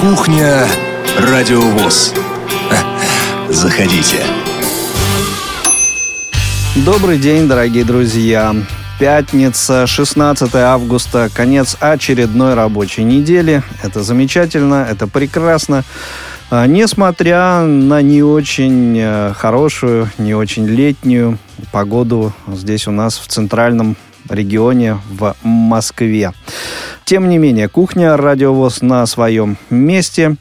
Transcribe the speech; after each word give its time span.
Кухня 0.00 0.66
Радиовоз. 1.18 2.14
Заходите. 3.50 4.16
Добрый 6.74 7.18
день, 7.18 7.46
дорогие 7.46 7.84
друзья. 7.84 8.56
Пятница, 8.98 9.86
16 9.86 10.54
августа, 10.54 11.28
конец 11.34 11.76
очередной 11.80 12.54
рабочей 12.54 13.02
недели. 13.02 13.62
Это 13.82 14.02
замечательно, 14.02 14.86
это 14.90 15.06
прекрасно. 15.06 15.84
А, 16.50 16.66
несмотря 16.66 17.60
на 17.60 18.00
не 18.00 18.22
очень 18.22 18.96
э, 18.98 19.34
хорошую, 19.36 20.10
не 20.16 20.34
очень 20.34 20.66
летнюю 20.66 21.36
погоду 21.72 22.32
здесь 22.48 22.88
у 22.88 22.90
нас 22.90 23.18
в 23.18 23.26
центральном 23.26 23.96
регионе 24.30 24.98
в 25.10 25.34
Москве. 25.42 26.32
Тем 27.04 27.28
не 27.28 27.38
менее, 27.38 27.68
кухня 27.68 28.16
«Радиовоз» 28.16 28.82
на 28.82 29.04
своем 29.06 29.56
месте. 29.68 30.36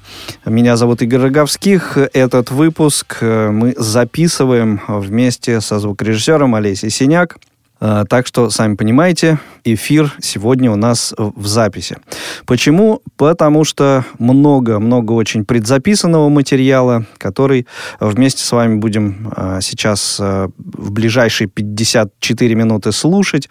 Меня 0.45 0.77
зовут 0.77 1.01
Игорь 1.01 1.21
Роговских. 1.21 1.97
Этот 1.97 2.51
выпуск 2.51 3.17
э, 3.21 3.49
мы 3.49 3.73
записываем 3.75 4.81
вместе 4.87 5.61
со 5.61 5.79
звукорежиссером 5.79 6.53
Олесей 6.53 6.91
Синяк. 6.91 7.37
Э, 7.81 8.03
так 8.09 8.27
что, 8.27 8.49
сами 8.49 8.75
понимаете, 8.75 9.39
эфир 9.63 10.13
сегодня 10.19 10.71
у 10.71 10.75
нас 10.75 11.13
в 11.17 11.47
записи. 11.47 11.97
Почему? 12.45 13.01
Потому 13.17 13.63
что 13.63 14.05
много-много 14.17 15.13
очень 15.13 15.45
предзаписанного 15.45 16.29
материала, 16.29 17.05
который 17.17 17.67
вместе 17.99 18.43
с 18.43 18.51
вами 18.51 18.75
будем 18.75 19.31
э, 19.35 19.59
сейчас 19.61 20.17
э, 20.19 20.49
в 20.57 20.91
ближайшие 20.91 21.47
54 21.47 22.55
минуты 22.55 22.91
слушать. 22.91 23.49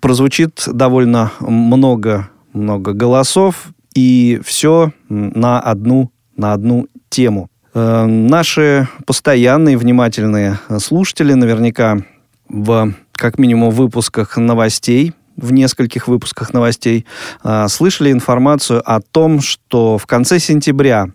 Прозвучит 0.00 0.64
довольно 0.66 1.32
много, 1.40 2.28
много 2.52 2.92
голосов, 2.92 3.68
и 3.94 4.40
все 4.44 4.92
на 5.08 5.60
одну, 5.60 6.10
на 6.36 6.52
одну 6.54 6.88
тему. 7.10 7.48
Наши 7.74 8.88
постоянные 9.06 9.78
внимательные 9.78 10.58
слушатели 10.78 11.32
наверняка 11.32 12.02
в 12.48 12.92
как 13.22 13.38
минимум 13.38 13.70
в 13.70 13.76
выпусках 13.76 14.36
новостей, 14.36 15.12
в 15.36 15.52
нескольких 15.52 16.08
выпусках 16.08 16.52
новостей, 16.52 17.06
э, 17.44 17.68
слышали 17.68 18.10
информацию 18.10 18.82
о 18.84 19.00
том, 19.00 19.40
что 19.40 19.96
в 19.96 20.06
конце 20.06 20.40
сентября, 20.40 21.06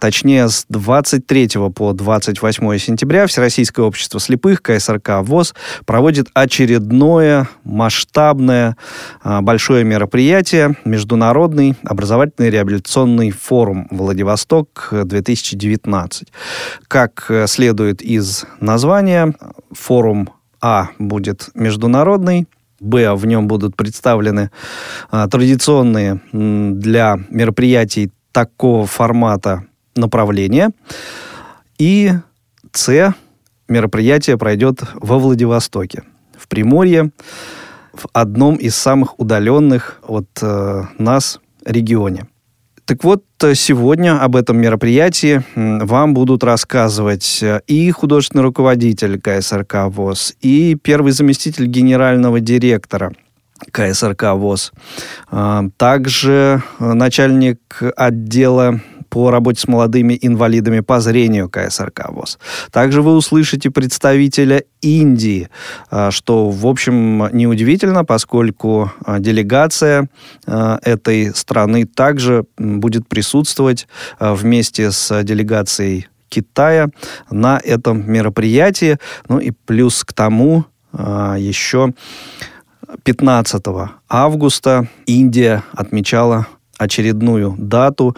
точнее 0.00 0.48
с 0.48 0.66
23 0.68 1.70
по 1.70 1.92
28 1.92 2.78
сентября, 2.78 3.28
Всероссийское 3.28 3.86
общество 3.86 4.18
слепых, 4.18 4.60
КСРК 4.60 5.20
ВОЗ, 5.22 5.54
проводит 5.86 6.26
очередное 6.34 7.48
масштабное 7.62 8.76
э, 9.22 9.40
большое 9.40 9.84
мероприятие, 9.84 10.74
Международный 10.84 11.76
образовательный 11.84 12.50
реабилитационный 12.50 13.30
форум 13.30 13.86
«Владивосток-2019». 13.92 16.26
Как 16.88 17.30
следует 17.46 18.02
из 18.02 18.46
названия, 18.58 19.32
форум 19.70 20.28
а 20.62 20.88
будет 20.98 21.50
международный, 21.54 22.46
Б, 22.80 23.14
в 23.14 23.26
нем 23.26 23.46
будут 23.46 23.76
представлены 23.76 24.50
а, 25.10 25.28
традиционные 25.28 26.20
для 26.32 27.18
мероприятий 27.30 28.10
такого 28.32 28.86
формата 28.86 29.64
направления. 29.94 30.70
И 31.78 32.12
С, 32.72 33.14
мероприятие 33.68 34.36
пройдет 34.36 34.82
во 34.94 35.18
Владивостоке, 35.18 36.02
в 36.36 36.48
Приморье, 36.48 37.10
в 37.92 38.06
одном 38.12 38.56
из 38.56 38.74
самых 38.74 39.20
удаленных 39.20 40.00
от 40.02 40.28
э, 40.40 40.82
нас 40.98 41.40
регионе. 41.64 42.26
Так 42.92 43.04
вот, 43.04 43.24
сегодня 43.54 44.22
об 44.22 44.36
этом 44.36 44.60
мероприятии 44.60 45.42
вам 45.56 46.12
будут 46.12 46.44
рассказывать 46.44 47.38
э, 47.42 47.62
и 47.66 47.90
художественный 47.90 48.42
руководитель 48.42 49.18
КСРК 49.18 49.86
ВОЗ, 49.86 50.34
и 50.42 50.74
первый 50.74 51.12
заместитель 51.12 51.64
генерального 51.68 52.38
директора 52.38 53.14
КСРК 53.70 54.34
ВОЗ, 54.34 54.72
а, 55.30 55.64
также 55.78 56.62
э, 56.80 56.92
начальник 56.92 57.82
отдела 57.96 58.82
по 59.12 59.30
работе 59.30 59.60
с 59.60 59.68
молодыми 59.68 60.18
инвалидами 60.22 60.80
по 60.80 60.98
зрению 60.98 61.50
КСРК 61.50 62.08
ВОЗ. 62.08 62.38
Также 62.70 63.02
вы 63.02 63.14
услышите 63.14 63.70
представителя 63.70 64.64
Индии, 64.80 65.50
а, 65.90 66.10
что, 66.10 66.48
в 66.48 66.66
общем, 66.66 67.28
неудивительно, 67.30 68.06
поскольку 68.06 68.90
а, 69.04 69.18
делегация 69.18 70.08
а, 70.46 70.78
этой 70.82 71.34
страны 71.34 71.84
также 71.84 72.46
будет 72.56 73.06
присутствовать 73.06 73.86
вместе 74.18 74.90
с 74.90 75.22
делегацией 75.22 76.08
Китая 76.30 76.88
на 77.30 77.60
этом 77.62 78.10
мероприятии. 78.10 78.96
Ну 79.28 79.38
и 79.40 79.50
плюс 79.50 80.04
к 80.04 80.14
тому 80.14 80.64
еще 80.94 81.92
15 83.04 83.64
августа 84.08 84.88
Индия 85.04 85.64
отмечала 85.72 86.46
очередную 86.82 87.54
дату 87.58 88.16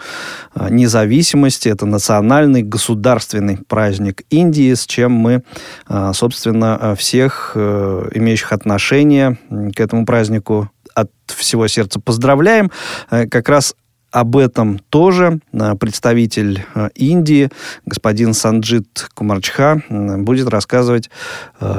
а, 0.53 0.69
независимости. 0.69 1.69
Это 1.69 1.85
национальный 1.85 2.63
государственный 2.63 3.57
праздник 3.57 4.23
Индии, 4.29 4.73
с 4.73 4.85
чем 4.85 5.11
мы, 5.11 5.43
а, 5.87 6.13
собственно, 6.13 6.95
всех 6.97 7.51
э, 7.55 8.09
имеющих 8.13 8.51
отношение 8.51 9.37
к 9.75 9.79
этому 9.79 10.05
празднику 10.05 10.69
от 10.93 11.11
всего 11.27 11.67
сердца 11.67 11.99
поздравляем. 11.99 12.71
Э, 13.11 13.27
как 13.27 13.49
раз 13.49 13.75
об 14.11 14.37
этом 14.37 14.79
тоже 14.89 15.39
а, 15.53 15.75
представитель 15.75 16.65
Индии, 16.95 17.49
господин 17.85 18.33
Санджит 18.33 19.09
Кумарчха, 19.13 19.81
будет 19.89 20.47
рассказывать 20.47 21.09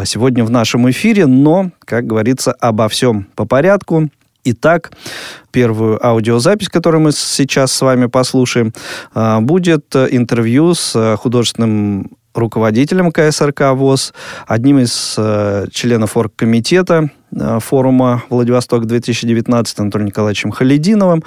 сегодня 0.05 0.45
в 0.45 0.51
нашем 0.51 0.91
эфире, 0.91 1.27
но, 1.27 1.71
как 1.81 2.07
говорится, 2.07 2.53
обо 2.53 2.89
всем 2.89 3.27
по 3.35 3.47
порядку. 3.47 4.11
Итак, 4.49 4.93
первую 5.51 6.05
аудиозапись, 6.07 6.69
которую 6.69 7.01
мы 7.01 7.11
сейчас 7.11 7.73
с 7.73 7.81
вами 7.81 8.07
послушаем, 8.07 8.73
а, 9.13 9.41
будет 9.41 9.97
интервью 9.97 10.75
с 10.75 10.95
э, 10.95 11.17
художественным 11.17 12.11
руководителем 12.37 13.11
КСРК 13.11 13.73
ВОЗ, 13.73 14.13
одним 14.47 14.79
из 14.79 15.17
э, 15.19 15.67
членов 15.73 16.17
оргкомитета 16.17 17.11
э, 17.35 17.59
форума 17.61 18.23
«Владивосток-2019» 18.29 19.67
Анатолием 19.79 20.07
Николаевичем 20.07 20.51
Халидиновым. 20.53 21.25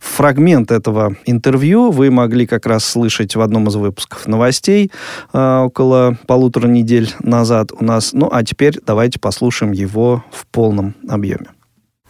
Фрагмент 0.00 0.70
этого 0.70 1.16
интервью 1.26 1.90
вы 1.90 2.10
могли 2.10 2.46
как 2.46 2.66
раз 2.66 2.84
слышать 2.84 3.36
в 3.36 3.40
одном 3.40 3.68
из 3.68 3.74
выпусков 3.74 4.26
новостей 4.26 4.90
э, 5.32 5.58
около 5.58 6.16
полутора 6.26 6.68
недель 6.68 7.12
назад 7.20 7.72
у 7.78 7.84
нас. 7.84 8.12
Ну, 8.12 8.30
а 8.32 8.42
теперь 8.44 8.78
давайте 8.86 9.18
послушаем 9.18 9.72
его 9.72 10.24
в 10.30 10.46
полном 10.46 10.94
объеме. 11.08 11.48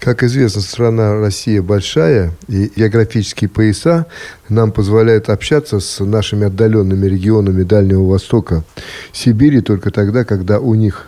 Как 0.02 0.24
известно, 0.24 0.62
страна 0.62 1.20
Россия 1.20 1.62
большая, 1.62 2.32
и 2.48 2.72
географические 2.74 3.48
пояса 3.48 4.06
нам 4.48 4.72
позволяют 4.72 5.30
общаться 5.30 5.78
с 5.78 6.04
нашими 6.04 6.46
отдаленными 6.46 7.06
регионами 7.06 7.62
Дальнего 7.62 8.08
Востока, 8.08 8.64
Сибири 9.12 9.60
только 9.60 9.92
тогда, 9.92 10.24
когда 10.24 10.58
у 10.58 10.74
них 10.74 11.06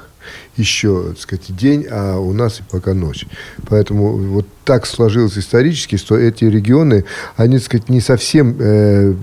еще, 0.56 1.09
так 1.09 1.19
сказать, 1.19 1.56
день, 1.56 1.87
а 1.91 2.19
у 2.19 2.32
нас 2.32 2.60
пока 2.71 2.94
ночь. 2.94 3.27
Поэтому 3.69 4.16
вот 4.16 4.47
так 4.65 4.87
сложилось 4.87 5.37
исторически, 5.37 5.97
что 5.97 6.16
эти 6.16 6.44
регионы, 6.44 7.05
они, 7.34 7.59
так 7.59 7.66
сказать, 7.66 7.88
не 7.88 8.00
совсем 8.00 8.55
э, 8.61 9.15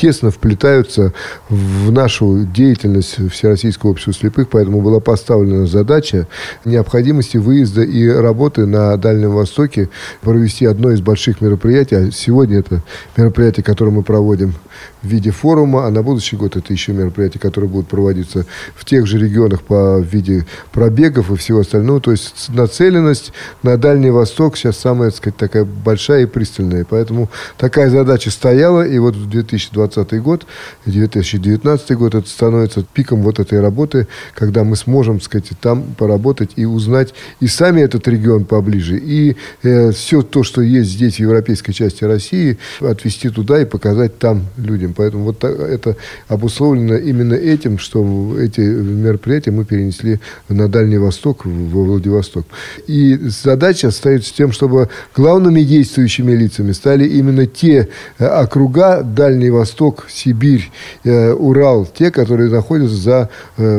тесно 0.00 0.30
вплетаются 0.30 1.12
в 1.50 1.92
нашу 1.92 2.46
деятельность 2.46 3.18
Всероссийского 3.30 3.90
общества 3.90 4.14
слепых, 4.14 4.48
поэтому 4.48 4.80
была 4.80 4.98
поставлена 4.98 5.66
задача 5.66 6.26
необходимости 6.64 7.36
выезда 7.36 7.82
и 7.82 8.08
работы 8.08 8.64
на 8.64 8.96
Дальнем 8.96 9.32
Востоке, 9.32 9.90
провести 10.22 10.64
одно 10.64 10.90
из 10.90 11.02
больших 11.02 11.42
мероприятий. 11.42 11.96
А 11.96 12.10
сегодня 12.10 12.60
это 12.60 12.82
мероприятие, 13.14 13.62
которое 13.62 13.90
мы 13.90 14.02
проводим 14.02 14.54
в 15.02 15.06
виде 15.06 15.32
форума, 15.32 15.86
а 15.86 15.90
на 15.90 16.02
будущий 16.02 16.36
год 16.36 16.56
это 16.56 16.72
еще 16.72 16.92
мероприятия, 16.92 17.38
которые 17.38 17.68
будут 17.68 17.88
проводиться 17.88 18.46
в 18.74 18.86
тех 18.86 19.06
же 19.06 19.18
регионах 19.18 19.60
по 19.60 20.00
виде 20.00 20.46
пробегов 20.72 21.30
и 21.30 21.36
всего 21.36 21.60
остального. 21.60 22.00
То 22.00 22.12
есть 22.12 22.48
нацеленность 22.48 23.32
на 23.62 23.76
Дальний 23.76 24.10
Восток 24.10 24.56
сейчас 24.56 24.78
самая, 24.78 25.10
так 25.10 25.18
сказать, 25.18 25.36
такая 25.36 25.64
большая 25.66 26.22
и 26.22 26.26
пристальная. 26.26 26.86
Поэтому 26.88 27.28
такая 27.58 27.90
задача 27.90 28.30
стояла, 28.30 28.86
и 28.86 28.98
вот 28.98 29.14
в 29.14 29.28
2020 29.28 29.89
2020 29.94 30.22
год, 30.22 30.46
2019 30.86 31.92
год, 31.96 32.14
это 32.14 32.28
становится 32.28 32.82
пиком 32.82 33.22
вот 33.22 33.38
этой 33.40 33.60
работы, 33.60 34.06
когда 34.34 34.64
мы 34.64 34.76
сможем, 34.76 35.18
так 35.18 35.24
сказать, 35.24 35.50
там 35.60 35.82
поработать 35.98 36.52
и 36.56 36.64
узнать 36.64 37.14
и 37.40 37.46
сами 37.46 37.82
этот 37.82 38.06
регион 38.08 38.44
поближе, 38.44 38.98
и 38.98 39.36
э, 39.62 39.92
все 39.92 40.22
то, 40.22 40.42
что 40.42 40.62
есть 40.62 40.90
здесь, 40.90 41.16
в 41.16 41.20
европейской 41.20 41.72
части 41.72 42.04
России, 42.04 42.58
отвести 42.80 43.28
туда 43.28 43.60
и 43.60 43.64
показать 43.64 44.18
там 44.18 44.46
людям. 44.56 44.94
Поэтому 44.96 45.24
вот 45.24 45.44
это 45.44 45.96
обусловлено 46.28 46.96
именно 46.96 47.34
этим, 47.34 47.78
что 47.78 48.36
эти 48.38 48.60
мероприятия 48.60 49.50
мы 49.50 49.64
перенесли 49.64 50.20
на 50.48 50.68
Дальний 50.68 50.98
Восток, 50.98 51.44
во 51.44 51.84
Владивосток. 51.84 52.46
И 52.86 53.16
задача 53.16 53.90
стоит 53.90 54.24
с 54.24 54.32
тем, 54.32 54.52
чтобы 54.52 54.88
главными 55.14 55.62
действующими 55.62 56.32
лицами 56.32 56.72
стали 56.72 57.06
именно 57.06 57.46
те 57.46 57.88
э, 58.18 58.26
округа 58.26 59.02
Дальний 59.02 59.50
Восток, 59.70 60.06
Сибирь, 60.08 60.70
э, 61.04 61.32
Урал, 61.32 61.86
те, 61.86 62.10
которые 62.10 62.50
находятся 62.50 62.96
за, 62.96 63.28
э, 63.56 63.78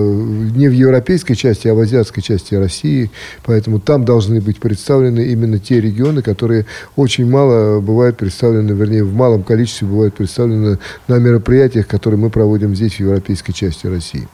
не 0.55 0.69
в 0.69 0.71
европейской 0.71 1.33
части, 1.33 1.67
а 1.67 1.73
в 1.73 1.79
азиатской 1.79 2.23
части 2.23 2.55
России. 2.55 3.11
Поэтому 3.43 3.79
там 3.79 4.05
должны 4.05 4.39
быть 4.39 4.59
представлены 4.59 5.25
именно 5.25 5.59
те 5.59 5.81
регионы, 5.81 6.21
которые 6.21 6.65
очень 6.95 7.29
мало 7.29 7.81
бывают 7.81 8.17
представлены, 8.17 8.71
вернее, 8.71 9.03
в 9.03 9.13
малом 9.13 9.43
количестве 9.43 9.87
бывают 9.87 10.15
представлены 10.15 10.79
на 11.09 11.15
мероприятиях, 11.15 11.87
которые 11.87 12.19
мы 12.19 12.29
проводим 12.29 12.73
здесь, 12.73 12.93
в 12.93 12.99
европейской 13.01 13.51
части 13.51 13.87
России 13.87 14.27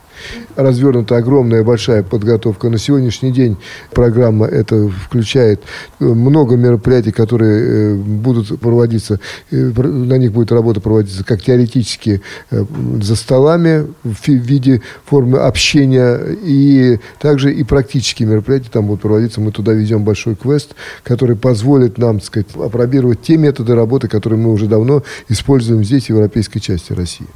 развернута 0.56 1.18
огромная 1.18 1.64
большая 1.64 2.04
подготовка. 2.04 2.70
На 2.70 2.78
сегодняшний 2.78 3.32
день 3.32 3.58
программа 3.92 4.46
это 4.46 4.90
включает 4.90 5.62
э, 6.00 6.06
много 6.06 6.56
мероприятий, 6.56 7.12
которые 7.12 7.94
э, 7.94 7.96
будут 7.96 8.60
проводиться, 8.60 9.20
э, 9.52 9.56
на 9.56 10.16
них 10.16 10.32
будет 10.32 10.52
работа 10.52 10.82
проводиться 10.82 11.24
как 11.24 11.42
теоретически 11.42 12.22
за 12.52 13.16
столами 13.16 13.88
в 14.04 14.28
виде 14.28 14.82
формы 15.06 15.40
общения, 15.40 16.20
и 16.44 17.00
также 17.20 17.54
и 17.54 17.64
практические 17.64 18.28
мероприятия 18.28 18.70
там 18.72 18.88
будут 18.88 19.02
проводиться. 19.02 19.42
Мы 19.42 19.52
туда 19.52 19.74
везем 19.74 20.04
большой 20.04 20.36
квест, 20.36 20.76
который 21.04 21.36
позволит 21.36 21.98
нам, 21.98 22.20
так 22.20 22.28
сказать, 22.28 22.48
опробировать 22.56 23.22
те 23.22 23.38
методы 23.38 23.76
работы, 23.76 24.08
которые 24.08 24.40
мы 24.40 24.52
уже 24.52 24.68
давно 24.68 25.04
используем 25.30 25.84
здесь, 25.84 26.06
в 26.06 26.10
европейской 26.10 26.60
части 26.60 26.94
России 26.94 27.28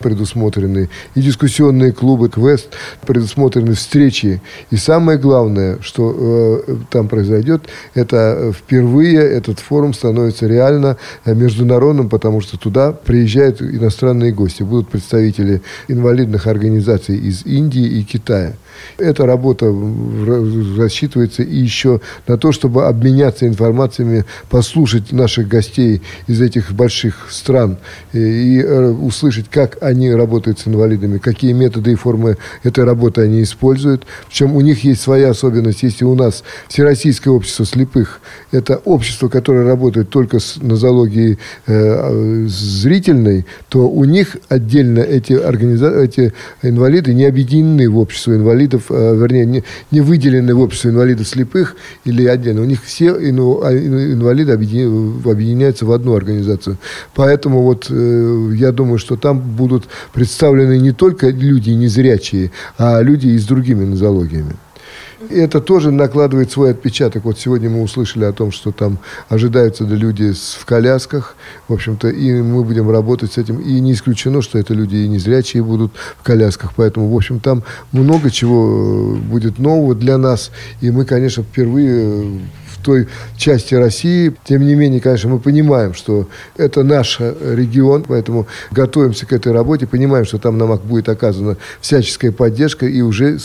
предусмотрены 0.00 0.88
и 1.14 1.20
дискуссионные 1.20 1.92
клубы, 1.92 2.28
квест, 2.28 2.68
предусмотрены 3.06 3.74
встречи. 3.74 4.40
И 4.70 4.76
самое 4.76 5.18
главное, 5.18 5.78
что 5.80 6.62
э, 6.66 6.76
там 6.90 7.08
произойдет, 7.08 7.62
это 7.94 8.52
впервые 8.56 9.18
этот 9.18 9.58
форум 9.58 9.94
становится 9.94 10.46
реально 10.46 10.96
э, 11.24 11.34
международным, 11.34 12.08
потому 12.08 12.40
что 12.40 12.58
туда 12.58 12.92
приезжают 12.92 13.62
иностранные 13.62 14.32
гости. 14.32 14.62
Будут 14.62 14.88
представители 14.88 15.62
инвалидных 15.88 16.46
организаций 16.46 17.16
из 17.16 17.44
Индии 17.46 17.84
и 17.84 18.02
Китая. 18.02 18.54
Эта 18.98 19.26
работа 19.26 19.66
рассчитывается 20.76 21.42
и 21.42 21.56
еще 21.56 22.00
на 22.26 22.38
то, 22.38 22.52
чтобы 22.52 22.86
обменяться 22.86 23.46
информациями, 23.46 24.24
послушать 24.50 25.12
наших 25.12 25.48
гостей 25.48 26.02
из 26.26 26.40
этих 26.40 26.72
больших 26.72 27.28
стран 27.30 27.78
и, 28.12 28.18
и 28.18 28.62
э, 28.62 28.90
услышать, 28.90 29.46
как 29.50 29.82
они 29.82 30.12
работают 30.12 30.58
с 30.58 30.68
инвалидами, 30.68 31.18
какие 31.18 31.52
методы 31.52 31.92
и 31.92 31.94
формы 31.94 32.36
этой 32.62 32.84
работы 32.84 33.22
они 33.22 33.42
используют. 33.42 34.04
Причем 34.28 34.54
у 34.56 34.60
них 34.60 34.84
есть 34.84 35.00
своя 35.00 35.30
особенность. 35.30 35.82
Если 35.82 36.04
у 36.04 36.14
нас 36.14 36.44
Всероссийское 36.68 37.32
общество 37.32 37.64
слепых– 37.64 38.20
это 38.52 38.76
общество, 38.84 39.28
которое 39.28 39.64
работает 39.64 40.10
только 40.10 40.38
с 40.38 40.56
нозологией 40.56 41.38
э, 41.66 42.46
зрительной, 42.48 43.46
то 43.68 43.88
у 43.88 44.04
них 44.04 44.36
отдельно 44.48 45.00
эти, 45.00 45.32
организа... 45.32 45.90
эти 45.90 46.32
инвалиды 46.62 47.14
не 47.14 47.24
объединены 47.24 47.88
в 47.88 47.98
общество 47.98 48.32
инвалидов 48.32 48.63
инвалидов, 48.64 48.84
э, 48.90 49.16
вернее, 49.16 49.46
не, 49.46 49.64
не 49.90 50.00
выделены 50.00 50.54
в 50.54 50.60
обществе 50.60 50.90
инвалидов 50.90 51.28
слепых 51.28 51.76
или 52.04 52.26
отдельно. 52.26 52.62
У 52.62 52.64
них 52.64 52.82
все 52.84 53.12
а, 53.12 53.16
инвалиды 53.16 54.52
объединяются 54.52 55.86
в 55.86 55.92
одну 55.92 56.14
организацию. 56.14 56.78
Поэтому 57.14 57.62
вот 57.62 57.86
э, 57.90 58.50
я 58.54 58.72
думаю, 58.72 58.98
что 58.98 59.16
там 59.16 59.40
будут 59.40 59.84
представлены 60.12 60.78
не 60.78 60.92
только 60.92 61.28
люди 61.28 61.70
незрячие, 61.70 62.50
а 62.78 63.00
люди 63.02 63.28
и 63.28 63.38
с 63.38 63.44
другими 63.44 63.84
нозологиями. 63.84 64.56
И 65.30 65.38
это 65.38 65.60
тоже 65.60 65.90
накладывает 65.90 66.50
свой 66.50 66.70
отпечаток. 66.70 67.24
Вот 67.24 67.38
сегодня 67.38 67.70
мы 67.70 67.82
услышали 67.82 68.24
о 68.24 68.32
том, 68.32 68.52
что 68.52 68.72
там 68.72 68.98
ожидаются 69.28 69.84
да, 69.84 69.94
люди 69.94 70.32
в 70.32 70.64
колясках. 70.64 71.36
В 71.68 71.72
общем-то, 71.72 72.08
и 72.08 72.42
мы 72.42 72.64
будем 72.64 72.90
работать 72.90 73.32
с 73.32 73.38
этим. 73.38 73.60
И 73.60 73.80
не 73.80 73.92
исключено, 73.92 74.42
что 74.42 74.58
это 74.58 74.74
люди 74.74 74.96
и 74.96 75.08
незрячие 75.08 75.62
будут 75.62 75.92
в 76.18 76.22
колясках. 76.22 76.72
Поэтому, 76.76 77.08
в 77.08 77.16
общем, 77.16 77.40
там 77.40 77.62
много 77.92 78.30
чего 78.30 79.16
будет 79.16 79.58
нового 79.58 79.94
для 79.94 80.18
нас. 80.18 80.50
И 80.80 80.90
мы, 80.90 81.04
конечно, 81.04 81.42
впервые 81.42 82.40
той 82.84 83.08
части 83.36 83.74
России. 83.74 84.34
Тем 84.44 84.66
не 84.66 84.74
менее, 84.74 85.00
конечно, 85.00 85.30
мы 85.30 85.38
понимаем, 85.38 85.94
что 85.94 86.28
это 86.56 86.84
наш 86.84 87.18
регион, 87.18 88.04
поэтому 88.06 88.46
готовимся 88.70 89.26
к 89.26 89.32
этой 89.32 89.52
работе, 89.52 89.86
понимаем, 89.86 90.24
что 90.24 90.38
там 90.38 90.58
нам 90.58 90.78
будет 90.78 91.08
оказана 91.08 91.56
всяческая 91.80 92.30
поддержка, 92.30 92.86
и 92.86 93.00
уже 93.00 93.38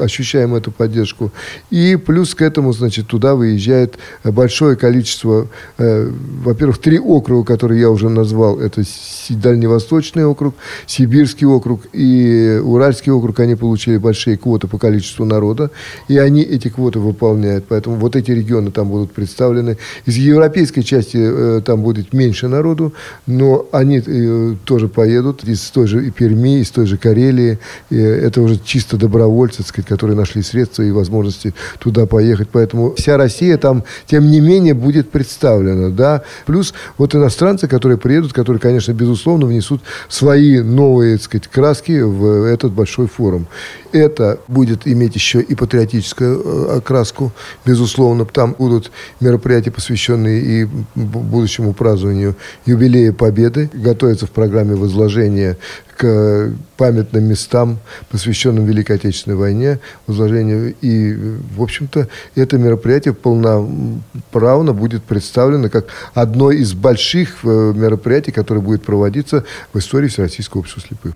ощущаем 0.00 0.54
эту 0.54 0.70
поддержку. 0.70 1.32
И 1.70 1.96
плюс 1.96 2.34
к 2.34 2.42
этому, 2.42 2.72
значит, 2.72 3.08
туда 3.08 3.34
выезжает 3.34 3.98
большое 4.24 4.76
количество, 4.76 5.48
э, 5.78 6.10
во-первых, 6.44 6.78
три 6.78 6.98
округа, 6.98 7.44
которые 7.44 7.80
я 7.80 7.90
уже 7.90 8.08
назвал, 8.08 8.60
это 8.60 8.82
Дальневосточный 9.30 10.24
округ, 10.24 10.54
Сибирский 10.86 11.46
округ 11.46 11.82
и 11.92 12.60
Уральский 12.62 13.12
округ, 13.12 13.40
они 13.40 13.54
получили 13.54 13.96
большие 13.96 14.36
квоты 14.36 14.66
по 14.66 14.78
количеству 14.78 15.24
народа, 15.24 15.70
и 16.08 16.18
они 16.18 16.42
эти 16.42 16.68
квоты 16.68 16.98
выполняют. 16.98 17.64
Поэтому 17.68 17.96
вот 17.96 18.16
эти 18.16 18.30
регионы 18.30 18.70
там 18.70 18.81
там 18.82 18.88
будут 18.88 19.12
представлены. 19.12 19.78
Из 20.06 20.16
европейской 20.16 20.82
части 20.82 21.16
э, 21.20 21.60
там 21.64 21.82
будет 21.82 22.12
меньше 22.12 22.48
народу, 22.48 22.92
но 23.26 23.66
они 23.70 24.02
э, 24.04 24.54
тоже 24.64 24.88
поедут 24.88 25.44
из 25.44 25.60
той 25.70 25.86
же 25.86 26.10
Перми, 26.10 26.60
из 26.60 26.70
той 26.70 26.86
же 26.86 26.96
Карелии. 26.98 27.58
И 27.90 27.96
это 27.96 28.42
уже 28.42 28.58
чисто 28.64 28.96
добровольцы, 28.96 29.62
сказать, 29.62 29.88
которые 29.88 30.16
нашли 30.16 30.42
средства 30.42 30.82
и 30.82 30.90
возможности 30.90 31.54
туда 31.78 32.06
поехать. 32.06 32.48
Поэтому 32.50 32.94
вся 32.96 33.16
Россия 33.16 33.56
там, 33.56 33.84
тем 34.06 34.28
не 34.30 34.40
менее, 34.40 34.74
будет 34.74 35.10
представлена. 35.10 35.90
Да? 35.90 36.22
Плюс 36.46 36.74
вот 36.98 37.14
иностранцы, 37.14 37.68
которые 37.68 37.98
приедут, 37.98 38.32
которые, 38.32 38.58
конечно, 38.60 38.92
безусловно, 38.92 39.46
внесут 39.46 39.80
свои 40.08 40.60
новые 40.60 41.18
так 41.18 41.24
сказать, 41.24 41.46
краски 41.46 42.00
в 42.00 42.44
этот 42.46 42.72
большой 42.72 43.06
форум. 43.06 43.46
Это 43.92 44.40
будет 44.48 44.88
иметь 44.88 45.14
еще 45.14 45.40
и 45.40 45.54
патриотическую 45.54 46.42
э, 46.42 46.78
окраску, 46.78 47.30
безусловно. 47.66 48.24
Там 48.24 48.56
будут 48.58 48.71
будут 48.72 48.90
мероприятия, 49.20 49.70
посвященные 49.70 50.40
и 50.40 50.68
будущему 50.94 51.74
празднованию 51.74 52.36
юбилея 52.64 53.12
Победы. 53.12 53.70
Готовятся 53.72 54.26
в 54.26 54.30
программе 54.30 54.74
возложения 54.74 55.58
к 55.96 56.52
памятным 56.76 57.24
местам, 57.24 57.78
посвященным 58.10 58.64
Великой 58.64 58.96
Отечественной 58.96 59.36
войне, 59.36 59.78
возложению. 60.06 60.74
И, 60.80 61.14
в 61.54 61.62
общем-то, 61.62 62.08
это 62.34 62.58
мероприятие 62.58 63.14
полноправно 63.14 64.72
будет 64.72 65.02
представлено 65.04 65.68
как 65.68 65.86
одно 66.14 66.50
из 66.50 66.72
больших 66.72 67.44
э, 67.44 67.72
мероприятий, 67.74 68.32
которое 68.32 68.60
будет 68.60 68.82
проводиться 68.82 69.44
в 69.72 69.78
истории 69.78 70.08
Всероссийского 70.08 70.60
общества 70.60 70.82
слепых. 70.88 71.12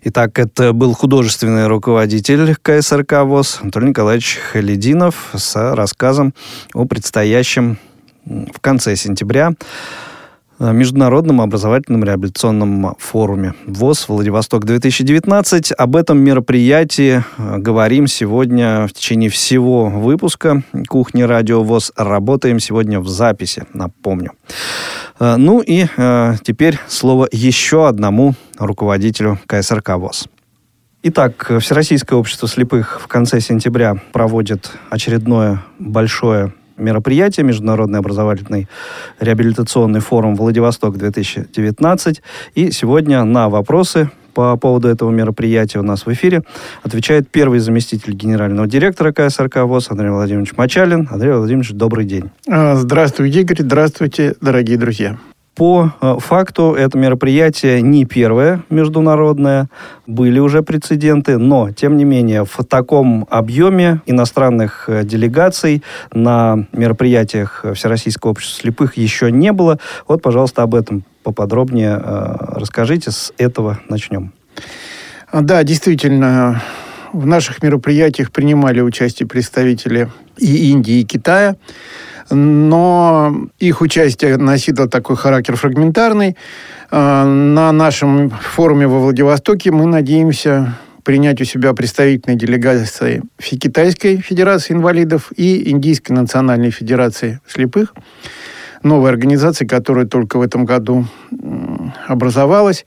Итак, 0.00 0.38
это 0.38 0.72
был 0.72 0.94
художественный 0.94 1.66
руководитель 1.66 2.54
КСРК 2.62 3.24
ВОЗ 3.24 3.58
Анатолий 3.62 3.88
Николаевич 3.88 4.36
Халидинов 4.36 5.30
с 5.34 5.74
рассказом 5.74 6.34
о 6.72 6.84
предстоящем 6.84 7.78
в 8.24 8.60
конце 8.60 8.94
сентября 8.94 9.54
Э, 10.60 10.72
Международном 10.72 11.40
образовательном 11.40 12.04
реабилитационном 12.04 12.96
форуме 12.98 13.54
ВОЗ 13.66 14.08
Владивосток-2019. 14.08 15.72
Об 15.72 15.96
этом 15.96 16.18
мероприятии 16.18 17.22
э, 17.36 17.58
говорим 17.58 18.08
сегодня 18.08 18.86
в 18.88 18.92
течение 18.92 19.30
всего 19.30 19.86
выпуска 19.88 20.62
«Кухни 20.88 21.22
Радио 21.22 21.62
ВОЗ». 21.62 21.92
Работаем 21.96 22.58
сегодня 22.58 22.98
в 22.98 23.08
записи, 23.08 23.64
напомню. 23.72 24.32
Э, 25.20 25.36
ну 25.36 25.60
и 25.60 25.86
теперь 26.42 26.78
слово 26.88 27.28
еще 27.32 27.88
одному 27.88 28.34
руководителю 28.58 29.38
КСРК 29.46 29.96
ВОЗ. 29.96 30.28
Итак, 31.04 31.52
Всероссийское 31.60 32.18
общество 32.18 32.48
слепых 32.48 33.00
в 33.00 33.06
конце 33.06 33.40
сентября 33.40 33.96
проводит 34.12 34.72
очередное 34.90 35.62
большое 35.78 36.52
мероприятие, 36.76 37.44
Международный 37.44 37.98
образовательный 37.98 38.68
реабилитационный 39.20 40.00
форум 40.00 40.34
«Владивосток-2019». 40.36 42.20
И 42.54 42.70
сегодня 42.70 43.24
на 43.24 43.48
вопросы 43.48 44.10
по 44.38 44.56
поводу 44.56 44.86
этого 44.86 45.10
мероприятия 45.10 45.80
у 45.80 45.82
нас 45.82 46.06
в 46.06 46.12
эфире 46.12 46.42
отвечает 46.84 47.28
первый 47.28 47.58
заместитель 47.58 48.12
генерального 48.12 48.68
директора 48.68 49.10
КСРК 49.10 49.64
ВОЗ 49.64 49.90
Андрей 49.90 50.10
Владимирович 50.10 50.56
Мачалин. 50.56 51.08
Андрей 51.10 51.32
Владимирович, 51.32 51.72
добрый 51.72 52.04
день. 52.04 52.30
А, 52.48 52.76
здравствуйте, 52.76 53.40
Игорь. 53.40 53.56
Здравствуйте, 53.58 54.36
дорогие 54.40 54.78
друзья. 54.78 55.18
По 55.58 55.92
э, 56.00 56.14
факту 56.20 56.74
это 56.74 56.96
мероприятие 56.96 57.82
не 57.82 58.04
первое 58.04 58.62
международное, 58.70 59.68
были 60.06 60.38
уже 60.38 60.62
прецеденты, 60.62 61.36
но, 61.36 61.72
тем 61.72 61.96
не 61.96 62.04
менее, 62.04 62.44
в 62.44 62.64
таком 62.64 63.26
объеме 63.28 64.00
иностранных 64.06 64.88
э, 64.88 65.02
делегаций 65.02 65.82
на 66.12 66.68
мероприятиях 66.72 67.64
Всероссийского 67.74 68.30
общества 68.30 68.62
слепых 68.62 68.96
еще 68.96 69.32
не 69.32 69.52
было. 69.52 69.80
Вот, 70.06 70.22
пожалуйста, 70.22 70.62
об 70.62 70.76
этом 70.76 71.02
поподробнее 71.24 72.00
э, 72.00 72.36
расскажите. 72.52 73.10
С 73.10 73.32
этого 73.36 73.80
начнем. 73.88 74.32
Да, 75.32 75.64
действительно, 75.64 76.62
в 77.12 77.26
наших 77.26 77.64
мероприятиях 77.64 78.30
принимали 78.30 78.80
участие 78.80 79.26
представители 79.26 80.08
и 80.36 80.70
Индии, 80.70 81.00
и 81.00 81.04
Китая 81.04 81.56
но 82.30 83.48
их 83.58 83.80
участие 83.80 84.36
носило 84.36 84.88
такой 84.88 85.16
характер 85.16 85.56
фрагментарный. 85.56 86.36
А, 86.90 87.24
на 87.24 87.72
нашем 87.72 88.30
форуме 88.30 88.86
во 88.86 89.00
Владивостоке 89.00 89.70
мы 89.70 89.86
надеемся 89.86 90.76
принять 91.04 91.40
у 91.40 91.44
себя 91.44 91.72
представительные 91.72 92.36
делегации 92.36 93.22
Китайской 93.40 94.18
Федерации 94.18 94.74
инвалидов 94.74 95.32
и 95.36 95.70
Индийской 95.70 96.14
национальной 96.14 96.70
федерации 96.70 97.40
слепых, 97.46 97.94
новой 98.82 99.10
организации, 99.10 99.64
которая 99.64 100.04
только 100.04 100.38
в 100.38 100.42
этом 100.42 100.66
году 100.66 101.06
образовалась. 102.06 102.84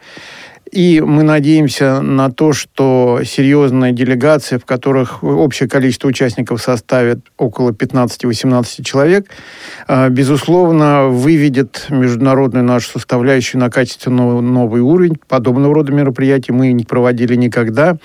И 0.71 1.01
мы 1.01 1.23
надеемся 1.23 1.99
на 1.99 2.31
то, 2.31 2.53
что 2.53 3.19
серьезная 3.25 3.91
делегация, 3.91 4.57
в 4.57 4.63
которых 4.63 5.21
общее 5.21 5.67
количество 5.67 6.07
участников 6.07 6.61
составит 6.61 7.19
около 7.37 7.71
15-18 7.71 8.81
человек, 8.85 9.27
а, 9.87 10.07
безусловно, 10.07 11.07
выведет 11.07 11.87
международную 11.89 12.63
нашу 12.63 12.91
составляющую 12.91 13.59
на 13.59 13.69
качественно 13.69 14.39
новый 14.39 14.79
уровень. 14.79 15.17
Подобного 15.27 15.75
рода 15.75 15.91
мероприятий 15.91 16.53
мы 16.53 16.71
не 16.71 16.85
проводили 16.85 17.35
никогда. 17.35 17.97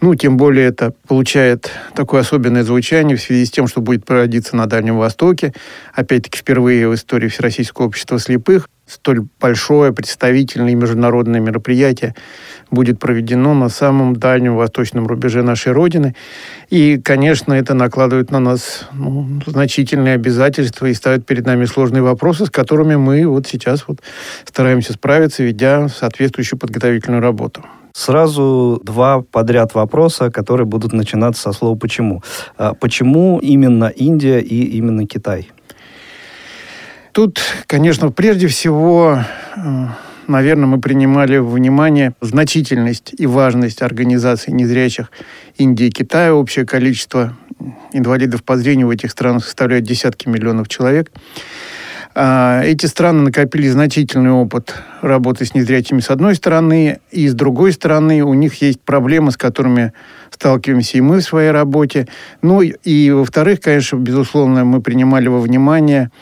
Ну, 0.00 0.14
тем 0.14 0.38
более 0.38 0.66
это 0.66 0.94
получает 1.06 1.70
такое 1.94 2.22
особенное 2.22 2.64
звучание 2.64 3.18
в 3.18 3.20
связи 3.20 3.44
с 3.44 3.50
тем, 3.50 3.66
что 3.66 3.82
будет 3.82 4.06
проводиться 4.06 4.56
на 4.56 4.64
Дальнем 4.64 4.96
Востоке. 4.96 5.52
Опять-таки, 5.92 6.38
впервые 6.38 6.88
в 6.88 6.94
истории 6.94 7.28
Всероссийского 7.28 7.84
общества 7.84 8.18
слепых 8.18 8.66
столь 8.88 9.26
большое 9.40 9.92
представительное 9.92 10.74
международное 10.74 11.40
мероприятие 11.40 12.14
будет 12.70 12.98
проведено 12.98 13.54
на 13.54 13.68
самом 13.68 14.16
дальнем 14.16 14.56
восточном 14.56 15.06
рубеже 15.06 15.42
нашей 15.42 15.72
Родины. 15.72 16.14
И, 16.70 16.98
конечно, 16.98 17.52
это 17.52 17.74
накладывает 17.74 18.30
на 18.30 18.40
нас 18.40 18.86
ну, 18.92 19.40
значительные 19.46 20.14
обязательства 20.14 20.86
и 20.86 20.94
ставит 20.94 21.26
перед 21.26 21.46
нами 21.46 21.64
сложные 21.66 22.02
вопросы, 22.02 22.46
с 22.46 22.50
которыми 22.50 22.96
мы 22.96 23.26
вот 23.26 23.46
сейчас 23.46 23.84
вот 23.86 24.00
стараемся 24.44 24.94
справиться, 24.94 25.42
ведя 25.42 25.88
соответствующую 25.88 26.58
подготовительную 26.58 27.22
работу. 27.22 27.64
Сразу 27.92 28.80
два 28.84 29.22
подряд 29.22 29.74
вопроса, 29.74 30.30
которые 30.30 30.66
будут 30.66 30.92
начинаться 30.92 31.42
со 31.42 31.52
слова 31.52 31.76
«почему». 31.76 32.22
А 32.56 32.74
почему 32.74 33.40
именно 33.40 33.86
Индия 33.86 34.38
и 34.38 34.62
именно 34.76 35.06
Китай? 35.06 35.50
Тут, 37.18 37.40
конечно, 37.66 38.12
прежде 38.12 38.46
всего, 38.46 39.24
э, 39.56 39.86
наверное, 40.28 40.66
мы 40.66 40.80
принимали 40.80 41.38
в 41.38 41.50
внимание 41.50 42.12
значительность 42.20 43.12
и 43.18 43.26
важность 43.26 43.82
организации 43.82 44.52
незрячих 44.52 45.10
Индии 45.56 45.86
и 45.86 45.90
Китая. 45.90 46.32
Общее 46.32 46.64
количество 46.64 47.36
инвалидов 47.92 48.44
по 48.44 48.56
зрению 48.56 48.86
в 48.86 48.90
этих 48.90 49.10
странах 49.10 49.44
составляет 49.44 49.82
десятки 49.82 50.28
миллионов 50.28 50.68
человек. 50.68 51.10
А, 52.14 52.62
эти 52.62 52.86
страны 52.86 53.22
накопили 53.22 53.66
значительный 53.66 54.30
опыт 54.30 54.76
работы 55.02 55.44
с 55.44 55.54
незрячими 55.54 55.98
с 55.98 56.10
одной 56.10 56.36
стороны, 56.36 57.00
и 57.10 57.26
с 57.26 57.34
другой 57.34 57.72
стороны 57.72 58.22
у 58.22 58.34
них 58.34 58.62
есть 58.62 58.80
проблемы, 58.80 59.32
с 59.32 59.36
которыми 59.36 59.92
сталкиваемся 60.30 60.98
и 60.98 61.00
мы 61.00 61.18
в 61.18 61.24
своей 61.24 61.50
работе. 61.50 62.06
Ну 62.42 62.60
и, 62.60 63.10
во-вторых, 63.10 63.60
конечно, 63.60 63.96
безусловно, 63.96 64.64
мы 64.64 64.80
принимали 64.80 65.26
во 65.26 65.40
внимание 65.40 66.12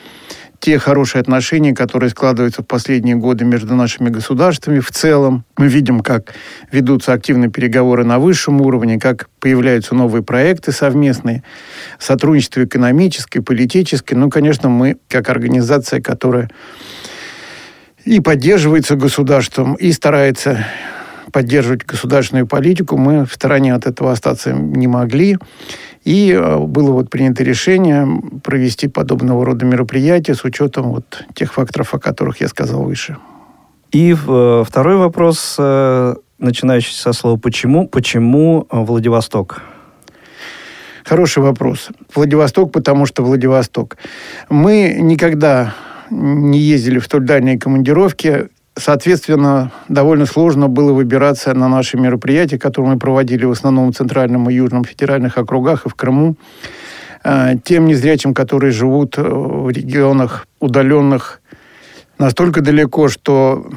те 0.59 0.79
хорошие 0.79 1.21
отношения, 1.21 1.73
которые 1.73 2.09
складываются 2.09 2.61
в 2.61 2.65
последние 2.65 3.15
годы 3.15 3.45
между 3.45 3.75
нашими 3.75 4.09
государствами 4.09 4.79
в 4.79 4.91
целом. 4.91 5.45
Мы 5.57 5.67
видим, 5.67 5.99
как 6.01 6.33
ведутся 6.71 7.13
активные 7.13 7.49
переговоры 7.49 8.03
на 8.03 8.19
высшем 8.19 8.61
уровне, 8.61 8.99
как 8.99 9.29
появляются 9.39 9.95
новые 9.95 10.23
проекты 10.23 10.71
совместные, 10.71 11.43
сотрудничество 11.99 12.63
экономическое, 12.63 13.41
политическое. 13.41 14.15
Ну, 14.15 14.29
конечно, 14.29 14.69
мы, 14.69 14.97
как 15.07 15.29
организация, 15.29 16.01
которая 16.01 16.49
и 18.07 18.21
поддерживается 18.21 18.95
государством, 18.95 19.75
и 19.75 19.91
старается 19.91 20.65
поддерживать 21.31 21.85
государственную 21.85 22.47
политику, 22.47 22.97
мы 22.97 23.25
в 23.25 23.33
стороне 23.33 23.73
от 23.73 23.85
этого 23.85 24.13
остаться 24.13 24.53
не 24.53 24.87
могли. 24.87 25.37
И 26.07 26.31
э, 26.31 26.57
было 26.59 26.91
вот 26.91 27.09
принято 27.09 27.43
решение 27.43 28.07
провести 28.41 28.87
подобного 28.87 29.45
рода 29.45 29.65
мероприятия 29.65 30.35
с 30.35 30.45
учетом 30.45 30.93
вот 30.93 31.25
тех 31.33 31.51
факторов, 31.53 31.93
о 31.93 31.99
которых 31.99 32.39
я 32.39 32.47
сказал 32.47 32.83
выше. 32.83 33.17
И 33.91 34.15
э, 34.15 34.63
второй 34.65 34.95
вопрос, 34.95 35.57
э, 35.59 36.15
начинающийся 36.39 37.01
со 37.01 37.11
слова 37.11 37.37
«почему?». 37.37 37.89
Почему 37.89 38.65
Владивосток? 38.71 39.63
Хороший 41.03 41.43
вопрос. 41.43 41.89
Владивосток, 42.15 42.71
потому 42.71 43.05
что 43.05 43.21
Владивосток. 43.21 43.97
Мы 44.47 44.95
никогда 45.01 45.73
не 46.09 46.59
ездили 46.59 46.99
в 46.99 47.03
столь 47.03 47.25
дальние 47.25 47.59
командировки. 47.59 48.47
Соответственно, 48.77 49.71
довольно 49.89 50.25
сложно 50.25 50.67
было 50.67 50.93
выбираться 50.93 51.53
на 51.53 51.67
наши 51.67 51.97
мероприятия, 51.97 52.59
которые 52.59 52.93
мы 52.93 52.99
проводили 52.99 53.45
в 53.45 53.51
основном 53.51 53.91
в 53.91 53.95
Центральном 53.95 54.49
и 54.49 54.53
Южном 54.53 54.83
федеральных 54.83 55.37
округах 55.37 55.85
и 55.85 55.89
в 55.89 55.95
Крыму. 55.95 56.35
А, 57.23 57.55
тем 57.55 57.87
незрячим, 57.87 58.33
которые 58.33 58.71
живут 58.71 59.17
в 59.17 59.69
регионах 59.69 60.47
удаленных 60.59 61.41
настолько 62.19 62.61
далеко, 62.61 63.09
что 63.09 63.67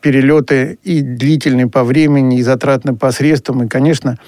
перелеты 0.00 0.78
и 0.82 1.00
длительные 1.00 1.68
по 1.68 1.84
времени, 1.84 2.38
и 2.38 2.42
затратны 2.42 2.96
по 2.96 3.12
средствам, 3.12 3.64
и, 3.64 3.68
конечно, 3.68 4.18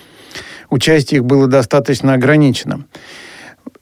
участие 0.71 1.19
их 1.19 1.25
было 1.25 1.49
достаточно 1.49 2.15
ограниченным. 2.15 2.87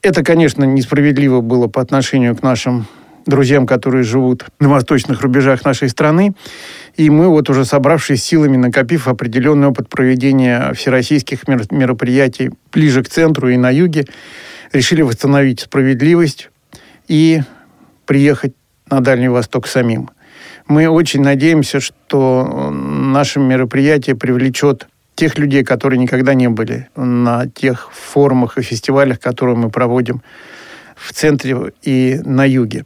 Это, 0.01 0.23
конечно, 0.23 0.63
несправедливо 0.63 1.41
было 1.41 1.67
по 1.67 1.81
отношению 1.81 2.35
к 2.35 2.41
нашим 2.41 2.87
друзьям, 3.25 3.67
которые 3.67 4.03
живут 4.03 4.45
на 4.59 4.69
восточных 4.69 5.21
рубежах 5.21 5.65
нашей 5.65 5.89
страны. 5.89 6.33
И 6.95 7.09
мы 7.09 7.27
вот 7.27 7.49
уже 7.49 7.65
собравшись 7.65 8.23
силами, 8.23 8.57
накопив 8.57 9.07
определенный 9.07 9.67
опыт 9.67 9.89
проведения 9.89 10.73
всероссийских 10.73 11.47
мероприятий 11.47 12.51
ближе 12.71 13.03
к 13.03 13.09
центру 13.09 13.49
и 13.49 13.57
на 13.57 13.69
юге, 13.69 14.05
решили 14.71 15.01
восстановить 15.01 15.61
справедливость 15.61 16.49
и 17.07 17.41
приехать 18.05 18.53
на 18.89 19.01
Дальний 19.01 19.29
Восток 19.29 19.67
самим. 19.67 20.09
Мы 20.67 20.87
очень 20.87 21.21
надеемся, 21.21 21.79
что 21.79 22.69
наше 22.71 23.39
мероприятие 23.39 24.15
привлечет 24.15 24.87
тех 25.15 25.37
людей, 25.37 25.63
которые 25.63 25.99
никогда 25.99 26.33
не 26.33 26.49
были 26.49 26.87
на 26.95 27.47
тех 27.47 27.89
форумах 27.91 28.57
и 28.57 28.61
фестивалях, 28.61 29.19
которые 29.19 29.55
мы 29.55 29.69
проводим 29.69 30.21
в 31.01 31.13
центре 31.13 31.73
и 31.81 32.19
на 32.23 32.45
юге. 32.45 32.85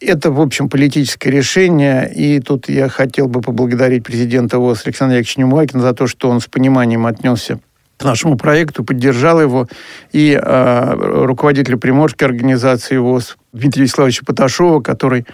Это, 0.00 0.32
в 0.32 0.40
общем, 0.40 0.68
политическое 0.68 1.30
решение, 1.30 2.12
и 2.12 2.40
тут 2.40 2.68
я 2.68 2.88
хотел 2.88 3.28
бы 3.28 3.40
поблагодарить 3.40 4.02
президента 4.02 4.58
ВОЗ 4.58 4.82
Александра 4.84 5.16
Яковлевича 5.16 5.40
Немуакина 5.40 5.82
за 5.82 5.92
то, 5.94 6.08
что 6.08 6.28
он 6.28 6.40
с 6.40 6.48
пониманием 6.48 7.06
отнесся 7.06 7.60
к 7.98 8.04
нашему 8.04 8.36
проекту, 8.36 8.82
поддержал 8.82 9.40
его, 9.40 9.68
и 10.10 10.32
э, 10.32 10.94
руководитель 10.96 11.76
Приморской 11.76 12.26
организации 12.26 12.96
ВОЗ 12.96 13.36
Дмитрия 13.52 13.84
Вячеславовича 13.84 14.24
Поташова, 14.26 14.80
который 14.80 15.24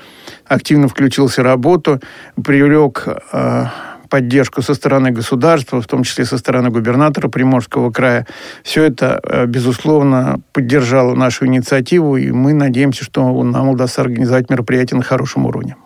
активно 0.45 0.89
включился 0.89 1.41
в 1.41 1.45
работу, 1.45 2.01
привлек 2.45 3.07
э, 3.33 3.65
поддержку 4.09 4.63
со 4.63 4.75
стороны 4.75 5.11
государства, 5.11 5.81
в 5.81 5.87
том 5.87 6.03
числе 6.03 6.25
со 6.25 6.39
стороны 6.39 6.71
губернатора 6.71 7.29
Приморского 7.29 7.91
края. 7.91 8.27
Все 8.63 8.85
это, 8.85 9.21
э, 9.23 9.47
безусловно, 9.47 10.41
поддержало 10.53 11.15
нашу 11.15 11.47
инициативу, 11.47 12.17
и 12.17 12.31
мы 12.31 12.53
надеемся, 12.53 13.05
что 13.05 13.43
нам 13.43 13.69
удастся 13.69 14.01
организовать 14.01 14.51
мероприятие 14.51 14.99
на 14.99 15.05
хорошем 15.05 15.47
уровне. 15.47 15.77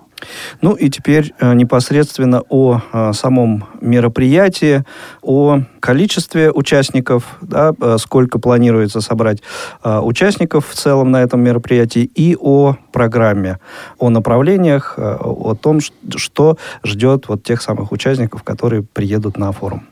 Ну 0.61 0.75
и 0.75 0.89
теперь 0.91 1.35
э, 1.39 1.55
непосредственно 1.55 2.43
о 2.49 2.81
э, 2.93 3.13
самом 3.13 3.67
мероприятии, 3.81 4.85
о 5.23 5.61
количестве 5.81 6.51
участников, 6.51 7.39
да, 7.41 7.73
э, 7.81 7.97
сколько 7.99 8.39
планируется 8.39 9.01
собрать 9.01 9.43
участников 9.85 10.69
в 10.69 10.75
целом 10.75 11.11
на 11.11 11.23
этом 11.23 11.41
мероприятии, 11.41 12.11
и 12.15 12.37
о 12.39 12.77
программе, 12.93 13.59
о 13.99 14.11
направлениях, 14.11 14.95
о 14.99 15.55
том, 15.55 15.81
что 16.17 16.57
ждет 16.85 17.29
вот 17.29 17.43
тех 17.43 17.63
самых 17.63 17.93
участников, 17.93 18.43
которые 18.43 18.83
приедут 18.83 19.39
на 19.39 19.53
форум. 19.53 19.87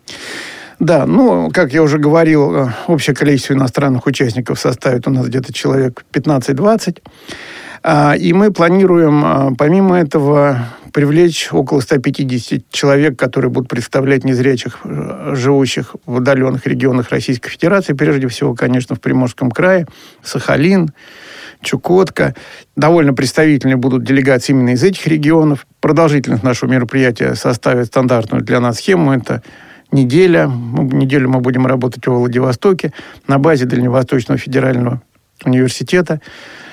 Да, 0.78 1.06
ну, 1.06 1.50
как 1.52 1.72
я 1.72 1.82
уже 1.82 1.99
говорил, 1.99 2.70
общее 2.87 3.14
количество 3.14 3.54
иностранных 3.54 4.06
участников 4.06 4.58
составит 4.58 5.06
у 5.06 5.10
нас 5.10 5.26
где-то 5.26 5.52
человек 5.52 6.04
15-20. 6.12 7.02
А, 7.82 8.14
и 8.14 8.32
мы 8.32 8.52
планируем, 8.52 9.25
а, 9.25 9.52
помимо 9.56 9.99
этого, 9.99 10.66
привлечь 10.92 11.49
около 11.52 11.80
150 11.80 12.70
человек, 12.70 13.18
которые 13.18 13.50
будут 13.50 13.68
представлять 13.68 14.25
незрячих, 14.25 14.80
э, 14.84 15.34
живущих 15.34 15.94
в 16.04 16.16
удаленных 16.16 16.66
регионах 16.66 17.10
Российской 17.10 17.49
Федерации, 17.49 17.92
прежде 17.92 18.28
всего, 18.28 18.54
конечно, 18.54 18.96
в 18.96 19.00
Приморском 19.00 19.50
крае, 19.50 19.87
Сахалин, 20.22 20.90
Чукотка. 21.62 22.34
Довольно 22.76 23.14
представительные 23.14 23.76
будут 23.76 24.04
делегации 24.04 24.52
именно 24.52 24.70
из 24.70 24.82
этих 24.82 25.06
регионов. 25.06 25.66
Продолжительность 25.80 26.42
нашего 26.42 26.70
мероприятия 26.70 27.34
составит 27.34 27.87
стандартную 27.87 28.42
для 28.42 28.60
нас 28.60 28.78
схему. 28.78 29.12
Это 29.12 29.42
неделя. 29.92 30.46
Неделю 30.46 31.28
мы 31.28 31.40
будем 31.40 31.66
работать 31.66 32.06
во 32.06 32.18
Владивостоке 32.18 32.92
на 33.26 33.38
базе 33.38 33.66
Дальневосточного 33.66 34.38
федерального 34.38 35.02
университета 35.44 36.20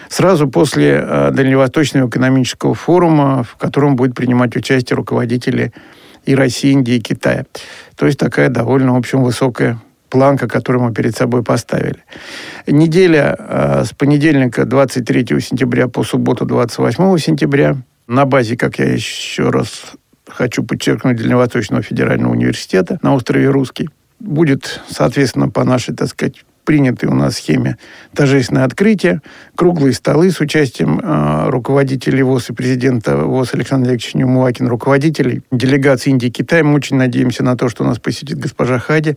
сразу 0.09 0.47
после 0.47 1.01
э, 1.01 1.31
Дальневосточного 1.31 2.09
экономического 2.09 2.73
форума, 2.73 3.43
в 3.43 3.55
котором 3.57 3.95
будет 3.95 4.15
принимать 4.15 4.55
участие 4.55 4.95
руководители 4.95 5.73
и 6.25 6.35
России, 6.35 6.71
Индии, 6.71 6.95
и 6.95 7.01
Китая. 7.01 7.45
То 7.95 8.05
есть 8.05 8.19
такая 8.19 8.49
довольно, 8.49 8.93
в 8.93 8.97
общем, 8.97 9.23
высокая 9.23 9.79
планка, 10.09 10.47
которую 10.47 10.83
мы 10.83 10.93
перед 10.93 11.15
собой 11.15 11.43
поставили. 11.43 12.03
Неделя 12.65 13.35
э, 13.37 13.83
с 13.85 13.93
понедельника 13.93 14.65
23 14.65 15.39
сентября 15.41 15.87
по 15.87 16.03
субботу 16.03 16.45
28 16.45 17.17
сентября 17.17 17.77
на 18.07 18.25
базе, 18.25 18.55
как 18.55 18.79
я 18.79 18.85
еще 18.85 19.49
раз 19.49 19.93
хочу 20.27 20.63
подчеркнуть, 20.63 21.17
Дальневосточного 21.17 21.81
федерального 21.81 22.31
университета 22.31 22.99
на 23.01 23.13
острове 23.13 23.49
Русский. 23.49 23.89
Будет, 24.19 24.81
соответственно, 24.89 25.49
по 25.49 25.63
нашей, 25.63 25.95
так 25.95 26.07
сказать, 26.07 26.43
принятой 26.67 27.07
у 27.07 27.13
нас 27.13 27.37
схеме 27.37 27.77
торжественное 28.13 28.65
открытие, 28.65 29.21
круглые 29.55 29.93
столы 29.93 30.31
с 30.31 30.41
участием 30.41 30.99
э, 30.99 31.49
руководителей 31.49 32.21
ВОЗ 32.23 32.49
и 32.49 32.53
президента 32.53 33.15
ВОЗ 33.15 33.53
Александра 33.53 33.87
Олеговича 33.87 34.17
Неумывакина, 34.17 34.67
руководителей 34.67 35.43
делегации 35.49 36.09
Индии 36.09 36.27
и 36.27 36.31
Китая. 36.31 36.65
Мы 36.65 36.73
очень 36.73 36.97
надеемся 36.97 37.41
на 37.41 37.55
то, 37.55 37.69
что 37.69 37.85
нас 37.85 37.99
посетит 37.99 38.37
госпожа 38.37 38.79
Хади, 38.79 39.15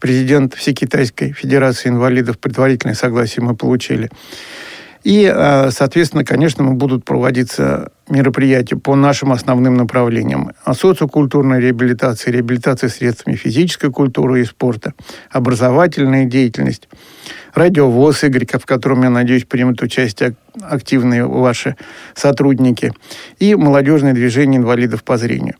президент 0.00 0.54
Всекитайской 0.54 1.32
Федерации 1.32 1.88
инвалидов. 1.88 2.36
Предварительное 2.40 2.96
согласие 2.96 3.44
мы 3.44 3.54
получили. 3.54 4.10
И, 5.04 5.30
э, 5.32 5.70
соответственно, 5.70 6.24
конечно, 6.24 6.64
будут 6.64 7.04
проводиться 7.04 7.90
мероприятия 8.08 8.76
по 8.76 8.94
нашим 8.94 9.32
основным 9.32 9.74
направлениям. 9.74 10.52
Социокультурная 10.66 11.58
реабилитация, 11.58 12.32
реабилитация 12.32 12.88
средствами 12.88 13.36
физической 13.36 13.90
культуры 13.90 14.40
и 14.40 14.44
спорта, 14.44 14.94
образовательная 15.30 16.24
деятельность, 16.24 16.88
радиовоз 17.54 18.24
Игорь, 18.24 18.46
в 18.46 18.66
котором, 18.66 19.02
я 19.02 19.10
надеюсь, 19.10 19.44
примут 19.44 19.82
участие 19.82 20.34
активные 20.60 21.26
ваши 21.26 21.76
сотрудники, 22.14 22.92
и 23.38 23.54
молодежное 23.54 24.12
движение 24.12 24.58
инвалидов 24.58 25.04
по 25.04 25.16
зрению. 25.16 25.54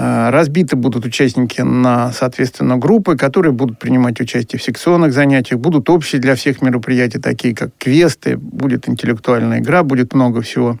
А, 0.00 0.30
разбиты 0.30 0.76
будут 0.76 1.04
участники 1.04 1.60
на, 1.60 2.12
соответственно, 2.12 2.76
группы, 2.76 3.16
которые 3.16 3.50
будут 3.50 3.80
принимать 3.80 4.20
участие 4.20 4.60
в 4.60 4.62
секционных 4.62 5.12
занятиях. 5.12 5.58
Будут 5.58 5.90
общие 5.90 6.20
для 6.20 6.36
всех 6.36 6.62
мероприятия, 6.62 7.18
такие 7.18 7.52
как 7.52 7.70
квесты, 7.78 8.36
будет 8.36 8.88
интеллектуальная 8.88 9.58
игра, 9.58 9.82
будет 9.82 10.14
много 10.14 10.40
всего 10.42 10.78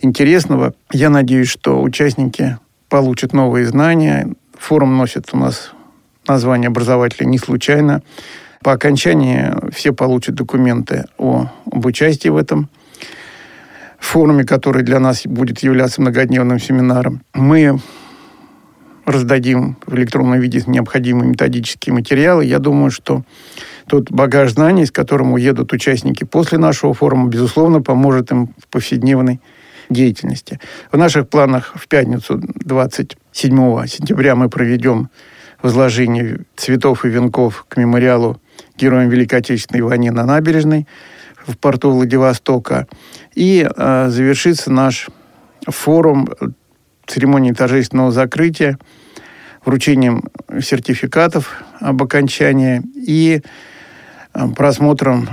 интересного. 0.00 0.74
Я 0.92 1.08
надеюсь, 1.08 1.46
что 1.46 1.80
участники 1.80 2.58
получат 2.88 3.32
новые 3.32 3.64
знания. 3.64 4.34
Форум 4.58 4.96
носит 4.98 5.28
у 5.32 5.36
нас 5.36 5.70
название 6.26 6.66
образователя 6.66 7.26
не 7.26 7.38
случайно. 7.38 8.02
По 8.64 8.72
окончании 8.72 9.52
все 9.70 9.92
получат 9.92 10.34
документы 10.34 11.04
о, 11.16 11.46
об 11.70 11.86
участии 11.86 12.28
в 12.28 12.36
этом 12.36 12.68
форуме, 14.00 14.42
который 14.42 14.82
для 14.82 14.98
нас 14.98 15.22
будет 15.26 15.60
являться 15.60 16.00
многодневным 16.00 16.58
семинаром. 16.58 17.22
Мы 17.34 17.78
раздадим 19.04 19.76
в 19.86 19.94
электронном 19.94 20.40
виде 20.40 20.62
необходимые 20.66 21.30
методические 21.30 21.94
материалы. 21.94 22.44
Я 22.44 22.58
думаю, 22.58 22.90
что 22.90 23.24
тот 23.86 24.10
багаж 24.10 24.52
знаний, 24.52 24.86
с 24.86 24.90
которым 24.90 25.32
уедут 25.32 25.72
участники 25.72 26.24
после 26.24 26.58
нашего 26.58 26.94
форума, 26.94 27.28
безусловно, 27.28 27.82
поможет 27.82 28.30
им 28.30 28.54
в 28.58 28.68
повседневной 28.68 29.40
деятельности. 29.90 30.60
В 30.90 30.96
наших 30.96 31.28
планах 31.28 31.72
в 31.74 31.88
пятницу 31.88 32.40
27 32.40 33.86
сентября 33.86 34.36
мы 34.36 34.48
проведем 34.48 35.10
возложение 35.62 36.40
цветов 36.56 37.04
и 37.04 37.08
венков 37.08 37.66
к 37.68 37.76
мемориалу 37.76 38.40
героям 38.76 39.10
Великой 39.10 39.40
Отечественной 39.40 39.82
войны 39.82 40.10
на 40.10 40.24
набережной 40.24 40.86
в 41.46 41.56
порту 41.56 41.90
Владивостока. 41.90 42.86
И 43.34 43.68
э, 43.68 44.08
завершится 44.08 44.70
наш 44.70 45.08
форум 45.66 46.28
церемонии 47.06 47.52
торжественного 47.52 48.12
закрытия, 48.12 48.78
вручением 49.64 50.24
сертификатов 50.60 51.62
об 51.80 52.02
окончании 52.02 52.82
и 52.94 53.42
э, 54.34 54.48
просмотром 54.56 55.28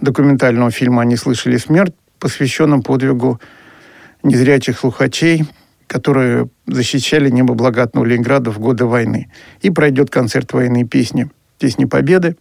документального 0.00 0.70
фильма 0.70 1.02
«Они 1.02 1.16
слышали 1.16 1.56
смерть», 1.56 1.94
посвященном 2.18 2.82
подвигу 2.82 3.40
незрячих 4.22 4.78
слухачей, 4.78 5.44
которые 5.86 6.48
защищали 6.66 7.30
небо 7.30 7.54
благодатного 7.54 8.04
Ленинграда 8.04 8.50
в 8.50 8.58
годы 8.58 8.84
войны. 8.84 9.30
И 9.60 9.70
пройдет 9.70 10.10
концерт 10.10 10.52
военной 10.52 10.84
песни 10.84 11.30
«Песни 11.58 11.84
Победы», 11.84 12.36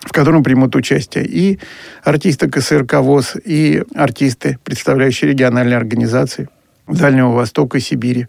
в 0.00 0.12
котором 0.12 0.42
примут 0.42 0.74
участие 0.76 1.26
и 1.26 1.58
артисты 2.04 2.48
КСРК 2.48 2.94
ВОЗ, 3.00 3.36
и 3.44 3.82
артисты, 3.94 4.58
представляющие 4.64 5.30
региональные 5.30 5.76
организации 5.76 6.48
Дальнего 6.90 7.30
Востока, 7.30 7.80
Сибири 7.80 8.26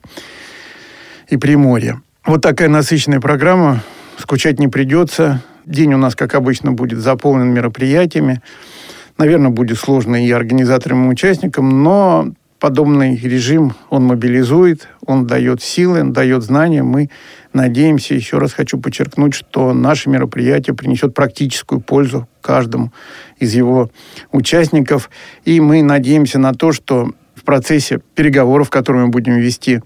и 1.29 1.37
Приморья. 1.37 2.01
Вот 2.25 2.41
такая 2.41 2.69
насыщенная 2.69 3.19
программа. 3.19 3.81
Скучать 4.17 4.59
не 4.59 4.67
придется. 4.67 5.41
День 5.65 5.93
у 5.93 5.97
нас, 5.97 6.15
как 6.15 6.35
обычно, 6.35 6.71
будет 6.71 6.99
заполнен 6.99 7.47
мероприятиями. 7.47 8.41
Наверное, 9.17 9.49
будет 9.49 9.77
сложно 9.77 10.23
и 10.23 10.31
организаторам, 10.31 11.05
и 11.05 11.11
участникам, 11.11 11.83
но 11.83 12.31
подобный 12.59 13.15
режим, 13.17 13.73
он 13.89 14.05
мобилизует, 14.05 14.87
он 15.05 15.25
дает 15.25 15.63
силы, 15.63 16.01
он 16.01 16.13
дает 16.13 16.43
знания. 16.43 16.83
Мы 16.83 17.09
надеемся, 17.53 18.13
еще 18.13 18.37
раз 18.37 18.53
хочу 18.53 18.79
подчеркнуть, 18.79 19.33
что 19.33 19.73
наше 19.73 20.09
мероприятие 20.09 20.75
принесет 20.75 21.15
практическую 21.15 21.81
пользу 21.81 22.27
каждому 22.39 22.93
из 23.39 23.55
его 23.55 23.89
участников. 24.31 25.09
И 25.43 25.59
мы 25.59 25.81
надеемся 25.81 26.37
на 26.37 26.53
то, 26.53 26.71
что 26.71 27.11
в 27.35 27.43
процессе 27.43 28.01
переговоров, 28.15 28.69
которые 28.69 29.05
мы 29.05 29.11
будем 29.11 29.37
вести 29.37 29.81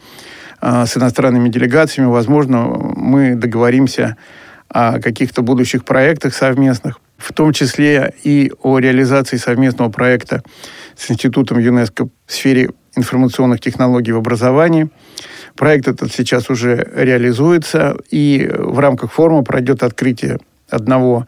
э, 0.61 0.85
с 0.85 0.97
иностранными 0.97 1.49
делегациями, 1.49 2.09
возможно, 2.09 2.65
мы 2.95 3.35
договоримся 3.35 4.17
о 4.69 4.99
каких-то 4.99 5.41
будущих 5.41 5.85
проектах 5.85 6.33
совместных, 6.33 6.99
в 7.17 7.31
том 7.33 7.53
числе 7.53 8.13
и 8.23 8.51
о 8.61 8.79
реализации 8.79 9.37
совместного 9.37 9.89
проекта 9.89 10.43
с 10.97 11.09
Институтом 11.11 11.59
ЮНЕСКО 11.59 12.09
в 12.25 12.33
сфере 12.33 12.71
информационных 12.95 13.59
технологий 13.61 14.11
в 14.11 14.17
образовании. 14.17 14.89
Проект 15.55 15.87
этот 15.87 16.11
сейчас 16.11 16.49
уже 16.49 16.89
реализуется, 16.95 17.97
и 18.09 18.49
в 18.53 18.79
рамках 18.79 19.13
форума 19.13 19.43
пройдет 19.43 19.83
открытие 19.83 20.39
одного 20.69 21.27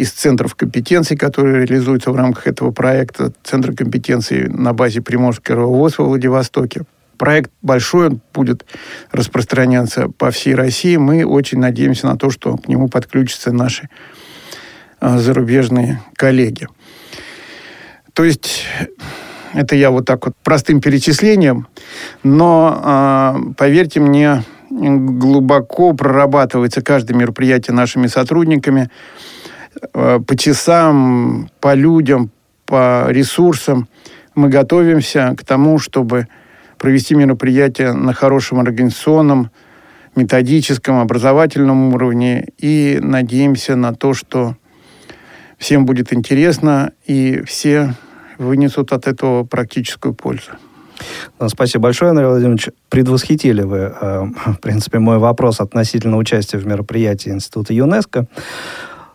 из 0.00 0.12
центров 0.12 0.54
компетенций, 0.54 1.14
которые 1.14 1.66
реализуются 1.66 2.10
в 2.10 2.16
рамках 2.16 2.46
этого 2.46 2.70
проекта, 2.70 3.34
Центра 3.44 3.74
компетенций 3.74 4.48
на 4.48 4.72
базе 4.72 5.02
Приморского 5.02 5.66
ВОЗ 5.66 5.98
во 5.98 6.06
Владивостоке. 6.06 6.84
Проект 7.18 7.50
большой, 7.60 8.06
он 8.06 8.20
будет 8.32 8.64
распространяться 9.12 10.08
по 10.08 10.30
всей 10.30 10.54
России. 10.54 10.96
Мы 10.96 11.26
очень 11.26 11.58
надеемся 11.58 12.06
на 12.06 12.16
то, 12.16 12.30
что 12.30 12.56
к 12.56 12.66
нему 12.66 12.88
подключатся 12.88 13.52
наши 13.52 13.90
а, 15.00 15.18
зарубежные 15.18 16.00
коллеги. 16.16 16.66
То 18.14 18.24
есть 18.24 18.64
это 19.52 19.76
я 19.76 19.90
вот 19.90 20.06
так 20.06 20.24
вот 20.24 20.34
простым 20.42 20.80
перечислением, 20.80 21.66
но 22.22 23.36
э, 23.44 23.52
поверьте 23.58 24.00
мне, 24.00 24.44
глубоко 24.70 25.92
прорабатывается 25.92 26.80
каждое 26.80 27.14
мероприятие 27.14 27.74
нашими 27.74 28.06
сотрудниками 28.06 28.88
по 29.92 30.36
часам, 30.36 31.50
по 31.60 31.74
людям, 31.74 32.30
по 32.66 33.06
ресурсам. 33.08 33.88
Мы 34.34 34.48
готовимся 34.48 35.34
к 35.36 35.44
тому, 35.44 35.78
чтобы 35.78 36.28
провести 36.78 37.14
мероприятие 37.14 37.92
на 37.92 38.12
хорошем 38.12 38.60
организационном, 38.60 39.50
методическом, 40.16 40.98
образовательном 41.00 41.94
уровне 41.94 42.48
и 42.58 42.98
надеемся 43.00 43.76
на 43.76 43.94
то, 43.94 44.14
что 44.14 44.56
всем 45.58 45.84
будет 45.86 46.12
интересно, 46.12 46.92
и 47.06 47.42
все 47.46 47.94
вынесут 48.38 48.92
от 48.92 49.06
этого 49.06 49.44
практическую 49.44 50.14
пользу. 50.14 50.52
Ну, 51.38 51.48
спасибо 51.48 51.84
большое, 51.84 52.10
Андрей 52.10 52.26
Владимирович. 52.26 52.68
Предвосхитили 52.88 53.62
вы, 53.62 53.94
э, 54.00 54.24
в 54.46 54.60
принципе, 54.60 54.98
мой 54.98 55.18
вопрос 55.18 55.60
относительно 55.60 56.16
участия 56.16 56.58
в 56.58 56.66
мероприятии 56.66 57.30
Института 57.30 57.72
ЮНЕСКО. 57.74 58.26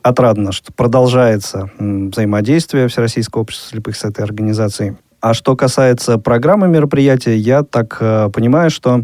Отрадно, 0.05 0.51
что 0.51 0.71
продолжается 0.71 1.71
взаимодействие 1.79 2.87
Всероссийского 2.87 3.41
общества 3.41 3.71
слепых 3.71 3.95
с 3.95 4.03
этой 4.03 4.23
организацией. 4.23 4.97
А 5.19 5.33
что 5.33 5.55
касается 5.55 6.19
программы 6.19 6.67
мероприятия, 6.67 7.35
я 7.35 7.63
так 7.63 7.97
э, 7.99 8.29
понимаю, 8.31 8.69
что 8.69 9.01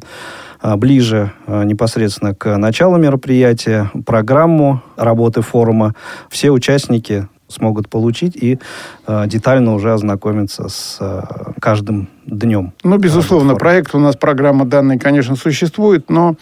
э, 0.62 0.76
ближе 0.76 1.32
э, 1.48 1.64
непосредственно 1.64 2.36
к 2.36 2.56
началу 2.56 2.98
мероприятия 2.98 3.90
программу 4.06 4.84
работы 4.96 5.42
форума 5.42 5.96
все 6.30 6.52
участники 6.52 7.28
смогут 7.52 7.90
получить 7.90 8.36
и 8.36 8.60
э, 9.08 9.24
детально 9.28 9.74
уже 9.74 9.94
ознакомиться 9.94 10.70
с 10.70 10.98
э, 11.00 11.22
каждым 11.60 12.10
днем. 12.26 12.74
Ну, 12.84 12.98
безусловно, 12.98 13.56
проект 13.56 13.94
у 13.96 14.00
нас, 14.00 14.16
программа 14.16 14.66
данной, 14.66 14.98
конечно, 15.00 15.36
существует, 15.36 16.10
но 16.10 16.36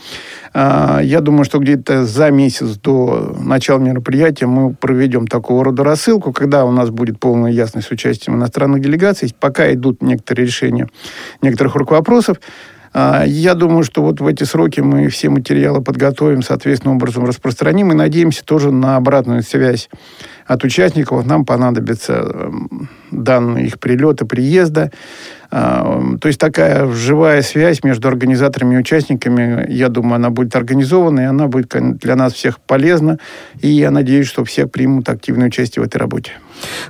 э, 0.54 1.00
я 1.04 1.22
думаю, 1.22 1.46
что 1.46 1.60
где-то 1.60 2.06
за 2.06 2.32
месяц 2.32 2.78
до 2.78 3.36
начала 3.40 3.80
мероприятия 3.80 4.46
мы 4.46 4.74
проведем 4.74 5.28
такого 5.28 5.66
рода 5.66 5.84
рассылку, 5.84 6.34
когда 6.34 6.66
у 6.66 6.72
нас 6.72 6.90
будет 6.90 7.20
полная 7.20 7.52
ясность 7.52 7.88
с 7.88 7.92
участием 7.92 8.38
иностранных 8.38 8.82
делегаций. 8.82 9.34
Пока 9.40 9.74
идут 9.74 10.02
некоторые 10.02 10.46
решения 10.46 10.88
некоторых 11.42 11.76
вопросов, 11.76 12.38
а, 12.94 13.24
я 13.26 13.54
думаю, 13.54 13.84
что 13.84 14.02
вот 14.02 14.20
в 14.20 14.28
эти 14.28 14.44
сроки 14.44 14.80
мы 14.80 15.08
все 15.10 15.30
материалы 15.30 15.82
подготовим, 15.82 16.42
соответственным 16.42 16.98
образом 16.98 17.26
распространим 17.26 17.92
и 17.92 17.96
надеемся 17.96 18.44
тоже 18.44 18.72
на 18.72 18.96
обратную 18.96 19.44
связь 19.44 19.90
от 20.50 20.64
участников. 20.64 21.26
Нам 21.28 21.46
понадобятся 21.46 22.14
эм, 22.14 22.90
данные 23.12 23.68
их 23.68 23.80
прилета, 23.80 24.26
приезда. 24.26 24.92
А, 25.52 26.02
то 26.20 26.28
есть 26.28 26.40
такая 26.40 26.92
живая 26.92 27.44
связь 27.44 27.84
между 27.84 28.08
организаторами 28.08 28.74
и 28.74 28.78
участниками, 28.80 29.72
я 29.72 29.90
думаю, 29.90 30.16
она 30.16 30.32
будет 30.32 30.56
организована, 30.56 31.20
и 31.20 31.24
она 31.26 31.48
будет 31.48 31.76
для 32.00 32.16
нас 32.16 32.34
всех 32.34 32.60
полезна. 32.60 33.20
И 33.62 33.68
я 33.68 33.92
надеюсь, 33.92 34.26
что 34.26 34.44
все 34.44 34.66
примут 34.66 35.08
активное 35.10 35.48
участие 35.48 35.84
в 35.84 35.86
этой 35.86 35.98
работе. 35.98 36.32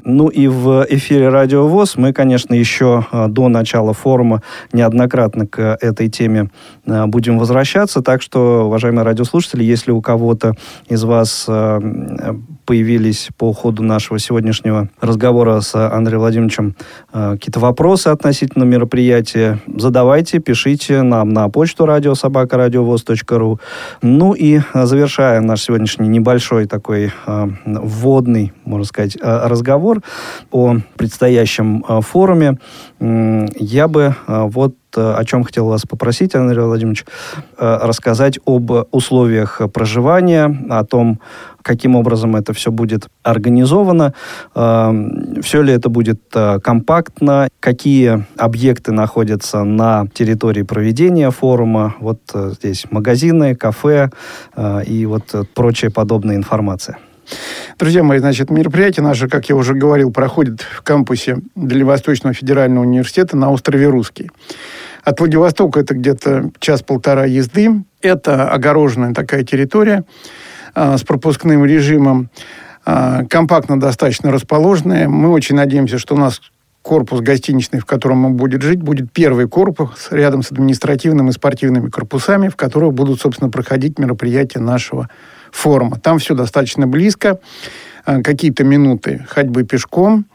Ну 0.03 0.27
и 0.27 0.47
в 0.47 0.85
эфире 0.89 1.29
Радио 1.29 1.67
ВОЗ 1.67 1.97
мы, 1.97 2.13
конечно, 2.13 2.53
еще 2.53 3.05
а, 3.11 3.27
до 3.27 3.47
начала 3.47 3.93
форума 3.93 4.41
неоднократно 4.73 5.47
к 5.47 5.77
этой 5.81 6.09
теме 6.09 6.49
а, 6.87 7.07
будем 7.07 7.37
возвращаться. 7.39 8.01
Так 8.01 8.21
что, 8.21 8.65
уважаемые 8.65 9.05
радиослушатели, 9.05 9.63
если 9.63 9.91
у 9.91 10.01
кого-то 10.01 10.53
из 10.87 11.03
вас 11.03 11.47
появились 12.65 13.29
по 13.37 13.51
ходу 13.53 13.83
нашего 13.83 14.19
сегодняшнего 14.19 14.89
разговора 15.01 15.59
с 15.61 15.75
Андреем 15.75 16.19
Владимировичем 16.19 16.75
какие-то 17.11 17.59
вопросы 17.59 18.09
относительно 18.09 18.63
мероприятия, 18.63 19.59
задавайте, 19.67 20.39
пишите 20.39 21.01
нам 21.01 21.29
на 21.29 21.47
почту 21.49 21.85
радиособакарадиовоз.ру. 21.85 23.59
Ну 24.01 24.33
и 24.33 24.59
а, 24.73 24.85
завершая 24.85 25.41
наш 25.41 25.61
сегодняшний 25.61 26.07
небольшой 26.07 26.65
такой 26.65 27.11
вводный, 27.65 28.53
можно 28.65 28.85
сказать, 28.85 29.17
э, 29.19 29.47
разговор 29.59 30.01
о 30.51 30.77
предстоящем 30.95 31.83
э, 31.87 31.99
форуме, 32.01 32.57
э, 32.99 33.45
я 33.57 33.87
бы 33.87 34.15
э, 34.27 34.43
вот 34.47 34.75
о 34.95 35.23
чем 35.23 35.43
хотел 35.43 35.67
вас 35.67 35.83
попросить, 35.83 36.33
Андрей 36.33 36.63
Владимирович, 36.63 37.05
рассказать 37.59 38.39
об 38.47 38.71
условиях 38.91 39.61
проживания, 39.71 40.65
о 40.67 40.83
том, 40.83 41.19
каким 41.61 41.95
образом 41.95 42.35
это 42.35 42.53
все 42.53 42.71
будет 42.71 43.07
организовано, 43.23 44.13
эм, 44.55 45.41
все 45.41 45.61
ли 45.61 45.73
это 45.73 45.89
будет 45.89 46.21
э, 46.33 46.59
компактно, 46.59 47.47
какие 47.59 48.25
объекты 48.37 48.91
находятся 48.91 49.63
на 49.63 50.07
территории 50.13 50.63
проведения 50.63 51.31
форума, 51.31 51.95
вот 51.99 52.21
э, 52.33 52.53
здесь 52.59 52.85
магазины, 52.89 53.55
кафе 53.55 54.09
э, 54.55 54.83
и 54.85 55.05
вот 55.05 55.35
прочая 55.53 55.91
подобная 55.91 56.35
информация. 56.35 56.97
Друзья 57.77 58.03
мои, 58.03 58.19
значит, 58.19 58.49
мероприятие 58.49 59.03
наше, 59.03 59.27
как 59.27 59.49
я 59.49 59.55
уже 59.55 59.73
говорил, 59.73 60.11
проходит 60.11 60.61
в 60.61 60.81
кампусе 60.81 61.37
Дальневосточного 61.55 62.33
федерального 62.33 62.83
университета 62.83 63.37
на 63.37 63.51
острове 63.51 63.87
Русский. 63.87 64.31
От 65.03 65.19
Владивостока 65.19 65.79
это 65.79 65.93
где-то 65.93 66.51
час-полтора 66.59 67.25
езды. 67.25 67.83
Это 68.01 68.49
огороженная 68.49 69.13
такая 69.13 69.43
территория. 69.43 70.03
А, 70.75 70.97
с 70.97 71.03
пропускным 71.03 71.65
режимом, 71.65 72.29
а, 72.85 73.23
компактно 73.25 73.79
достаточно 73.79 74.31
расположенная. 74.31 75.07
Мы 75.07 75.29
очень 75.29 75.55
надеемся, 75.55 75.97
что 75.97 76.15
у 76.15 76.17
нас 76.17 76.41
корпус 76.81 77.21
гостиничный, 77.21 77.79
в 77.79 77.85
котором 77.85 78.25
он 78.25 78.33
будет 78.35 78.61
жить, 78.61 78.81
будет 78.81 79.11
первый 79.11 79.47
корпус 79.47 80.07
рядом 80.11 80.43
с 80.43 80.51
административным 80.51 81.29
и 81.29 81.31
спортивными 81.31 81.89
корпусами, 81.89 82.47
в 82.47 82.55
которых 82.55 82.93
будут, 82.93 83.19
собственно, 83.19 83.49
проходить 83.49 83.99
мероприятия 83.99 84.59
нашего 84.59 85.09
форума. 85.51 85.99
Там 85.99 86.19
все 86.19 86.35
достаточно 86.35 86.87
близко, 86.87 87.39
а, 88.05 88.21
какие-то 88.21 88.63
минуты 88.63 89.25
ходьбы 89.29 89.63
пешком. 89.63 90.25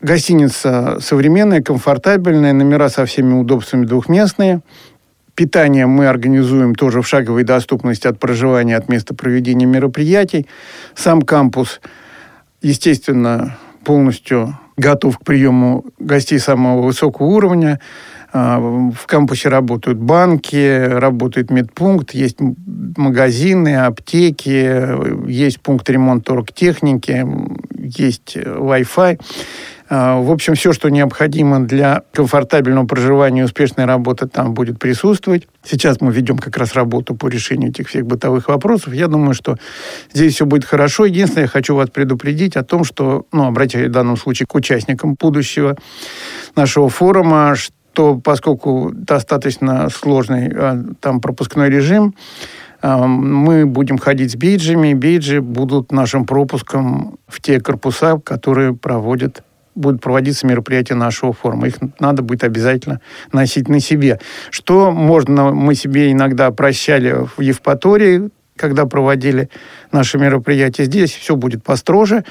Гостиница 0.00 0.98
современная, 1.00 1.62
комфортабельная, 1.62 2.52
номера 2.52 2.88
со 2.88 3.06
всеми 3.06 3.34
удобствами 3.34 3.86
двухместные– 3.86 4.60
Питание 5.34 5.86
мы 5.86 6.06
организуем 6.06 6.76
тоже 6.76 7.02
в 7.02 7.08
шаговой 7.08 7.42
доступности 7.42 8.06
от 8.06 8.20
проживания, 8.20 8.76
от 8.76 8.88
места 8.88 9.14
проведения 9.14 9.66
мероприятий. 9.66 10.46
Сам 10.94 11.22
кампус, 11.22 11.80
естественно, 12.62 13.56
полностью 13.84 14.56
готов 14.76 15.18
к 15.18 15.24
приему 15.24 15.84
гостей 15.98 16.38
самого 16.38 16.82
высокого 16.82 17.26
уровня. 17.26 17.80
А, 18.36 18.58
в 18.58 19.06
кампусе 19.06 19.48
работают 19.48 19.98
банки, 19.98 20.86
работает 20.86 21.52
медпункт, 21.52 22.14
есть 22.14 22.38
магазины, 22.96 23.76
аптеки, 23.76 25.30
есть 25.30 25.60
пункт 25.60 25.88
ремонта 25.88 26.32
оргтехники, 26.32 27.24
есть 27.78 28.36
Wi-Fi. 28.36 29.20
А, 29.88 30.20
в 30.20 30.32
общем, 30.32 30.56
все, 30.56 30.72
что 30.72 30.88
необходимо 30.88 31.60
для 31.60 32.02
комфортабельного 32.12 32.88
проживания 32.88 33.42
и 33.42 33.44
успешной 33.44 33.84
работы 33.84 34.26
там 34.26 34.52
будет 34.52 34.80
присутствовать. 34.80 35.46
Сейчас 35.62 36.00
мы 36.00 36.10
ведем 36.12 36.38
как 36.38 36.56
раз 36.56 36.74
работу 36.74 37.14
по 37.14 37.28
решению 37.28 37.70
этих 37.70 37.88
всех 37.88 38.04
бытовых 38.04 38.48
вопросов. 38.48 38.94
Я 38.94 39.06
думаю, 39.06 39.34
что 39.34 39.58
здесь 40.12 40.34
все 40.34 40.44
будет 40.44 40.64
хорошо. 40.64 41.04
Единственное, 41.04 41.44
я 41.44 41.48
хочу 41.48 41.76
вас 41.76 41.88
предупредить 41.88 42.56
о 42.56 42.64
том, 42.64 42.82
что, 42.82 43.26
ну, 43.30 43.46
обращаюсь 43.46 43.90
в 43.90 43.92
данном 43.92 44.16
случае 44.16 44.48
к 44.48 44.54
участникам 44.56 45.14
будущего 45.14 45.76
нашего 46.56 46.88
форума, 46.88 47.54
что 47.54 47.72
поскольку 48.22 48.90
достаточно 48.92 49.88
сложный 49.90 50.48
а, 50.48 50.84
там 51.00 51.20
пропускной 51.20 51.70
режим, 51.70 52.14
а, 52.82 53.06
мы 53.06 53.66
будем 53.66 53.98
ходить 53.98 54.32
с 54.32 54.36
бейджами. 54.36 54.94
Бейджи 54.94 55.40
будут 55.40 55.92
нашим 55.92 56.26
пропуском 56.26 57.18
в 57.26 57.40
те 57.40 57.60
корпуса, 57.60 58.20
которые 58.22 58.74
проводят 58.74 59.42
будут 59.74 60.00
проводиться 60.00 60.46
мероприятия 60.46 60.94
нашего 60.94 61.32
форума. 61.32 61.66
Их 61.66 61.74
надо 61.98 62.22
будет 62.22 62.44
обязательно 62.44 63.00
носить 63.32 63.68
на 63.68 63.80
себе. 63.80 64.20
Что 64.50 64.92
можно, 64.92 65.52
мы 65.52 65.74
себе 65.74 66.12
иногда 66.12 66.50
прощали 66.52 67.26
в 67.36 67.40
Евпатории, 67.40 68.30
когда 68.56 68.86
проводили 68.86 69.48
наши 69.90 70.18
мероприятия. 70.18 70.84
Здесь 70.84 71.12
все 71.12 71.36
будет 71.36 71.64
построже. 71.64 72.24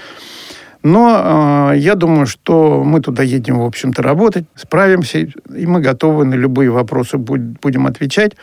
Но 0.84 1.72
э, 1.74 1.78
я 1.78 1.96
думаю, 1.96 2.28
что 2.28 2.84
мы 2.84 3.00
туда 3.02 3.24
едем, 3.24 3.60
в 3.60 3.66
общем-то, 3.66 4.02
работать, 4.02 4.46
справимся, 4.56 5.20
и 5.20 5.66
мы 5.66 5.80
готовы 5.80 6.26
на 6.26 6.36
любые 6.36 6.70
вопросы 6.70 7.18
будем 7.18 7.88
отвечать 7.88 8.34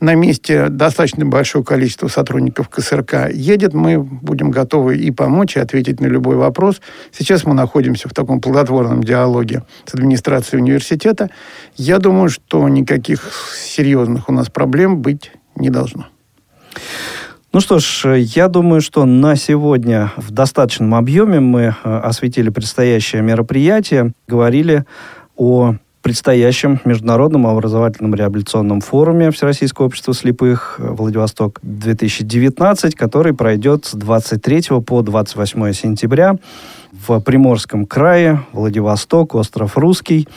на 0.00 0.14
месте 0.14 0.68
достаточно 0.68 1.26
большое 1.26 1.64
количество 1.64 2.08
сотрудников 2.08 2.68
КСРК 2.68 3.30
едет, 3.32 3.74
мы 3.74 4.02
будем 4.02 4.50
готовы 4.50 4.96
и 4.96 5.10
помочь, 5.10 5.56
и 5.56 5.60
ответить 5.60 6.00
на 6.00 6.06
любой 6.06 6.36
вопрос. 6.36 6.80
Сейчас 7.12 7.44
мы 7.44 7.54
находимся 7.54 8.08
в 8.08 8.14
таком 8.14 8.40
плодотворном 8.40 9.04
диалоге 9.04 9.62
с 9.84 9.94
администрацией 9.94 10.62
университета. 10.62 11.30
Я 11.76 11.98
думаю, 11.98 12.30
что 12.30 12.66
никаких 12.68 13.30
серьезных 13.62 14.28
у 14.28 14.32
нас 14.32 14.48
проблем 14.48 15.02
быть 15.02 15.32
не 15.54 15.68
должно. 15.68 16.06
Ну 17.52 17.58
что 17.58 17.80
ж, 17.80 18.16
я 18.16 18.46
думаю, 18.46 18.80
что 18.80 19.04
на 19.04 19.34
сегодня 19.34 20.12
в 20.16 20.30
достаточном 20.30 20.94
объеме 20.94 21.40
мы 21.40 21.74
э, 21.82 21.98
осветили 21.98 22.48
предстоящее 22.48 23.22
мероприятие, 23.22 24.12
говорили 24.28 24.84
о 25.36 25.74
предстоящем 26.00 26.78
Международном 26.84 27.48
образовательном 27.48 28.14
реабилитационном 28.14 28.80
форуме 28.80 29.32
Всероссийского 29.32 29.86
общества 29.86 30.14
слепых 30.14 30.76
«Владивосток-2019», 30.78 32.96
который 32.96 33.34
пройдет 33.34 33.84
с 33.84 33.94
23 33.94 34.80
по 34.86 35.02
28 35.02 35.72
сентября 35.72 36.36
в 36.92 37.18
Приморском 37.18 37.84
крае, 37.84 38.46
Владивосток, 38.52 39.34
остров 39.34 39.76
Русский. 39.76 40.28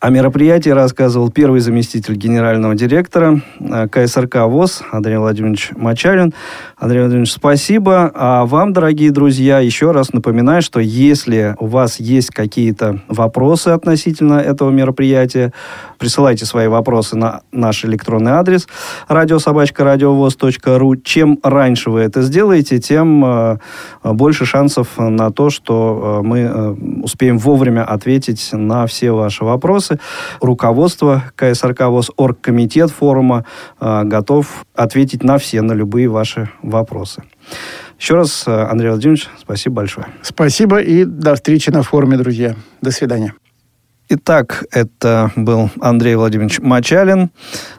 О 0.00 0.10
мероприятии 0.10 0.70
рассказывал 0.70 1.28
первый 1.28 1.58
заместитель 1.58 2.14
генерального 2.14 2.76
директора 2.76 3.42
э, 3.58 3.88
КСРК 3.88 4.46
ВОЗ 4.46 4.82
Андрей 4.92 5.16
Владимирович 5.16 5.72
Мачалин. 5.74 6.32
Андрей 6.78 7.00
Владимирович, 7.00 7.32
спасибо. 7.32 8.10
А 8.14 8.46
вам, 8.46 8.72
дорогие 8.72 9.10
друзья, 9.10 9.58
еще 9.58 9.90
раз 9.90 10.12
напоминаю, 10.12 10.62
что 10.62 10.80
если 10.80 11.54
у 11.58 11.66
вас 11.66 12.00
есть 12.00 12.30
какие-то 12.30 13.00
вопросы 13.08 13.68
относительно 13.68 14.34
этого 14.34 14.70
мероприятия, 14.70 15.52
присылайте 15.98 16.46
свои 16.46 16.68
вопросы 16.68 17.16
на 17.16 17.42
наш 17.52 17.84
электронный 17.84 18.32
адрес 18.32 18.66
радиособачка.радиовоз.ру. 19.08 20.96
Чем 20.96 21.38
раньше 21.42 21.90
вы 21.90 22.00
это 22.00 22.22
сделаете, 22.22 22.78
тем 22.78 23.24
э, 23.24 23.58
больше 24.04 24.44
шансов 24.44 24.98
на 24.98 25.30
то, 25.30 25.50
что 25.50 26.20
э, 26.20 26.26
мы 26.26 27.02
успеем 27.02 27.38
вовремя 27.38 27.84
ответить 27.84 28.50
на 28.52 28.86
все 28.86 29.12
ваши 29.12 29.44
вопросы 29.44 29.58
вопросы. 29.58 29.98
Руководство 30.40 31.24
КСРК 31.36 31.88
ВОЗ, 31.88 32.10
оргкомитет 32.16 32.90
форума 32.90 33.44
э, 33.80 34.04
готов 34.04 34.64
ответить 34.74 35.22
на 35.24 35.38
все, 35.38 35.62
на 35.62 35.72
любые 35.72 36.08
ваши 36.08 36.48
вопросы. 36.68 37.22
Еще 37.98 38.14
раз, 38.14 38.44
э, 38.46 38.52
Андрей 38.52 38.90
Владимирович, 38.90 39.28
спасибо 39.40 39.76
большое. 39.76 40.06
Спасибо 40.22 40.78
и 40.80 41.04
до 41.04 41.34
встречи 41.34 41.70
на 41.70 41.82
форуме, 41.82 42.16
друзья. 42.16 42.54
До 42.80 42.90
свидания. 42.90 43.34
Итак, 44.10 44.64
это 44.70 45.32
был 45.36 45.70
Андрей 45.80 46.14
Владимирович 46.14 46.60
Мачалин. 46.60 47.30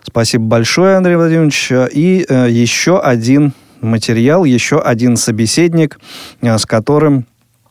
Спасибо 0.04 0.44
большое, 0.46 0.98
Андрей 0.98 1.16
Владимирович. 1.16 1.72
И 1.72 2.26
э, 2.28 2.48
еще 2.50 3.00
один 3.00 3.54
материал, 3.82 4.44
еще 4.44 4.80
один 4.80 5.18
собеседник, 5.18 6.00
э, 6.42 6.58
с 6.58 6.66
которым 6.66 7.26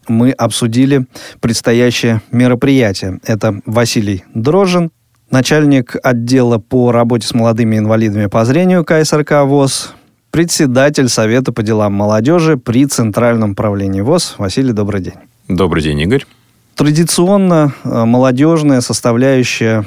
мы 0.09 0.33
обсудили 0.33 1.07
предстоящее 1.41 2.23
мероприятие. 2.33 3.21
Это 3.25 3.61
Василий 3.67 4.25
Дрожжин, 4.35 4.91
начальник 5.31 5.97
отдела 6.03 6.59
по 6.59 6.93
работе 6.93 7.27
с 7.27 7.35
молодыми 7.35 7.77
инвалидами 7.77 8.27
по 8.27 8.45
зрению 8.45 8.85
КСРК 8.85 9.45
ВОЗ, 9.45 9.95
председатель 10.31 11.09
Совета 11.09 11.53
по 11.53 11.63
делам 11.63 11.93
молодежи 11.93 12.57
при 12.57 12.87
Центральном 12.87 13.55
правлении 13.55 14.01
ВОЗ. 14.01 14.35
Василий, 14.39 14.73
добрый 14.73 15.01
день. 15.01 15.15
Добрый 15.49 15.83
день, 15.83 16.01
Игорь. 16.01 16.27
Традиционно 16.75 17.73
э, 17.83 18.05
молодежная 18.05 18.81
составляющая 18.81 19.85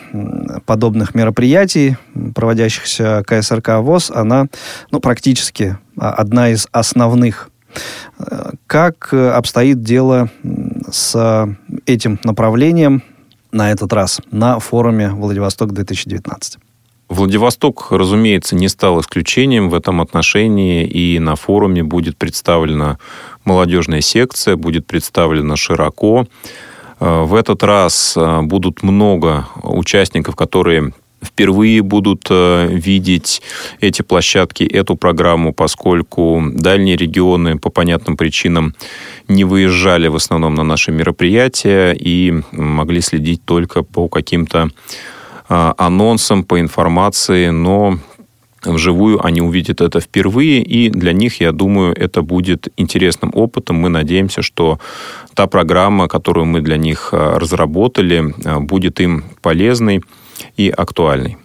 подобных 0.65 1.15
мероприятий, 1.15 1.95
проводящихся 2.35 3.23
КСРК 3.25 3.79
ВОЗ, 3.79 4.11
она 4.11 4.47
ну, 4.91 4.99
практически 4.99 5.77
а, 5.97 6.11
одна 6.11 6.49
из 6.49 6.67
основных 6.71 7.49
как 8.67 9.09
э, 9.13 9.29
обстоит 9.29 9.81
дело 9.81 10.29
с 10.91 11.47
этим 11.85 12.19
направлением 12.23 13.03
на 13.51 13.71
этот 13.71 13.93
раз 13.93 14.21
на 14.31 14.59
форуме 14.59 15.09
«Владивосток-2019»? 15.09 16.57
Владивосток, 17.11 17.87
разумеется, 17.91 18.55
не 18.55 18.69
стал 18.69 19.01
исключением 19.01 19.69
в 19.69 19.73
этом 19.73 19.99
отношении, 19.99 20.85
и 20.85 21.19
на 21.19 21.35
форуме 21.35 21.83
будет 21.83 22.15
представлена 22.15 22.99
молодежная 23.43 23.99
секция, 23.99 24.55
будет 24.55 24.87
представлена 24.87 25.57
широко. 25.57 26.25
Э, 27.01 27.23
в 27.23 27.35
этот 27.35 27.63
раз 27.63 28.13
э, 28.15 28.41
будут 28.43 28.81
много 28.81 29.45
участников, 29.61 30.37
которые 30.37 30.93
впервые 31.21 31.81
будут 31.81 32.27
э, 32.29 32.67
видеть 32.71 33.41
эти 33.81 34.03
площадки, 34.03 34.63
эту 34.63 34.95
программу, 34.95 35.51
поскольку 35.51 36.41
дальние 36.53 36.95
регионы 36.95 37.59
по 37.59 37.69
понятным 37.69 38.15
причинам 38.15 38.73
не 39.27 39.43
выезжали 39.43 40.07
в 40.07 40.15
основном 40.15 40.55
на 40.55 40.63
наши 40.63 40.93
мероприятия 40.93 41.91
и 41.91 42.41
могли 42.53 43.01
следить 43.01 43.43
только 43.43 43.83
по 43.83 44.07
каким-то 44.07 44.69
анонсам, 45.51 46.43
по 46.43 46.59
информации, 46.59 47.49
но 47.49 47.99
вживую 48.63 49.25
они 49.25 49.41
увидят 49.41 49.81
это 49.81 49.99
впервые, 49.99 50.61
и 50.61 50.89
для 50.89 51.13
них, 51.13 51.41
я 51.41 51.51
думаю, 51.51 51.95
это 51.95 52.21
будет 52.21 52.67
интересным 52.77 53.31
опытом. 53.33 53.77
Мы 53.77 53.89
надеемся, 53.89 54.41
что 54.41 54.79
та 55.33 55.47
программа, 55.47 56.07
которую 56.07 56.45
мы 56.45 56.61
для 56.61 56.77
них 56.77 57.09
э, 57.11 57.37
разработали, 57.37 58.33
будет 58.59 58.99
им 58.99 59.23
полезной 59.41 60.01
и 60.57 60.69
актуальной. 60.69 61.37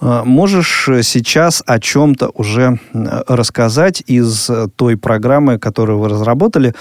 А, 0.00 0.24
можешь 0.24 0.88
сейчас 1.02 1.62
о 1.66 1.78
чем-то 1.78 2.30
уже 2.34 2.78
рассказать 2.92 4.02
из 4.06 4.50
той 4.76 4.96
программы, 4.96 5.58
которую 5.58 5.98
вы 5.98 6.08
разработали, 6.08 6.74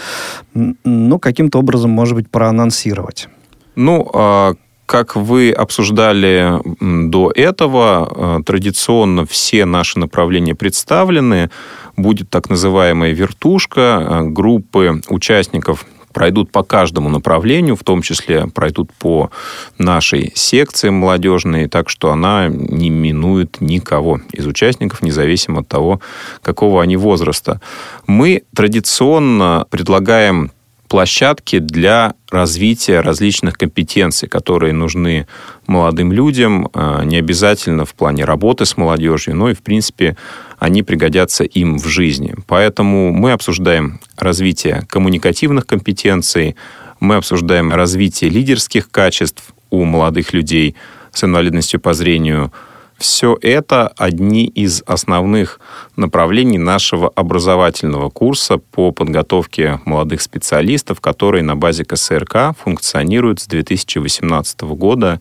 ну, 0.53 1.19
каким-то 1.19 1.59
образом, 1.59 1.91
может 1.91 2.15
быть, 2.15 2.29
проанонсировать? 2.29 3.29
Ну, 3.75 4.09
а, 4.13 4.53
как 4.85 5.15
вы 5.15 5.51
обсуждали 5.51 6.59
до 6.81 7.31
этого, 7.31 8.37
а, 8.37 8.43
традиционно 8.43 9.25
все 9.25 9.65
наши 9.65 9.99
направления 9.99 10.55
представлены. 10.55 11.49
Будет 11.97 12.29
так 12.29 12.49
называемая 12.49 13.11
вертушка, 13.11 14.21
группы 14.23 15.01
участников 15.09 15.85
пройдут 16.15 16.49
по 16.49 16.63
каждому 16.63 17.09
направлению, 17.09 17.75
в 17.75 17.83
том 17.83 18.01
числе 18.01 18.47
пройдут 18.47 18.89
по 18.93 19.31
нашей 19.77 20.31
секции 20.33 20.87
молодежной, 20.87 21.67
так 21.67 21.89
что 21.89 22.09
она 22.09 22.47
не 22.47 22.89
минует 22.89 23.59
никого 23.59 24.21
из 24.31 24.47
участников, 24.47 25.01
независимо 25.03 25.59
от 25.59 25.67
того, 25.67 25.99
какого 26.41 26.81
они 26.81 26.95
возраста. 26.95 27.59
Мы 28.07 28.43
традиционно 28.55 29.65
предлагаем 29.69 30.51
площадки 30.87 31.59
для 31.59 32.13
развития 32.29 33.01
различных 33.01 33.57
компетенций, 33.57 34.29
которые 34.29 34.73
нужны 34.73 35.27
молодым 35.67 36.11
людям, 36.11 36.69
а, 36.73 37.03
не 37.03 37.17
обязательно 37.17 37.85
в 37.85 37.93
плане 37.93 38.25
работы 38.25 38.65
с 38.65 38.77
молодежью, 38.77 39.35
но 39.35 39.49
и, 39.49 39.53
в 39.53 39.61
принципе, 39.61 40.15
они 40.59 40.83
пригодятся 40.83 41.43
им 41.43 41.77
в 41.77 41.87
жизни. 41.87 42.35
Поэтому 42.47 43.11
мы 43.11 43.31
обсуждаем 43.31 43.99
развитие 44.17 44.83
коммуникативных 44.87 45.65
компетенций, 45.65 46.55
мы 46.99 47.15
обсуждаем 47.15 47.73
развитие 47.73 48.29
лидерских 48.29 48.89
качеств 48.89 49.53
у 49.69 49.83
молодых 49.83 50.33
людей 50.33 50.75
с 51.11 51.23
инвалидностью 51.23 51.79
по 51.79 51.93
зрению– 51.93 52.51
все 52.97 53.37
это 53.41 53.87
одни 53.89 54.45
из 54.45 54.81
основных 54.85 55.59
направлений 55.95 56.57
нашего 56.57 57.09
образовательного 57.09 58.09
курса 58.09 58.57
по 58.57 58.91
подготовке 58.91 59.81
молодых 59.85 60.21
специалистов, 60.21 61.01
который 61.01 61.41
на 61.41 61.55
базе 61.55 61.83
КСРК 61.83 62.57
функционирует 62.57 63.41
с 63.41 63.47
2018 63.47 64.61
года. 64.61 65.19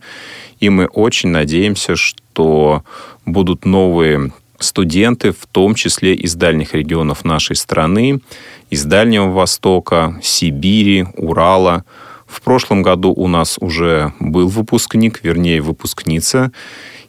И 0.59 0.69
мы 0.69 0.85
очень 0.85 1.29
надеемся, 1.29 1.95
что 1.95 2.83
будут 3.25 3.65
новые 3.65 4.31
студенты, 4.59 5.31
в 5.31 5.45
том 5.45 5.75
числе 5.75 6.13
из 6.13 6.35
дальних 6.35 6.73
регионов 6.73 7.25
нашей 7.25 7.57
страны, 7.57 8.21
из 8.69 8.85
Дальнего 8.85 9.29
Востока, 9.29 10.17
Сибири, 10.23 11.05
Урала. 11.17 11.83
В 12.25 12.41
прошлом 12.41 12.81
году 12.81 13.13
у 13.13 13.27
нас 13.27 13.57
уже 13.59 14.13
был 14.19 14.47
выпускник, 14.47 15.23
вернее, 15.23 15.61
выпускница 15.61 16.51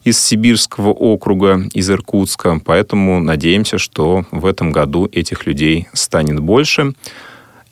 из 0.07 0.23
Сибирского 0.23 0.91
округа, 0.91 1.67
из 1.73 1.89
Иркутска. 1.89 2.61
Поэтому 2.63 3.19
надеемся, 3.19 3.77
что 3.77 4.23
в 4.31 4.45
этом 4.45 4.71
году 4.71 5.09
этих 5.11 5.45
людей 5.45 5.89
станет 5.91 6.39
больше. 6.39 6.93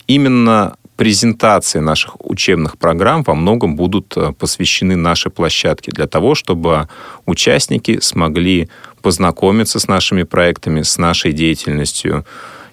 Именно 0.05 0.75
презентации 0.97 1.79
наших 1.79 2.17
учебных 2.19 2.77
программ 2.77 3.23
во 3.23 3.35
многом 3.35 3.77
будут 3.77 4.17
э, 4.17 4.33
посвящены 4.33 4.97
нашей 4.97 5.31
площадке 5.31 5.91
для 5.91 6.07
того, 6.07 6.35
чтобы 6.35 6.89
участники 7.25 7.99
смогли 8.01 8.67
познакомиться 9.01 9.79
с 9.79 9.87
нашими 9.87 10.23
проектами, 10.23 10.81
с 10.81 10.97
нашей 10.97 11.31
деятельностью 11.31 12.25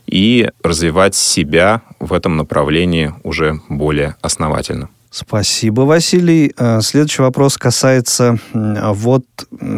и 0.09 0.51
развивать 0.65 1.15
себя 1.15 1.83
в 2.01 2.13
этом 2.13 2.37
направлении 2.37 3.15
уже 3.23 3.61
более 3.69 4.17
основательно. 4.23 4.89
Спасибо, 5.13 5.83
Василий. 5.83 6.55
Э, 6.57 6.81
следующий 6.81 7.21
вопрос 7.21 7.59
касается 7.59 8.39
вот 8.55 9.25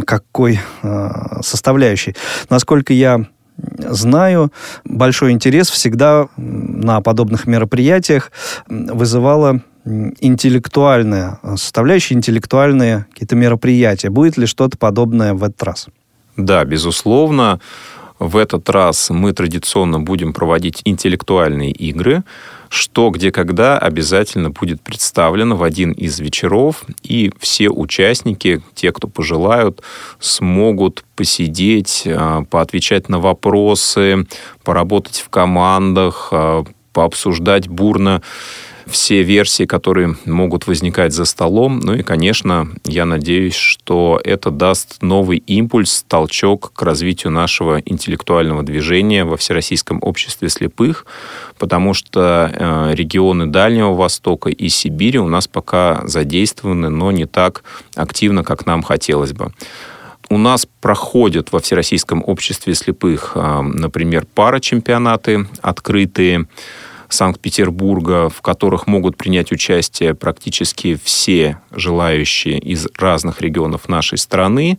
какой 0.07 0.61
э, 0.83 1.11
составляющей. 1.42 2.14
Насколько 2.51 2.92
я 2.92 3.27
знаю, 3.79 4.53
большой 4.85 5.33
интерес 5.33 5.70
всегда 5.70 6.29
на 6.37 7.01
подобных 7.01 7.49
мероприятиях 7.49 8.31
вызывала 8.68 9.61
интеллектуальная 10.20 11.40
составляющая, 11.57 12.14
интеллектуальные 12.14 13.07
какие-то 13.12 13.35
мероприятия. 13.35 14.11
Будет 14.11 14.37
ли 14.37 14.47
что-то 14.47 14.79
подобное 14.79 15.35
в 15.35 15.42
этот 15.42 15.62
раз? 15.64 15.88
Да, 16.37 16.64
безусловно. 16.64 17.59
В 18.20 18.37
этот 18.37 18.70
раз 18.70 19.11
мы 19.11 19.33
традиционно 19.33 19.99
будем 19.99 20.33
проводить 20.33 20.81
интеллектуальные 20.85 21.73
игры 21.73 22.23
что, 22.74 23.10
где, 23.10 23.30
когда 23.30 23.78
обязательно 23.78 24.50
будет 24.50 24.80
представлено 24.80 25.56
в 25.56 25.62
один 25.62 25.92
из 25.92 26.18
вечеров, 26.18 26.84
и 27.02 27.30
все 27.38 27.70
участники, 27.70 28.60
те, 28.74 28.92
кто 28.92 29.06
пожелают, 29.06 29.82
смогут 30.18 31.04
посидеть, 31.16 32.02
а, 32.06 32.44
поотвечать 32.44 33.08
на 33.08 33.20
вопросы, 33.20 34.26
поработать 34.64 35.18
в 35.24 35.28
командах, 35.28 36.28
а, 36.32 36.64
пообсуждать 36.92 37.68
бурно 37.68 38.22
все 38.87 39.23
версии, 39.23 39.64
которые 39.64 40.16
могут 40.25 40.66
возникать 40.66 41.12
за 41.12 41.25
столом. 41.25 41.81
Ну 41.81 41.94
и, 41.94 42.03
конечно, 42.03 42.68
я 42.85 43.05
надеюсь, 43.05 43.55
что 43.55 44.20
это 44.23 44.51
даст 44.51 45.03
новый 45.03 45.38
импульс, 45.38 46.05
толчок 46.07 46.73
к 46.73 46.83
развитию 46.83 47.33
нашего 47.33 47.81
интеллектуального 47.81 48.62
движения 48.62 49.25
во 49.25 49.37
Всероссийском 49.37 49.99
обществе 50.03 50.49
слепых, 50.49 51.07
потому 51.59 51.94
что 51.94 52.51
э, 52.53 52.94
регионы 52.94 53.47
Дальнего 53.47 53.94
Востока 53.94 54.51
и 54.51 54.68
Сибири 54.68 55.18
у 55.18 55.29
нас 55.29 55.49
пока 55.49 56.07
задействованы, 56.07 56.90
но 56.90 57.11
не 57.12 57.27
так 57.27 57.64
активно, 57.94 58.44
как 58.44 58.66
нам 58.66 58.83
хотелось 58.83 59.33
бы. 59.33 59.53
У 60.31 60.38
нас 60.38 60.66
проходят 60.81 61.53
во 61.53 61.61
Всероссийском 61.61 62.23
обществе 62.27 62.75
слепых, 62.75 63.33
э, 63.35 63.61
например, 63.62 64.27
парачемпионаты 64.35 65.47
открытые, 65.61 66.47
Санкт-Петербурга, 67.08 68.28
в 68.28 68.42
которых 68.42 68.86
могут 68.86 69.16
принять 69.16 69.52
участие 69.52 70.14
практически 70.14 70.98
все 71.02 71.58
желающие 71.70 72.58
из 72.58 72.86
разных 72.96 73.40
регионов 73.40 73.88
нашей 73.88 74.18
страны. 74.18 74.78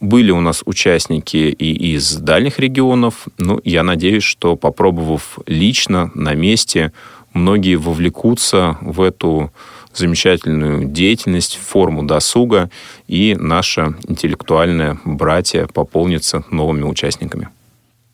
Были 0.00 0.30
у 0.30 0.40
нас 0.40 0.62
участники 0.66 1.36
и 1.36 1.94
из 1.94 2.16
дальних 2.16 2.58
регионов. 2.58 3.26
Ну, 3.38 3.60
я 3.64 3.82
надеюсь, 3.82 4.24
что 4.24 4.56
попробовав 4.56 5.38
лично 5.46 6.10
на 6.14 6.34
месте, 6.34 6.92
многие 7.32 7.76
вовлекутся 7.76 8.76
в 8.80 9.00
эту 9.00 9.52
замечательную 9.94 10.86
деятельность, 10.86 11.56
форму 11.56 12.02
досуга, 12.02 12.70
и 13.06 13.36
наше 13.38 13.94
интеллектуальное 14.08 14.98
братья 15.04 15.66
пополнится 15.66 16.44
новыми 16.50 16.82
участниками. 16.82 17.48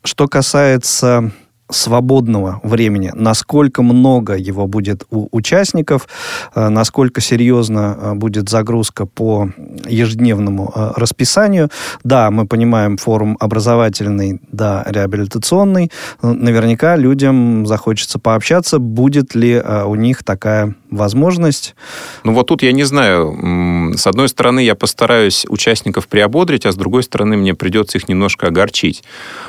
Что 0.04 0.28
касается 0.28 1.32
свободного 1.70 2.60
времени, 2.62 3.12
насколько 3.14 3.82
много 3.82 4.36
его 4.36 4.66
будет 4.66 5.04
у 5.10 5.28
участников, 5.32 6.08
э, 6.54 6.68
насколько 6.68 7.20
серьезно 7.20 7.96
э, 8.00 8.14
будет 8.14 8.48
загрузка 8.48 9.06
по 9.06 9.50
ежедневному 9.86 10.72
э, 10.74 10.92
расписанию. 10.96 11.70
Да, 12.04 12.30
мы 12.30 12.46
понимаем, 12.46 12.96
форум 12.96 13.36
образовательный, 13.40 14.40
да, 14.52 14.84
реабилитационный. 14.86 15.90
Наверняка 16.22 16.96
людям 16.96 17.66
захочется 17.66 18.18
пообщаться, 18.18 18.78
будет 18.78 19.34
ли 19.34 19.60
у 19.60 19.94
них 19.94 20.24
такая 20.24 20.74
возможность. 20.90 21.74
Ну 22.24 22.34
вот 22.34 22.48
тут 22.48 22.62
я 22.62 22.72
не 22.72 22.84
знаю. 22.84 23.94
С 23.96 24.06
одной 24.06 24.28
стороны, 24.28 24.60
я 24.60 24.74
постараюсь 24.74 25.46
участников 25.48 26.08
приободрить, 26.08 26.66
а 26.66 26.72
с 26.72 26.76
другой 26.76 27.02
стороны, 27.02 27.36
мне 27.36 27.54
придется 27.54 27.98
их 27.98 28.08
немножко 28.08 28.48
огорчить. 28.48 29.02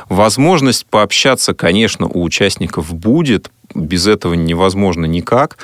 Возможность 0.09 0.85
пообщаться, 0.85 1.53
конечно, 1.53 2.07
у 2.11 2.23
участников 2.23 2.93
будет, 2.93 3.51
без 3.73 4.07
этого 4.07 4.33
невозможно 4.33 5.05
никак. 5.05 5.57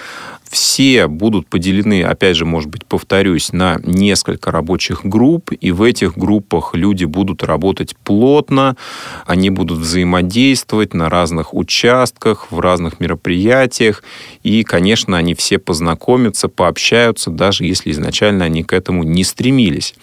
Все 0.49 1.07
будут 1.07 1.47
поделены, 1.47 2.03
опять 2.03 2.37
же, 2.37 2.45
может 2.45 2.69
быть, 2.69 2.85
повторюсь, 2.85 3.51
на 3.51 3.79
несколько 3.83 4.51
рабочих 4.51 5.01
групп, 5.03 5.51
и 5.51 5.71
в 5.71 5.83
этих 5.83 6.17
группах 6.17 6.73
люди 6.73 7.05
будут 7.05 7.43
работать 7.43 7.95
плотно, 8.03 8.77
они 9.25 9.49
будут 9.49 9.79
взаимодействовать 9.79 10.93
на 10.93 11.09
разных 11.09 11.53
участках, 11.53 12.51
в 12.51 12.59
разных 12.59 12.99
мероприятиях, 12.99 14.03
и, 14.43 14.63
конечно, 14.63 15.17
они 15.17 15.33
все 15.33 15.57
познакомятся, 15.57 16.47
пообщаются, 16.47 17.29
даже 17.29 17.65
если 17.65 17.91
изначально 17.91 18.45
они 18.45 18.63
к 18.63 18.73
этому 18.73 19.03
не 19.03 19.23
стремились. 19.23 19.95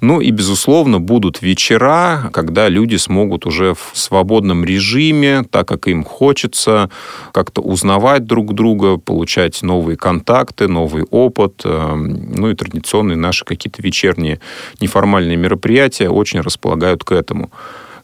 Ну 0.00 0.20
и, 0.20 0.30
безусловно, 0.30 1.00
будут 1.00 1.40
вечера, 1.40 2.30
когда 2.32 2.68
люди 2.68 2.96
смогут 2.96 3.46
уже 3.46 3.74
в 3.74 3.92
свободном 3.94 4.64
режиме, 4.64 5.44
так 5.50 5.66
как 5.66 5.88
им 5.88 6.04
хочется, 6.04 6.90
как-то 7.32 7.62
узнавать 7.62 8.26
друг 8.26 8.54
друга, 8.54 8.98
получать 8.98 9.62
новые 9.62 9.73
контакты, 9.96 10.68
новый 10.68 11.04
опыт. 11.10 11.62
Э, 11.64 11.94
ну 11.94 12.50
и 12.50 12.54
традиционные 12.54 13.16
наши 13.16 13.44
какие-то 13.44 13.82
вечерние 13.82 14.40
неформальные 14.80 15.36
мероприятия 15.36 16.08
очень 16.08 16.40
располагают 16.40 17.04
к 17.04 17.12
этому. 17.12 17.50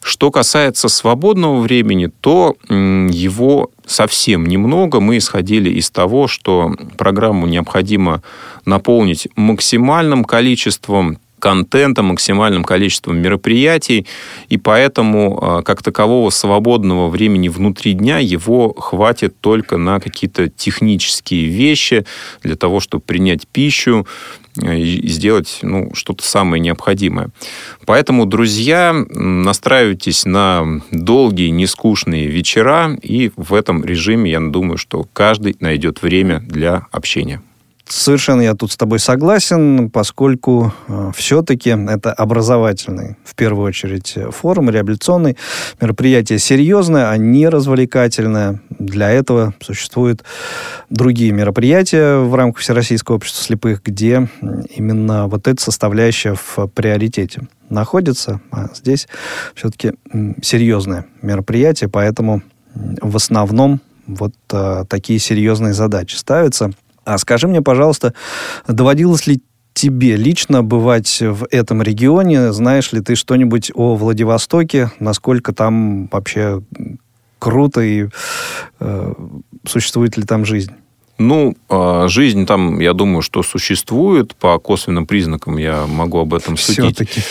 Что 0.03 0.31
касается 0.31 0.89
свободного 0.89 1.59
времени, 1.59 2.09
то 2.21 2.55
его 2.69 3.69
совсем 3.85 4.47
немного. 4.47 4.99
Мы 4.99 5.17
исходили 5.17 5.69
из 5.69 5.91
того, 5.91 6.27
что 6.27 6.73
программу 6.97 7.45
необходимо 7.45 8.23
наполнить 8.65 9.27
максимальным 9.35 10.23
количеством 10.23 11.19
контента, 11.41 12.03
максимальным 12.03 12.63
количеством 12.63 13.17
мероприятий, 13.17 14.05
и 14.47 14.57
поэтому 14.57 15.39
а, 15.41 15.61
как 15.63 15.83
такового 15.83 16.29
свободного 16.29 17.09
времени 17.09 17.49
внутри 17.49 17.93
дня 17.93 18.19
его 18.19 18.73
хватит 18.73 19.35
только 19.41 19.77
на 19.77 19.99
какие-то 19.99 20.47
технические 20.47 21.47
вещи 21.47 22.05
для 22.43 22.55
того, 22.55 22.79
чтобы 22.79 23.03
принять 23.03 23.47
пищу, 23.47 24.07
э, 24.61 24.77
и 24.77 25.07
сделать 25.07 25.59
ну, 25.63 25.93
что-то 25.95 26.23
самое 26.23 26.61
необходимое. 26.61 27.29
Поэтому, 27.85 28.25
друзья, 28.25 28.93
настраивайтесь 29.09 30.25
на 30.25 30.81
долгие, 30.91 31.49
нескучные 31.49 32.27
вечера, 32.27 32.95
и 33.01 33.31
в 33.35 33.53
этом 33.53 33.83
режиме, 33.83 34.29
я 34.29 34.39
думаю, 34.39 34.77
что 34.77 35.07
каждый 35.11 35.55
найдет 35.59 36.03
время 36.03 36.39
для 36.39 36.85
общения. 36.91 37.41
Совершенно 37.87 38.41
я 38.41 38.53
тут 38.53 38.71
с 38.71 38.77
тобой 38.77 38.99
согласен, 38.99 39.89
поскольку 39.89 40.73
э, 40.87 41.11
все-таки 41.15 41.69
это 41.69 42.13
образовательный, 42.13 43.17
в 43.23 43.35
первую 43.35 43.67
очередь, 43.67 44.15
форум, 44.31 44.69
реабилитационный, 44.69 45.37
мероприятие 45.79 46.39
серьезное, 46.39 47.09
а 47.09 47.17
не 47.17 47.49
развлекательное. 47.49 48.61
Для 48.69 49.09
этого 49.09 49.53
существуют 49.61 50.23
другие 50.89 51.31
мероприятия 51.31 52.17
в 52.17 52.33
рамках 52.35 52.61
Всероссийского 52.61 53.15
общества 53.15 53.43
слепых, 53.43 53.83
где 53.83 54.29
именно 54.75 55.27
вот 55.27 55.47
эта 55.47 55.61
составляющая 55.61 56.35
в 56.35 56.67
приоритете 56.67 57.47
находится. 57.69 58.41
А 58.51 58.69
здесь 58.73 59.07
все-таки 59.55 59.93
серьезное 60.41 61.05
мероприятие, 61.21 61.89
поэтому 61.89 62.41
в 62.73 63.15
основном 63.15 63.81
вот 64.07 64.33
а, 64.51 64.85
такие 64.85 65.19
серьезные 65.19 65.73
задачи 65.73 66.15
ставятся– 66.15 66.71
а 67.05 67.17
скажи 67.17 67.47
мне, 67.47 67.61
пожалуйста, 67.61 68.13
доводилось 68.67 69.27
ли 69.27 69.41
тебе 69.73 70.15
лично 70.15 70.63
бывать 70.63 71.21
в 71.21 71.47
этом 71.49 71.81
регионе? 71.81 72.51
Знаешь 72.51 72.91
ли 72.91 73.01
ты 73.01 73.15
что-нибудь 73.15 73.71
о 73.73 73.95
Владивостоке? 73.95 74.91
Насколько 74.99 75.53
там 75.53 76.07
вообще 76.11 76.61
круто 77.39 77.81
и 77.81 78.07
э, 78.79 79.13
существует 79.65 80.17
ли 80.17 80.23
там 80.23 80.45
жизнь? 80.45 80.73
Ну, 81.17 81.55
а, 81.69 82.07
жизнь 82.07 82.45
там, 82.45 82.79
я 82.79 82.93
думаю, 82.93 83.21
что 83.21 83.43
существует. 83.43 84.35
По 84.35 84.57
косвенным 84.57 85.05
признакам 85.05 85.57
я 85.57 85.85
могу 85.87 86.19
об 86.19 86.33
этом 86.33 86.57
судить. 86.57 86.95
Все-таки. 86.95 87.21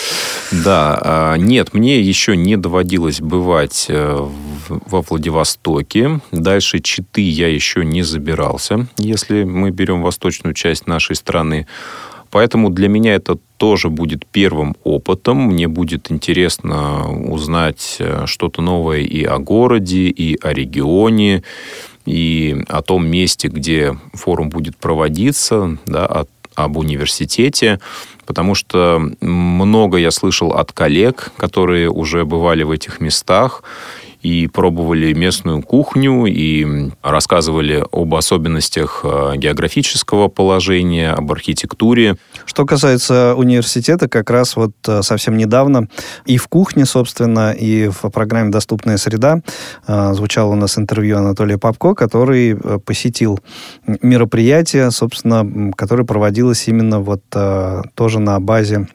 Да. 0.51 0.99
А, 1.01 1.35
нет, 1.35 1.73
мне 1.73 1.99
еще 1.99 2.37
не 2.37 2.57
доводилось 2.57 3.21
бывать 3.21 3.87
э, 3.89 4.27
во 4.69 5.01
Владивостоке. 5.01 6.21
Дальше 6.31 6.79
Читы 6.79 7.21
я 7.21 7.47
еще 7.47 7.83
не 7.83 8.03
забирался, 8.03 8.87
если 8.97 9.43
мы 9.43 9.71
берем 9.71 10.01
восточную 10.01 10.53
часть 10.53 10.87
нашей 10.87 11.15
страны. 11.15 11.67
Поэтому 12.31 12.69
для 12.69 12.87
меня 12.87 13.15
это 13.15 13.37
тоже 13.57 13.89
будет 13.89 14.25
первым 14.25 14.75
опытом. 14.85 15.37
Мне 15.37 15.67
будет 15.67 16.11
интересно 16.11 17.11
узнать 17.11 17.97
э, 17.99 18.23
что-то 18.25 18.61
новое 18.61 19.01
и 19.01 19.23
о 19.25 19.37
городе, 19.37 20.07
и 20.07 20.39
о 20.41 20.53
регионе, 20.53 21.43
и 22.05 22.63
о 22.67 22.81
том 22.81 23.07
месте, 23.07 23.47
где 23.47 23.97
форум 24.13 24.49
будет 24.49 24.77
проводиться, 24.77 25.77
да, 25.85 26.05
о, 26.05 26.25
об 26.55 26.77
университете, 26.77 27.79
потому 28.25 28.55
что 28.55 29.01
много 29.21 29.97
я 29.97 30.11
слышал 30.11 30.51
от 30.53 30.71
коллег, 30.71 31.31
которые 31.37 31.89
уже 31.89 32.25
бывали 32.25 32.63
в 32.63 32.71
этих 32.71 32.99
местах, 32.99 33.63
и 34.21 34.47
пробовали 34.47 35.13
местную 35.13 35.61
кухню, 35.61 36.25
и 36.25 36.91
рассказывали 37.01 37.83
об 37.91 38.13
особенностях 38.13 39.01
э, 39.03 39.33
географического 39.35 40.27
положения, 40.27 41.11
об 41.11 41.31
архитектуре. 41.31 42.17
Что 42.45 42.65
касается 42.65 43.35
университета, 43.35 44.07
как 44.07 44.29
раз 44.29 44.55
вот 44.55 44.71
э, 44.87 45.01
совсем 45.01 45.37
недавно 45.37 45.87
и 46.25 46.37
в 46.37 46.47
кухне, 46.47 46.85
собственно, 46.85 47.51
и 47.51 47.89
в 47.89 48.09
программе 48.09 48.51
«Доступная 48.51 48.97
среда» 48.97 49.41
э, 49.87 50.13
звучало 50.13 50.51
у 50.51 50.55
нас 50.55 50.77
интервью 50.77 51.17
Анатолия 51.17 51.57
Попко, 51.57 51.95
который 51.95 52.55
посетил 52.85 53.39
мероприятие, 54.01 54.91
собственно, 54.91 55.71
которое 55.73 56.03
проводилось 56.03 56.67
именно 56.67 56.99
вот 56.99 57.23
тоже 57.95 58.19
на 58.19 58.39
базе 58.39 58.87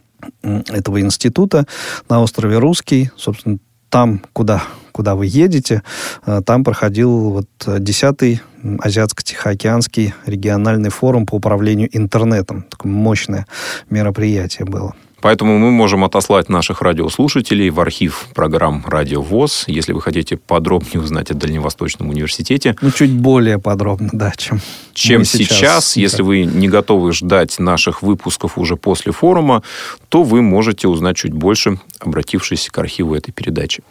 этого 0.43 1.01
института 1.01 1.67
на 2.09 2.23
острове 2.23 2.59
Русский, 2.59 3.11
собственно, 3.17 3.59
там, 3.88 4.22
куда 4.33 4.62
куда 4.96 5.14
вы 5.14 5.27
едете, 5.27 5.83
э, 6.25 6.40
там 6.46 6.64
проходил 6.64 7.29
вот 7.31 7.46
10-й 7.66 8.40
Азиатско-Тихоокеанский 8.79 10.14
региональный 10.25 10.88
форум 10.88 11.27
по 11.27 11.35
управлению 11.35 11.90
интернетом. 11.92 12.62
Такое 12.70 12.90
мощное 12.90 13.46
мероприятие 13.90 14.64
было. 14.64 14.94
Поэтому 15.21 15.59
мы 15.59 15.71
можем 15.71 16.05
отослать 16.05 16.49
наших 16.49 16.83
радиослушателей 16.83 17.71
в 17.71 17.81
архив 17.81 18.27
программ 18.35 18.85
«Радио 18.87 19.23
ВОЗ», 19.23 19.65
если 19.67 19.93
вы 19.93 20.03
хотите 20.03 20.37
подробнее 20.37 21.03
узнать 21.03 21.31
о 21.31 21.35
Дальневосточном 21.35 22.11
университете. 22.11 22.77
Ну, 22.81 22.91
чуть 22.91 23.13
более 23.13 23.59
подробно, 23.59 24.11
да, 24.13 24.33
чем 24.37 24.61
чем 24.97 25.25
сейчас. 25.25 25.59
сейчас. 25.59 25.97
Если 25.97 26.23
вы 26.23 26.45
не 26.45 26.69
готовы 26.69 27.13
ждать 27.13 27.59
наших 27.59 28.03
выпусков 28.03 28.59
уже 28.59 28.77
после 28.77 29.13
форума, 29.13 29.63
то 30.09 30.23
вы 30.23 30.41
можете 30.43 30.89
узнать 30.89 31.17
чуть 31.17 31.33
больше, 31.33 31.79
обратившись 32.01 32.69
к 32.71 32.79
архиву 32.79 33.15
этой 33.15 33.33
передачи. 33.33 33.83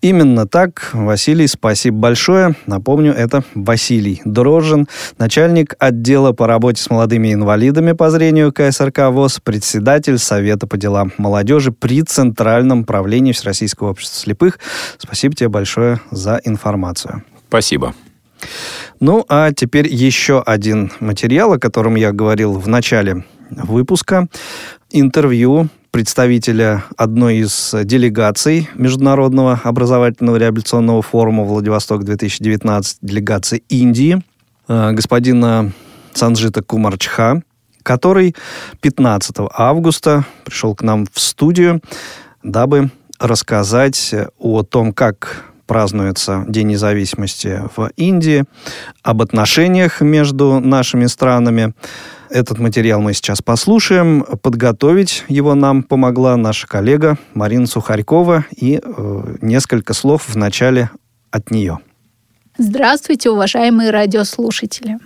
Именно 0.00 0.46
так, 0.46 0.90
Василий, 0.92 1.48
спасибо 1.48 1.98
большое. 1.98 2.54
Напомню, 2.66 3.12
это 3.12 3.44
Василий 3.54 4.22
Дрожжин, 4.24 4.86
начальник 5.18 5.74
отдела 5.78 6.32
по 6.32 6.46
работе 6.46 6.80
с 6.80 6.88
молодыми 6.90 7.32
инвалидами 7.32 7.92
по 7.92 8.10
зрению 8.10 8.52
КСРК 8.52 9.10
ВОЗ, 9.10 9.40
председатель 9.42 10.18
Совета 10.18 10.66
по 10.72 10.78
делам 10.78 11.12
молодежи 11.18 11.70
при 11.70 12.00
Центральном 12.00 12.84
правлении 12.84 13.32
Всероссийского 13.32 13.90
общества 13.90 14.20
слепых. 14.20 14.58
Спасибо 14.96 15.34
тебе 15.34 15.50
большое 15.50 16.00
за 16.10 16.40
информацию. 16.44 17.24
Спасибо. 17.46 17.94
Ну, 18.98 19.26
а 19.28 19.52
теперь 19.52 19.86
еще 19.86 20.40
один 20.40 20.90
материал, 20.98 21.52
о 21.52 21.58
котором 21.58 21.94
я 21.96 22.12
говорил 22.12 22.54
в 22.54 22.68
начале 22.68 23.26
выпуска. 23.50 24.28
Интервью 24.90 25.68
представителя 25.90 26.84
одной 26.96 27.36
из 27.36 27.74
делегаций 27.84 28.70
Международного 28.74 29.60
образовательного 29.62 30.38
реабилитационного 30.38 31.02
форума 31.02 31.44
«Владивосток-2019», 31.44 32.96
делегации 33.02 33.62
Индии, 33.68 34.22
э, 34.68 34.92
господина 34.92 35.70
Санджита 36.14 36.62
Кумарчха, 36.62 37.42
который 37.82 38.34
15 38.80 39.36
августа 39.52 40.24
пришел 40.44 40.74
к 40.74 40.82
нам 40.82 41.06
в 41.12 41.20
студию, 41.20 41.80
дабы 42.42 42.90
рассказать 43.18 44.14
о 44.38 44.62
том, 44.62 44.92
как 44.92 45.44
празднуется 45.66 46.44
День 46.48 46.68
независимости 46.68 47.62
в 47.76 47.90
Индии, 47.96 48.44
об 49.02 49.22
отношениях 49.22 50.00
между 50.00 50.60
нашими 50.60 51.06
странами, 51.06 51.72
этот 52.32 52.58
материал 52.58 53.00
мы 53.02 53.12
сейчас 53.12 53.42
послушаем. 53.42 54.24
Подготовить 54.40 55.24
его 55.28 55.54
нам 55.54 55.82
помогла 55.82 56.34
наша 56.38 56.66
коллега 56.66 57.18
Марина 57.34 57.66
Сухарькова. 57.66 58.46
И 58.56 58.80
э, 58.82 59.36
несколько 59.42 59.92
слов 59.92 60.28
в 60.28 60.36
начале 60.36 60.90
от 61.30 61.50
нее. 61.50 61.78
Здравствуйте, 62.56 63.28
уважаемые 63.28 63.90
радиослушатели. 63.90 64.98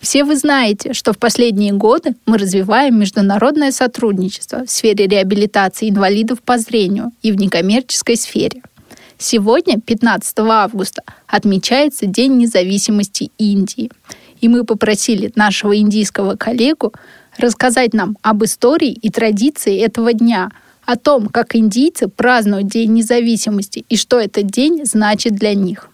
Все 0.00 0.24
вы 0.24 0.36
знаете, 0.36 0.92
что 0.92 1.12
в 1.12 1.18
последние 1.18 1.72
годы 1.72 2.14
мы 2.26 2.38
развиваем 2.38 2.98
международное 2.98 3.72
сотрудничество 3.72 4.64
в 4.64 4.70
сфере 4.70 5.06
реабилитации 5.06 5.90
инвалидов 5.90 6.42
по 6.42 6.58
зрению 6.58 7.12
и 7.22 7.32
в 7.32 7.36
некоммерческой 7.36 8.16
сфере. 8.16 8.62
Сегодня, 9.18 9.80
15 9.80 10.38
августа, 10.38 11.02
отмечается 11.26 12.06
День 12.06 12.36
независимости 12.36 13.30
Индии– 13.38 13.90
и 14.40 14.48
мы 14.48 14.64
попросили 14.64 15.32
нашего 15.34 15.76
индийского 15.76 16.36
коллегу 16.36 16.92
рассказать 17.36 17.94
нам 17.94 18.16
об 18.22 18.44
истории 18.44 18.92
и 18.92 19.10
традиции 19.10 19.78
этого 19.78 20.12
дня, 20.12 20.50
о 20.84 20.96
том, 20.96 21.28
как 21.28 21.54
индийцы 21.54 22.08
празднуют 22.08 22.68
День 22.68 22.94
независимости 22.94 23.84
и 23.88 23.96
что 23.96 24.18
этот 24.18 24.46
день 24.46 24.84
значит 24.84 25.34
для 25.34 25.54
них. 25.54 25.90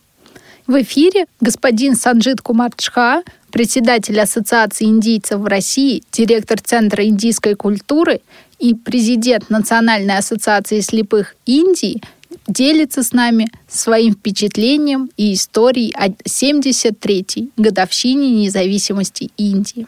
В 0.67 0.81
эфире 0.81 1.27
господин 1.43 1.95
Санджит 1.95 2.41
Кумарчха, 2.41 3.23
председатель 3.51 4.19
Ассоциации 4.19 4.87
индийцев 4.87 5.41
в 5.41 5.45
России, 5.45 6.03
директор 6.11 6.59
Центра 6.59 7.05
индийской 7.05 7.55
культуры 7.55 8.23
и 8.59 8.75
президент 8.75 9.51
Национальной 9.51 10.17
ассоциации 10.17 10.81
слепых 10.81 11.37
Индии 11.45 12.01
делится 12.49 13.03
с 13.03 13.13
нами 13.13 13.49
своим 13.69 14.15
впечатлением 14.15 15.11
и 15.19 15.35
историей 15.35 15.93
о 15.93 16.09
73-й 16.09 17.51
годовщине 17.59 18.31
независимости 18.31 19.31
Индии. 19.37 19.87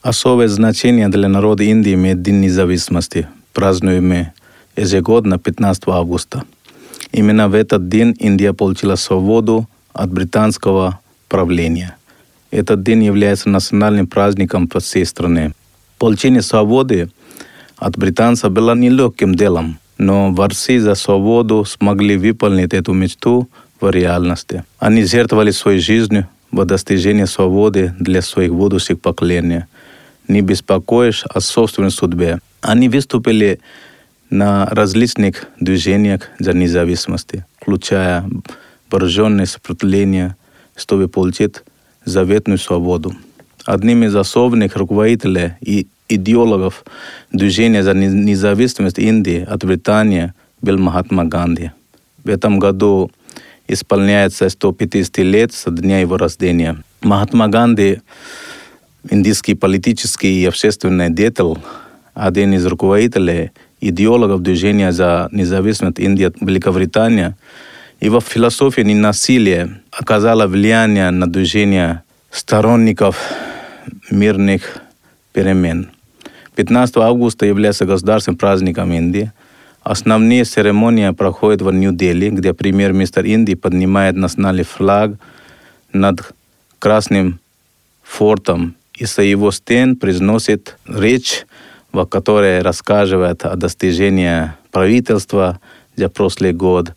Особое 0.00 0.48
значение 0.48 1.08
для 1.08 1.28
народа 1.28 1.62
Индии 1.62 1.92
имеет 1.92 2.22
День 2.22 2.40
независимости, 2.40 3.28
празднуемый 3.52 4.28
ежегодно 4.76 5.38
15 5.38 5.82
августа. 5.88 6.44
Именно 7.12 7.48
в 7.50 7.54
этот 7.54 7.88
день 7.88 8.16
Индия 8.18 8.54
получила 8.54 8.96
свободу 8.96 9.68
от 9.94 10.12
британского 10.12 11.00
правления. 11.28 11.96
Этот 12.50 12.82
день 12.82 13.04
является 13.04 13.48
национальным 13.48 14.06
праздником 14.06 14.68
по 14.68 14.80
всей 14.80 15.06
стране. 15.06 15.54
Получение 15.98 16.42
свободы 16.42 17.10
от 17.78 17.96
британцев 17.96 18.52
было 18.52 18.74
нелегким 18.74 19.34
делом– 19.34 19.78
но 19.98 20.30
борцы 20.30 20.80
за 20.80 20.94
свободу 20.94 21.64
смогли 21.64 22.16
выполнить 22.16 22.74
эту 22.74 22.92
мечту 22.92 23.48
в 23.80 23.90
реальности. 23.90 24.64
Они 24.78 25.04
жертвовали 25.04 25.50
своей 25.50 25.80
жизнью 25.80 26.28
в 26.50 26.64
достижении 26.64 27.24
свободы 27.24 27.94
для 27.98 28.22
своих 28.22 28.54
будущих 28.54 29.00
поколений, 29.00 29.64
не 30.28 30.40
беспокоясь 30.40 31.24
о 31.24 31.40
собственной 31.40 31.90
судьбе. 31.90 32.40
Они 32.60 32.88
выступили 32.88 33.60
на 34.30 34.66
различных 34.66 35.46
движениях 35.60 36.30
за 36.38 36.52
независимость, 36.54 37.32
включая 37.60 38.24
вооруженное 38.94 39.46
сопротивление, 39.46 40.36
чтобы 40.76 41.08
получить 41.08 41.56
заветную 42.04 42.58
свободу. 42.58 43.12
Одним 43.64 44.04
из 44.04 44.14
основных 44.14 44.76
руководителей 44.76 45.54
и 45.60 45.88
идеологов 46.08 46.84
движения 47.32 47.82
за 47.82 47.92
независимость 47.94 49.00
Индии 49.00 49.44
от 49.44 49.64
Британии 49.64 50.32
был 50.60 50.78
Махатма 50.78 51.24
Ганди. 51.24 51.72
В 52.22 52.28
этом 52.28 52.60
году 52.60 53.10
исполняется 53.66 54.48
150 54.48 55.18
лет 55.18 55.52
со 55.52 55.72
дня 55.72 55.98
его 55.98 56.16
рождения. 56.16 56.76
Махатма 57.02 57.48
Ганди, 57.48 58.00
индийский 59.10 59.56
политический 59.56 60.42
и 60.42 60.46
общественный 60.46 61.10
деятель, 61.10 61.56
один 62.14 62.54
из 62.54 62.64
руководителей 62.64 63.50
идеологов 63.80 64.40
движения 64.42 64.92
за 64.92 65.28
независимость 65.32 65.98
Индии 65.98 66.26
от 66.26 66.40
Великобритании, 66.40 67.34
его 68.04 68.20
философия 68.20 68.84
ненасилия 68.84 69.80
оказала 69.90 70.46
влияние 70.46 71.10
на 71.10 71.26
движение 71.26 72.02
сторонников 72.30 73.16
мирных 74.10 74.76
перемен. 75.32 75.90
15 76.54 76.98
августа 76.98 77.46
является 77.46 77.86
государственным 77.86 78.36
праздником 78.36 78.92
Индии. 78.92 79.32
Основные 79.82 80.44
церемонии 80.44 81.10
проходят 81.10 81.62
в 81.62 81.72
Нью-Дели, 81.72 82.28
где 82.28 82.52
премьер-министр 82.52 83.24
Индии 83.24 83.54
поднимает 83.54 84.16
национальный 84.16 84.64
флаг 84.64 85.12
над 85.94 86.34
Красным 86.78 87.40
фортом 88.02 88.74
и 88.92 89.06
со 89.06 89.22
его 89.22 89.50
стен 89.50 89.96
произносит 89.96 90.76
речь, 90.86 91.46
в 91.92 92.04
которой 92.04 92.60
рассказывает 92.60 93.46
о 93.46 93.56
достижении 93.56 94.52
правительства 94.72 95.58
за 95.96 96.10
прошлый 96.10 96.52
год, 96.52 96.92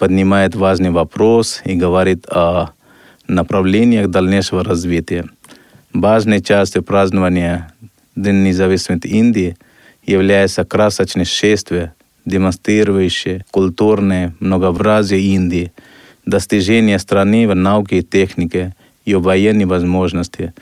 поднимает 0.00 0.54
важный 0.54 0.90
вопрос 0.90 1.60
и 1.66 1.74
говорит 1.74 2.26
о 2.26 2.70
направлениях 3.28 4.08
дальнейшего 4.08 4.64
развития. 4.64 5.26
Важной 5.92 6.40
частью 6.40 6.82
празднования 6.82 7.74
День 8.16 8.42
независимости 8.42 9.08
Индии 9.08 9.58
является 10.06 10.64
красочное 10.64 11.26
шествие, 11.26 11.92
демонстрирующее 12.24 13.44
культурное 13.50 14.34
многообразие 14.40 15.20
Индии, 15.20 15.70
достижения 16.24 16.98
страны 16.98 17.46
в 17.46 17.54
науке 17.54 17.98
и 17.98 18.02
технике, 18.02 18.74
ее 19.04 19.18
военные 19.18 19.66
возможности. 19.66 20.54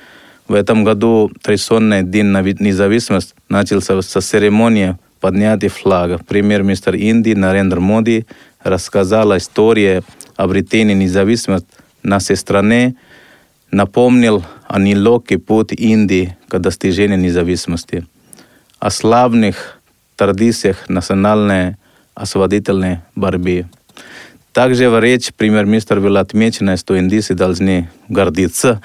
В 0.48 0.54
этом 0.54 0.82
году 0.82 1.30
традиционный 1.42 2.02
День 2.02 2.32
независимости 2.58 3.34
начался 3.48 4.02
со 4.02 4.20
церемонии 4.20 4.98
поднятия 5.20 5.68
флага. 5.68 6.18
Премьер-министр 6.26 6.96
Индии 6.96 7.34
Нарендра 7.34 7.80
Моди 7.80 8.26
рассказал 8.62 9.36
историю 9.36 10.04
обретения 10.36 10.94
независимости 10.94 11.68
нашей 12.02 12.36
страны, 12.36 12.96
напомнил 13.70 14.44
о 14.66 14.78
нелегкий 14.78 15.36
путь 15.36 15.72
Индии 15.72 16.36
к 16.48 16.58
достижению 16.58 17.18
независимости, 17.18 18.06
о 18.78 18.90
славных 18.90 19.80
традициях 20.16 20.88
национальной 20.88 21.76
освободительной 22.14 23.00
борьбы. 23.14 23.66
Также 24.52 24.90
в 24.90 24.98
речи 24.98 25.32
премьер-министр 25.36 26.00
был 26.00 26.16
отмечено, 26.16 26.76
что 26.76 26.98
индийцы 26.98 27.34
должны 27.34 27.90
гордиться 28.08 28.82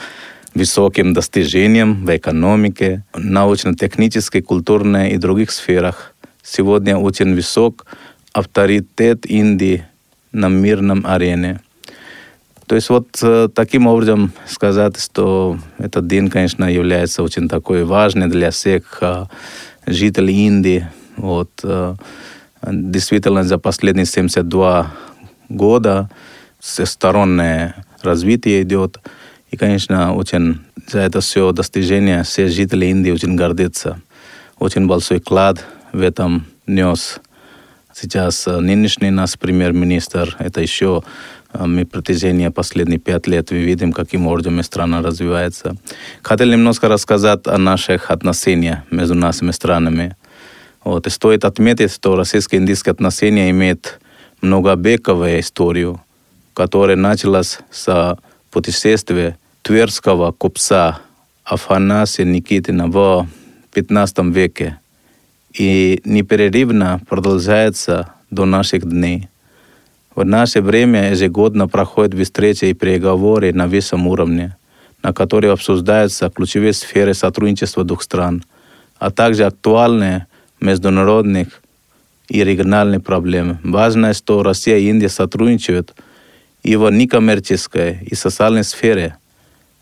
высоким 0.54 1.14
достижением 1.14 2.06
в 2.06 2.16
экономике, 2.16 3.04
научно-технической, 3.16 4.42
культурной 4.42 5.12
и 5.12 5.18
других 5.18 5.50
сферах. 5.50 6.14
Сегодня 6.44 6.98
очень 6.98 7.34
высок 7.34 7.86
авторитет 8.34 9.26
Индии 9.26 9.86
на 10.32 10.50
мирном 10.50 11.06
арене. 11.06 11.62
То 12.68 12.76
есть 12.76 12.90
вот 12.90 13.08
э, 13.22 13.50
таким 13.54 13.88
образом 13.88 14.32
сказать, 14.48 15.00
что 15.00 15.60
этот 15.78 16.08
день, 16.08 16.30
конечно, 16.30 16.66
является 16.66 17.22
очень 17.22 17.48
такой 17.48 17.84
важный 17.84 18.28
для 18.28 18.50
всех 18.52 18.98
э, 19.02 19.26
жителей 19.86 20.48
Индии, 20.48 20.88
Вот, 21.18 21.52
э, 21.64 21.96
действительно, 22.66 23.44
за 23.44 23.60
последние 23.60 24.06
72 24.06 24.92
года 25.50 26.10
всестороннее 26.60 27.76
развитие 28.02 28.64
идет. 28.64 29.00
И, 29.52 29.58
конечно, 29.58 30.16
очень 30.16 30.62
за 30.88 31.00
это 31.00 31.20
все 31.22 31.52
достижение 31.52 32.24
все 32.24 32.48
жители 32.48 32.88
Индии 32.88 33.12
очень 33.12 33.36
гордятся. 33.36 34.02
Очень 34.58 34.88
большой 34.88 35.20
вклад 35.20 35.64
в 35.92 36.02
этом 36.02 36.48
нес 36.66 37.20
сейчас 37.94 38.48
э, 38.48 38.60
нынешний 38.60 39.12
наш 39.12 39.38
премьер-министр. 39.38 40.36
Это 40.40 40.62
еще 40.62 41.04
э, 41.54 41.66
мы 41.66 41.86
протяжении 41.86 42.48
последних 42.50 43.04
пять 43.04 43.28
лет 43.28 43.52
видим, 43.52 43.94
каким 43.94 44.28
образом 44.28 44.62
страна 44.64 45.02
развивается. 45.02 45.76
Хотел 46.22 46.50
немножко 46.50 46.88
рассказать 46.88 47.48
о 47.48 47.58
наших 47.58 48.12
отношениях 48.12 48.80
между 48.92 49.16
нашими 49.16 49.52
странами. 49.52 50.16
Вот. 50.84 51.10
Стоит 51.12 51.46
отметить, 51.46 51.94
что 51.94 52.16
российско-индийские 52.16 52.92
отношения 52.92 53.50
имеют 53.52 54.00
многовековую 54.42 55.40
историю, 55.40 56.02
которая 56.54 56.98
началась 56.98 57.60
с 57.72 58.18
путешествия 58.52 59.38
тверского 59.62 60.32
купца 60.32 61.00
Афанасия 61.44 62.26
Никитина 62.26 62.88
в 62.88 63.28
15 63.74 64.20
веке 64.34 64.80
и 65.54 66.02
непрерывно 66.04 67.00
продолжается 67.08 68.14
до 68.30 68.46
наших 68.46 68.88
дней. 68.88 69.30
В 70.16 70.26
наше 70.26 70.62
время 70.62 71.12
ежегодно 71.12 71.68
проходят 71.68 72.14
встречи 72.20 72.66
и 72.66 72.74
переговоры 72.74 73.54
на 73.54 73.68
высшем 73.68 74.08
уровне, 74.08 74.58
на 75.02 75.14
которые 75.14 75.54
обсуждаются 75.54 76.30
ключевые 76.30 76.74
сферы 76.74 77.14
сотрудничества 77.14 77.84
двух 77.84 78.04
стран, 78.04 78.44
а 79.00 79.12
также 79.12 79.46
актуальные 79.46 80.28
международных 80.60 81.62
и 82.30 82.44
региональные 82.44 83.00
проблемы. 83.00 83.60
Важно, 83.64 84.14
что 84.14 84.44
Россия 84.44 84.78
и 84.78 84.88
Индия 84.88 85.10
сотрудничают 85.10 85.94
и 86.64 86.76
в 86.76 86.90
некоммерческой 86.90 88.00
и 88.06 88.16
социальной 88.16 88.64
сфере. 88.64 89.18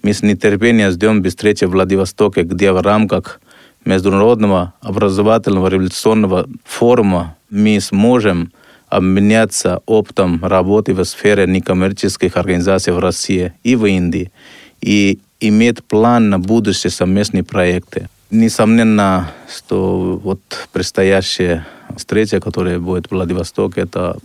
Мы 0.02 0.14
с 0.14 0.24
нетерпением 0.24 0.92
ждем 0.92 1.24
встречи 1.24 1.66
в 1.66 1.72
Владивостоке, 1.72 2.42
где 2.42 2.72
в 2.72 2.82
рамках 2.82 3.40
Международного 3.86 4.74
образовательного 4.82 5.68
революционного 5.68 6.48
форума 6.64 7.36
мы 7.50 7.80
сможем 7.82 8.52
обменяться 8.90 9.82
опытом 9.86 10.44
работы 10.44 10.94
в 10.94 11.04
сфере 11.06 11.48
некоммерческих 11.48 12.38
организаций 12.38 12.94
в 12.94 13.00
России 13.00 13.54
и 13.64 13.76
в 13.76 13.86
Индии 13.86 14.32
и 14.82 15.20
иметь 15.40 15.84
план 15.84 16.30
на 16.30 16.40
будущие 16.40 16.92
совместные 16.92 17.44
проекты. 17.44 18.10
Несомненно, 18.30 19.32
что 19.54 20.20
вот 20.24 20.40
предстоящая 20.72 21.66
встреча, 21.98 22.40
которая 22.40 22.80
будет 22.80 23.08
в 23.08 23.12
Владивостоке, 23.12 23.82
это 23.82 24.18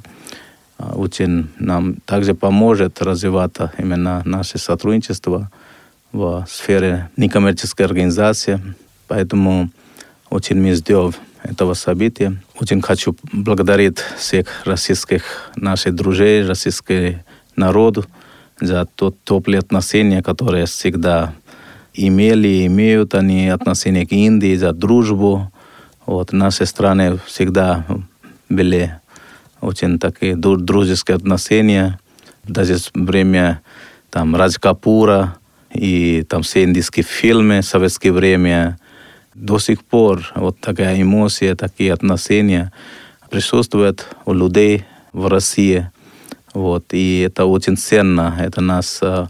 а, 0.78 0.92
очень 0.94 1.48
нам 1.59 1.96
также 2.04 2.34
поможет 2.34 3.00
развивать 3.02 3.57
именно 3.78 4.22
наше 4.24 4.59
сотрудничество 4.59 5.50
в 6.12 6.46
сфере 6.48 7.11
некоммерческой 7.16 7.86
организации. 7.86 8.61
Поэтому 9.09 9.70
очень 10.30 10.61
мы 10.61 10.74
ждем 10.74 11.12
этого 11.42 11.74
события. 11.74 12.36
Очень 12.61 12.82
хочу 12.82 13.16
благодарить 13.32 13.98
всех 14.18 14.46
российских 14.64 15.50
наших 15.57 15.94
друзей, 15.94 16.44
российский 16.44 17.18
народ 17.54 18.09
за 18.61 18.86
тот 18.86 19.16
теплые 19.24 19.61
отношения, 19.61 20.22
которые 20.22 20.66
всегда 20.66 21.34
имели 21.94 22.48
и 22.48 22.66
имеют 22.66 23.14
они 23.14 23.48
отношение 23.48 24.07
к 24.07 24.12
Индии, 24.12 24.57
за 24.57 24.72
дружбу. 24.72 25.52
Вот 26.04 26.32
наши 26.32 26.66
страны 26.66 27.18
всегда 27.26 27.84
были 28.48 28.98
очень 29.61 29.98
такие 29.98 30.36
дружеские 30.36 31.16
отношения. 31.16 31.98
Даже 32.44 32.76
время 32.94 33.62
там 34.11 34.36
Радж 34.36 34.57
Капура 34.61 35.36
и 35.72 36.22
там 36.28 36.42
все 36.42 36.64
индийские 36.64 37.04
фильмы 37.04 37.61
в 37.61 37.66
советское 37.66 38.12
время 38.12 38.78
до 39.37 39.59
сих 39.59 39.84
пор 39.84 40.32
вот 40.34 40.59
такая 40.61 41.01
эмоция, 41.01 41.55
такие 41.55 41.93
отношения 41.93 42.72
присутствуют 43.30 44.07
у 44.24 44.32
людей 44.32 44.84
в 45.12 45.26
России. 45.26 45.91
Вот, 46.55 46.87
и 46.93 47.20
это 47.20 47.45
очень 47.45 47.76
ценно, 47.76 48.34
это 48.39 48.62
нас 48.62 49.01
uh, 49.03 49.28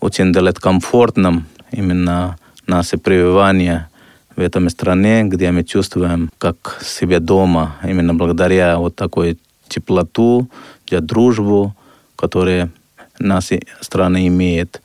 очень 0.00 0.32
делает 0.32 0.58
комфортным 0.58 1.46
именно 1.70 2.38
наше 2.66 2.96
пребывание 2.96 3.88
в 4.36 4.40
этом 4.40 4.70
стране, 4.70 5.24
где 5.24 5.50
мы 5.50 5.64
чувствуем 5.64 6.30
как 6.38 6.80
себе 6.82 7.20
дома, 7.20 7.76
именно 7.84 8.14
благодаря 8.14 8.78
вот 8.78 8.96
такой 8.96 9.38
теплоту, 9.68 10.48
для 10.86 11.00
дружбу, 11.00 11.74
которую 12.16 12.70
наши 13.18 13.60
страны 13.80 14.26
имеют. 14.28 14.81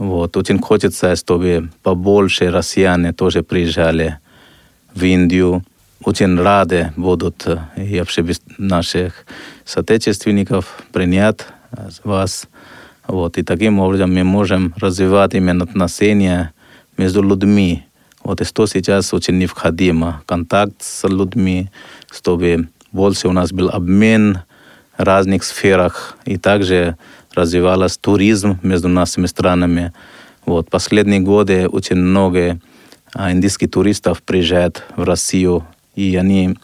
Вот. 0.00 0.34
Очень 0.38 0.58
хочется, 0.60 1.14
чтобы 1.14 1.68
побольше 1.82 2.50
россияне 2.50 3.12
тоже 3.12 3.42
приезжали 3.42 4.18
в 4.94 5.04
Индию. 5.04 5.62
Очень 6.02 6.40
рады 6.40 6.94
будут 6.96 7.46
и 7.76 7.98
вообще 7.98 8.24
наших 8.56 9.26
соотечественников 9.66 10.82
принять 10.92 11.40
вас. 12.02 12.48
Вот. 13.06 13.36
И 13.36 13.42
таким 13.42 13.78
образом 13.78 14.14
мы 14.14 14.24
можем 14.24 14.72
развивать 14.78 15.34
именно 15.34 15.64
отношения 15.64 16.54
между 16.96 17.22
людьми. 17.22 17.84
Вот 18.24 18.40
и 18.40 18.44
что 18.44 18.66
сейчас 18.66 19.12
очень 19.12 19.36
необходимо. 19.36 20.22
Контакт 20.24 20.76
с 20.78 21.06
людьми, 21.06 21.68
чтобы 22.10 22.68
больше 22.90 23.28
у 23.28 23.32
нас 23.32 23.52
был 23.52 23.68
обмен 23.68 24.38
в 24.96 25.02
разных 25.02 25.44
сферах. 25.44 26.16
И 26.24 26.38
также 26.38 26.96
развивалась 27.34 27.96
туризм 27.96 28.58
между 28.62 28.88
нашими 28.88 29.26
странами. 29.26 29.92
Вот. 30.46 30.70
Последние 30.70 31.20
годы 31.20 31.68
очень 31.68 31.96
много 31.96 32.60
а, 33.14 33.32
индийских 33.32 33.70
туристов 33.70 34.22
приезжают 34.22 34.82
в 34.96 35.04
Россию, 35.04 35.66
и 35.94 36.16
они 36.16 36.56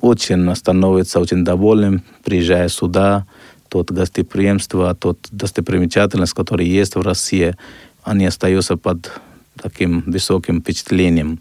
очень 0.00 0.54
становятся 0.54 1.20
очень 1.20 1.44
довольны, 1.44 2.02
приезжая 2.24 2.68
сюда, 2.68 3.26
тот 3.68 3.90
гостеприимство, 3.90 4.94
тот 4.94 5.18
достопримечательность, 5.30 6.32
который 6.32 6.66
есть 6.66 6.94
в 6.96 7.00
России, 7.00 7.56
они 8.02 8.26
остаются 8.26 8.76
под 8.76 9.10
таким 9.60 10.02
высоким 10.06 10.60
впечатлением. 10.60 11.40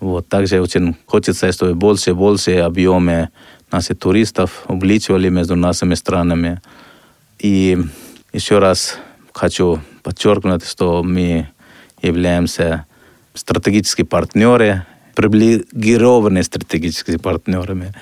Вот. 0.00 0.28
Также 0.28 0.60
очень 0.60 0.96
хочется, 1.06 1.52
чтобы 1.52 1.74
больше 1.74 2.10
и 2.10 2.14
больше 2.14 2.56
объемы 2.56 3.28
наших 3.70 3.98
туристов 3.98 4.64
увеличивали 4.68 5.28
между 5.28 5.56
нашими 5.56 5.94
странами. 5.94 6.60
И 7.42 7.76
еще 8.32 8.60
раз 8.60 8.98
хочу 9.32 9.80
подчеркнуть, 10.04 10.64
что 10.64 11.02
мы 11.02 11.48
являемся 12.00 12.86
стратегическими 13.34 14.06
партнерами, 14.06 14.86
привилегированными 15.16 16.42
стратегическими 16.42 17.16
партнерами. 17.16 17.94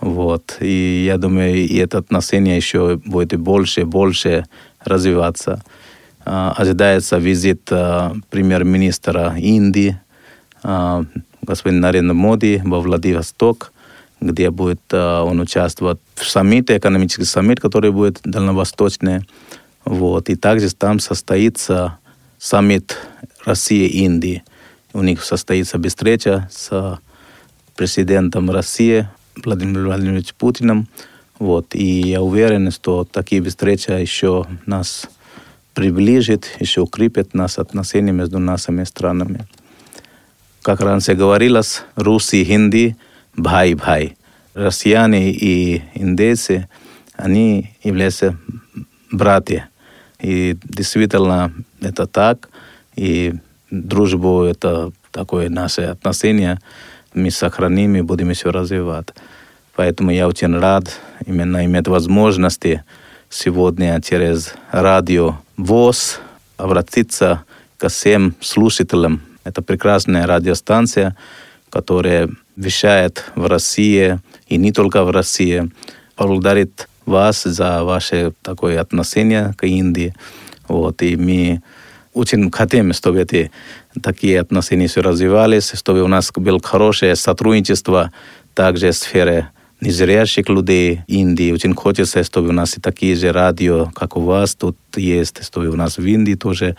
Вот. 0.00 0.56
И 0.58 1.04
я 1.06 1.18
думаю, 1.18 1.54
и 1.54 1.76
это 1.76 1.98
отношение 1.98 2.56
еще 2.56 2.96
будет 3.04 3.38
больше 3.38 3.82
и 3.82 3.84
больше 3.84 4.46
развиваться. 4.84 5.62
Uh, 6.26 6.52
ожидается 6.52 7.16
визит 7.16 7.70
uh, 7.70 8.14
премьер-министра 8.28 9.34
Индии, 9.38 9.98
uh, 10.62 11.06
господин 11.40 11.80
Нарендра 11.80 12.12
Моди, 12.12 12.60
во 12.62 12.80
Владивосток, 12.80 13.72
где 14.20 14.50
будет 14.50 14.92
он 14.92 15.40
участвовать 15.40 15.98
в 16.14 16.28
саммите, 16.28 16.76
экономический 16.76 17.24
саммит, 17.24 17.60
который 17.60 17.90
будет 17.90 18.20
дальневосточный. 18.24 19.26
Вот. 19.84 20.28
И 20.28 20.36
также 20.36 20.70
там 20.74 21.00
состоится 21.00 21.98
саммит 22.38 22.98
России 23.44 23.86
и 23.86 24.04
Индии. 24.04 24.42
У 24.92 25.02
них 25.02 25.24
состоится 25.24 25.80
встреча 25.82 26.48
с 26.52 26.98
президентом 27.76 28.50
России 28.50 29.08
Владимиром 29.42 29.86
Владимировичем 29.86 30.34
Путиным. 30.36 30.88
Вот. 31.38 31.74
И 31.74 32.02
я 32.02 32.20
уверен, 32.20 32.70
что 32.70 33.04
такие 33.04 33.42
встречи 33.42 33.90
еще 33.90 34.46
нас 34.66 35.06
приближит, 35.72 36.44
еще 36.58 36.82
укрепит 36.82 37.32
нас 37.32 37.58
отношения 37.58 38.12
между 38.12 38.38
нашими 38.38 38.84
странами. 38.84 39.46
Как 40.60 40.80
раньше 40.80 41.14
говорилось, 41.14 41.84
русский, 41.94 42.44
хинди, 42.44 42.96
бхай-бхай. 43.36 44.16
Россияне 44.54 45.32
и 45.32 45.82
индейцы, 45.94 46.68
они 47.16 47.72
являются 47.82 48.36
братья. 49.10 49.68
И 50.18 50.56
действительно 50.64 51.52
это 51.80 52.06
так. 52.06 52.48
И 52.96 53.34
дружбу 53.70 54.42
это 54.42 54.92
такое 55.10 55.48
наше 55.48 55.82
отношение. 55.82 56.58
Мы 57.14 57.30
сохраним 57.30 57.96
и 57.96 58.02
будем 58.02 58.30
еще 58.30 58.50
развивать. 58.50 59.08
Поэтому 59.74 60.10
я 60.10 60.28
очень 60.28 60.58
рад 60.58 61.00
именно 61.26 61.64
иметь 61.64 61.88
возможности 61.88 62.84
сегодня 63.28 64.00
через 64.02 64.54
радио 64.70 65.38
ВОЗ 65.56 66.20
обратиться 66.56 67.44
ко 67.78 67.88
всем 67.88 68.34
слушателям. 68.40 69.22
Это 69.44 69.62
прекрасная 69.62 70.26
радиостанция, 70.26 71.16
которая 71.70 72.28
вещает 72.56 73.24
в 73.34 73.46
России, 73.46 74.18
и 74.48 74.56
не 74.56 74.72
только 74.72 75.04
в 75.04 75.10
России, 75.10 75.70
поблагодарит 76.16 76.88
вас 77.06 77.42
за 77.42 77.84
ваше 77.84 78.32
такое 78.42 78.80
отношение 78.80 79.54
к 79.56 79.66
Индии. 79.66 80.14
Вот, 80.68 81.02
и 81.02 81.16
мы 81.16 81.62
очень 82.14 82.50
хотим, 82.50 82.92
чтобы 82.92 83.20
эти 83.20 83.50
такие 84.02 84.40
отношения 84.40 84.86
все 84.86 85.00
развивались, 85.00 85.72
чтобы 85.74 86.02
у 86.02 86.08
нас 86.08 86.30
было 86.34 86.60
хорошее 86.62 87.16
сотрудничество 87.16 88.12
также 88.54 88.90
в 88.90 88.96
сфере 88.96 89.50
незрящих 89.80 90.48
людей 90.48 91.00
Индии. 91.06 91.52
Очень 91.52 91.74
хочется, 91.74 92.22
чтобы 92.22 92.48
у 92.48 92.52
нас 92.52 92.76
и 92.76 92.80
такие 92.80 93.14
же 93.16 93.32
радио, 93.32 93.90
как 93.94 94.16
у 94.16 94.20
вас 94.20 94.54
тут 94.54 94.76
есть, 94.96 95.42
чтобы 95.44 95.68
у 95.68 95.76
нас 95.76 95.96
в 95.96 96.04
Индии 96.04 96.34
тоже 96.34 96.76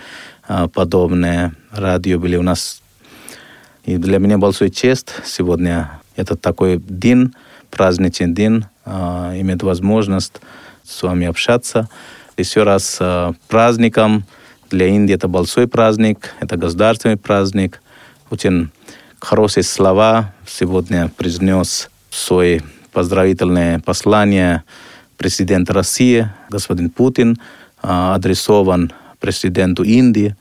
а, 0.48 0.68
подобные 0.68 1.54
радио 1.72 2.20
были 2.20 2.36
у 2.36 2.44
нас. 2.44 2.81
И 3.84 3.98
для 3.98 4.20
меня 4.20 4.38
большой 4.38 4.70
честь 4.70 5.14
сегодня 5.26 6.00
это 6.16 6.36
такой 6.36 6.78
день, 6.78 7.34
праздничный 7.72 8.32
день, 8.32 8.66
а, 8.86 9.34
иметь 9.36 9.64
возможность 9.64 10.42
с 10.84 11.02
вами 11.02 11.28
общаться. 11.28 11.90
Еще 12.38 12.64
раз 12.64 12.98
а, 13.00 13.34
праздником. 13.48 14.26
Для 14.70 14.88
Индии 14.88 15.16
это 15.16 15.28
большой 15.28 15.68
праздник, 15.68 16.34
это 16.40 16.58
государственный 16.58 17.18
праздник. 17.18 17.82
Очень 18.30 18.70
хорошие 19.20 19.64
слова 19.64 20.34
сегодня 20.48 21.10
произнес 21.18 21.90
свой 22.10 22.62
поздравительное 22.94 23.80
послание 23.80 24.64
президент 25.18 25.70
России, 25.70 26.30
господин 26.50 26.90
Путин, 26.90 27.38
а, 27.82 28.16
адресован 28.16 28.92
президенту 29.20 29.84
Индии. 29.84 30.36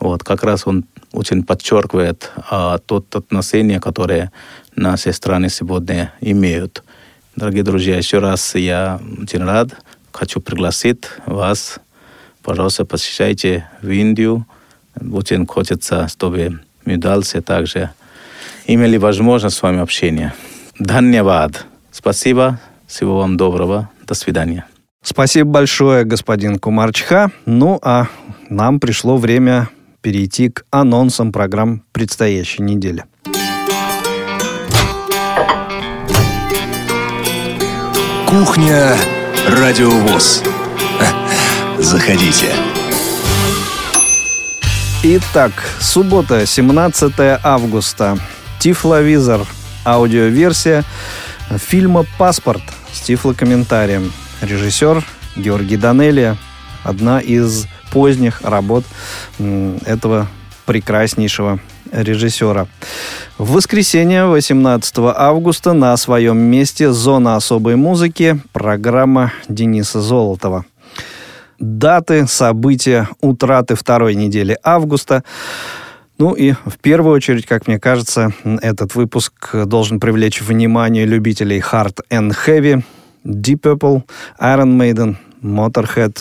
Вот, 0.00 0.22
как 0.22 0.42
раз 0.44 0.66
он 0.66 0.84
очень 1.14 1.44
подчеркивает 1.44 2.30
а, 2.50 2.78
тот 2.78 3.14
отношение, 3.14 3.80
которое 3.80 4.32
наши 4.76 5.12
страны 5.12 5.48
сегодня 5.48 6.12
имеют. 6.20 6.82
Дорогие 7.36 7.62
друзья, 7.62 7.96
еще 7.96 8.18
раз 8.18 8.54
я 8.54 9.00
очень 9.22 9.44
рад, 9.44 9.68
хочу 10.12 10.40
пригласить 10.40 11.04
вас, 11.26 11.78
пожалуйста, 12.42 12.84
посещайте 12.84 13.68
в 13.80 13.88
Индию. 13.88 14.46
Очень 15.12 15.46
хочется, 15.46 16.08
чтобы 16.08 16.60
мы 16.84 16.96
дальше 16.96 17.40
также 17.40 17.90
имели 18.66 18.96
возможность 18.96 19.56
с 19.56 19.62
вами 19.62 19.80
общения. 19.80 20.34
Дханьявад. 20.78 21.66
Спасибо. 21.90 22.60
Всего 22.86 23.18
вам 23.18 23.36
доброго. 23.36 23.88
До 24.06 24.14
свидания. 24.14 24.66
Спасибо 25.02 25.50
большое, 25.50 26.04
господин 26.04 26.58
Кумарчха. 26.58 27.30
Ну, 27.46 27.78
а 27.82 28.06
нам 28.48 28.80
пришло 28.80 29.16
время 29.16 29.68
перейти 30.04 30.50
к 30.50 30.66
анонсам 30.70 31.32
программ 31.32 31.82
предстоящей 31.92 32.62
недели. 32.62 33.06
Кухня 38.28 38.96
Радиовоз. 39.48 40.42
Заходите. 41.78 42.52
Итак, 45.04 45.52
суббота, 45.80 46.44
17 46.44 47.12
августа. 47.42 48.18
Тифловизор. 48.58 49.46
Аудиоверсия 49.86 50.84
фильма 51.56 52.04
«Паспорт» 52.18 52.62
с 52.92 53.00
тифлокомментарием. 53.00 54.12
Режиссер 54.42 55.02
Георгий 55.36 55.78
Данелия. 55.78 56.36
Одна 56.82 57.20
из 57.20 57.66
поздних 57.94 58.42
работ 58.42 58.84
этого 59.86 60.26
прекраснейшего 60.66 61.60
режиссера. 61.92 62.66
В 63.38 63.52
воскресенье, 63.52 64.26
18 64.26 64.94
августа, 64.98 65.72
на 65.72 65.96
своем 65.96 66.38
месте 66.38 66.90
«Зона 66.90 67.36
особой 67.36 67.76
музыки» 67.76 68.40
программа 68.52 69.32
Дениса 69.48 70.00
Золотова. 70.00 70.66
Даты, 71.60 72.26
события, 72.26 73.08
утраты 73.20 73.76
второй 73.76 74.14
недели 74.14 74.58
августа– 74.62 75.22
ну 76.16 76.32
и 76.32 76.52
в 76.52 76.78
первую 76.80 77.16
очередь, 77.16 77.44
как 77.44 77.66
мне 77.66 77.80
кажется, 77.80 78.32
этот 78.62 78.94
выпуск 78.94 79.52
должен 79.66 79.98
привлечь 79.98 80.40
внимание 80.40 81.06
любителей 81.06 81.58
Hard 81.58 82.02
and 82.08 82.32
Heavy, 82.46 82.84
Deep 83.24 83.60
Purple, 83.60 84.04
Iron 84.40 84.78
Maiden, 84.78 85.16
Motorhead, 85.42 86.16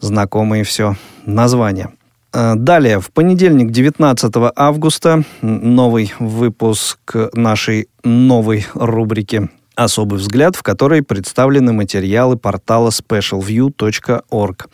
знакомые 0.00 0.64
все 0.64 0.96
названия. 1.26 1.90
Э, 2.32 2.54
далее, 2.56 3.00
в 3.00 3.10
понедельник, 3.10 3.70
19 3.70 4.32
августа, 4.54 5.24
новый 5.42 6.12
выпуск 6.18 7.14
нашей 7.34 7.88
новой 8.04 8.66
рубрики 8.74 9.50
«Особый 9.74 10.18
взгляд», 10.18 10.56
в 10.56 10.62
которой 10.62 11.02
представлены 11.02 11.72
материалы 11.72 12.36
портала 12.36 12.90
specialview.org. 12.90 14.68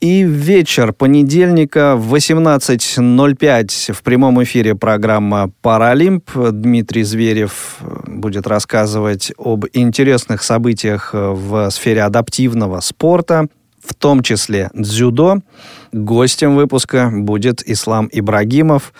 И 0.00 0.22
вечер 0.22 0.92
понедельника 0.92 1.96
в 1.96 2.14
18.05 2.14 3.92
в 3.92 4.02
прямом 4.02 4.40
эфире 4.44 4.76
программа 4.76 5.50
«Паралимп». 5.60 6.30
Дмитрий 6.52 7.02
Зверев 7.02 7.78
будет 8.06 8.46
рассказывать 8.46 9.32
об 9.36 9.64
интересных 9.72 10.44
событиях 10.44 11.10
в 11.12 11.68
сфере 11.70 12.04
адаптивного 12.04 12.78
спорта, 12.78 13.48
в 13.88 13.94
том 13.94 14.22
числе 14.22 14.70
дзюдо. 14.74 15.38
Гостем 15.92 16.54
выпуска 16.54 17.10
будет 17.12 17.66
Ислам 17.66 18.08
Ибрагимов, 18.12 18.92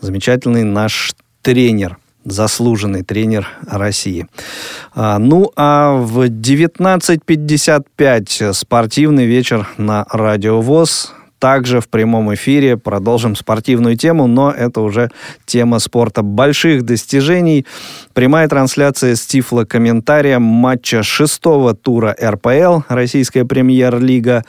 замечательный 0.00 0.62
наш 0.62 1.12
тренер– 1.42 1.98
заслуженный 2.26 3.02
тренер 3.02 3.48
России. 3.66 4.26
А, 4.94 5.18
ну, 5.18 5.50
а 5.56 5.94
в 5.94 6.24
19.55 6.24 8.52
спортивный 8.52 9.24
вечер 9.26 9.66
на 9.78 10.04
Радио 10.10 10.60
ВОЗ. 10.60 11.14
Также 11.38 11.80
в 11.80 11.88
прямом 11.88 12.32
эфире 12.34 12.76
продолжим 12.76 13.36
спортивную 13.36 13.96
тему, 13.96 14.26
но 14.26 14.50
это 14.50 14.80
уже 14.80 15.10
тема 15.44 15.78
спорта 15.78 16.22
больших 16.22 16.84
достижений. 16.84 17.66
Прямая 18.14 18.48
трансляция 18.48 19.16
с 19.16 19.26
тифло-комментарием 19.26 20.42
матча 20.42 21.02
шестого 21.02 21.74
тура 21.74 22.16
РПЛ, 22.20 22.80
Российская 22.88 23.44
премьер-лига. 23.44 24.44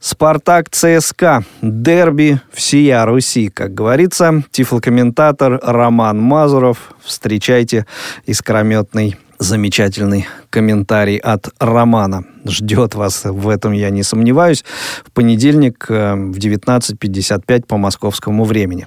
Спартак 0.00 0.70
ЦСКА. 0.70 1.44
Дерби 1.60 2.40
всея 2.52 3.04
Руси, 3.04 3.50
как 3.50 3.74
говорится. 3.74 4.42
Тифлокомментатор 4.50 5.60
Роман 5.62 6.18
Мазуров. 6.18 6.94
Встречайте 7.04 7.84
искрометный 8.24 9.16
замечательный 9.40 10.26
комментарий 10.50 11.16
от 11.16 11.48
Романа. 11.58 12.24
Ждет 12.44 12.94
вас 12.94 13.24
в 13.24 13.48
этом, 13.48 13.72
я 13.72 13.90
не 13.90 14.02
сомневаюсь, 14.02 14.64
в 15.04 15.10
понедельник 15.10 15.86
э, 15.88 16.14
в 16.14 16.36
19.55 16.38 17.66
по 17.66 17.78
московскому 17.78 18.44
времени. 18.44 18.86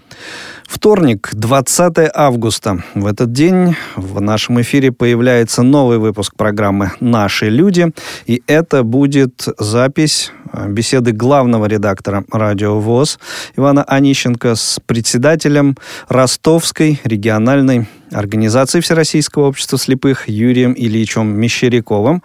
Вторник, 0.74 1.30
20 1.34 2.10
августа. 2.16 2.84
В 2.96 3.06
этот 3.06 3.32
день 3.32 3.76
в 3.96 4.20
нашем 4.20 4.60
эфире 4.62 4.92
появляется 4.92 5.62
новый 5.62 6.00
выпуск 6.00 6.34
программы 6.36 6.92
«Наши 7.00 7.50
люди», 7.50 7.94
и 8.26 8.42
это 8.48 8.82
будет 8.82 9.48
запись 9.60 10.32
э, 10.52 10.68
беседы 10.68 11.12
главного 11.12 11.68
редактора 11.68 12.26
радио 12.32 12.80
ВОЗ 12.80 13.20
Ивана 13.56 13.84
Онищенко 13.84 14.56
с 14.56 14.80
председателем 14.84 15.78
Ростовской 16.10 17.00
региональной 17.04 17.88
организации 18.12 18.82
Всероссийского 18.82 19.50
общества 19.50 19.78
слепых 19.78 20.28
Юрием 20.28 20.74
Ильичем 20.74 21.40
Мещеряковым. 21.40 22.24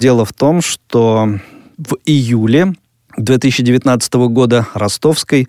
Дело 0.00 0.24
в 0.24 0.32
том, 0.32 0.62
что 0.62 1.28
в 1.78 1.96
июле 2.04 2.74
2019 3.16 4.14
года 4.14 4.66
Ростовской 4.74 5.48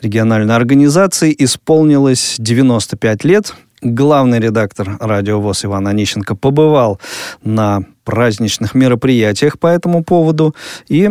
региональной 0.00 0.54
организации 0.54 1.34
исполнилось 1.38 2.36
95 2.38 3.24
лет. 3.24 3.54
Главный 3.82 4.40
редактор 4.40 4.98
радио 5.00 5.40
ВОЗ 5.40 5.64
Иван 5.64 5.88
Онищенко 5.88 6.36
побывал 6.36 7.00
на 7.42 7.84
праздничных 8.04 8.74
мероприятиях 8.74 9.58
по 9.58 9.68
этому 9.68 10.04
поводу 10.04 10.54
и, 10.88 11.08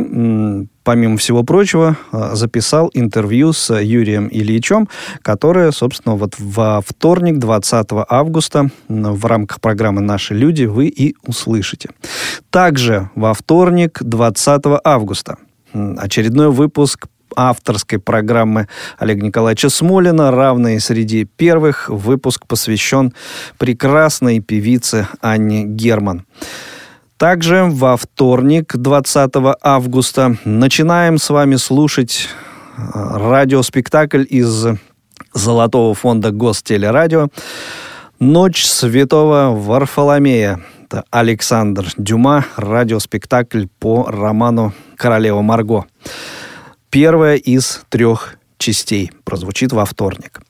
помимо 0.84 1.18
всего 1.18 1.44
прочего, 1.44 1.98
а, 2.12 2.36
записал 2.36 2.92
интервью 2.94 3.54
с 3.54 3.74
Юрием 3.74 4.28
Ильичем, 4.28 4.88
которое, 5.24 5.72
собственно, 5.72 6.16
вот 6.16 6.36
во 6.38 6.82
вторник, 6.86 7.40
20 7.40 8.06
августа, 8.08 8.70
в 8.88 9.26
рамках 9.26 9.62
программы 9.62 10.02
«Наши 10.02 10.36
люди» 10.36 10.66
вы 10.66 10.88
и 10.88 11.16
услышите. 11.26 11.90
Также 12.52 13.10
во 13.16 13.34
вторник, 13.34 13.98
20 14.02 14.64
августа– 14.84 15.38
очередной 15.74 16.52
выпуск 16.52 17.08
авторской 17.36 18.00
программы 18.00 18.68
Олега 18.98 19.26
Николаевича 19.26 19.70
Смолина, 19.70 20.32
равный 20.32 20.80
среди 20.80 21.26
первых. 21.26 21.90
Выпуск 21.90 22.48
посвящен 22.48 23.14
прекрасной 23.58 24.40
певице 24.40 25.08
Анне 25.22 25.64
Герман. 25.64 26.26
Также 27.18 27.66
во 27.70 27.98
вторник, 27.98 28.76
20 28.76 29.32
августа, 29.62 30.38
начинаем 30.46 31.18
с 31.18 31.30
вами 31.30 31.58
слушать 31.58 32.30
э, 32.78 32.82
радиоспектакль 32.94 34.26
из 34.30 34.68
Золотого 35.34 35.94
фонда 35.94 36.32
Гостелерадио 36.32 37.28
Ночь 38.20 38.66
святого 38.66 39.54
Варфоломея. 39.56 40.60
Это 40.92 41.04
Александр 41.12 41.86
Дюма, 41.98 42.48
радиоспектакль 42.56 43.66
по 43.78 44.06
роману 44.10 44.74
«Королева 44.96 45.44
Марго». 45.44 45.86
Первая 46.90 47.36
из 47.36 47.84
трех 47.90 48.38
частей 48.58 49.12
прозвучит 49.24 49.72
во 49.72 49.86
вторник. 49.86 50.42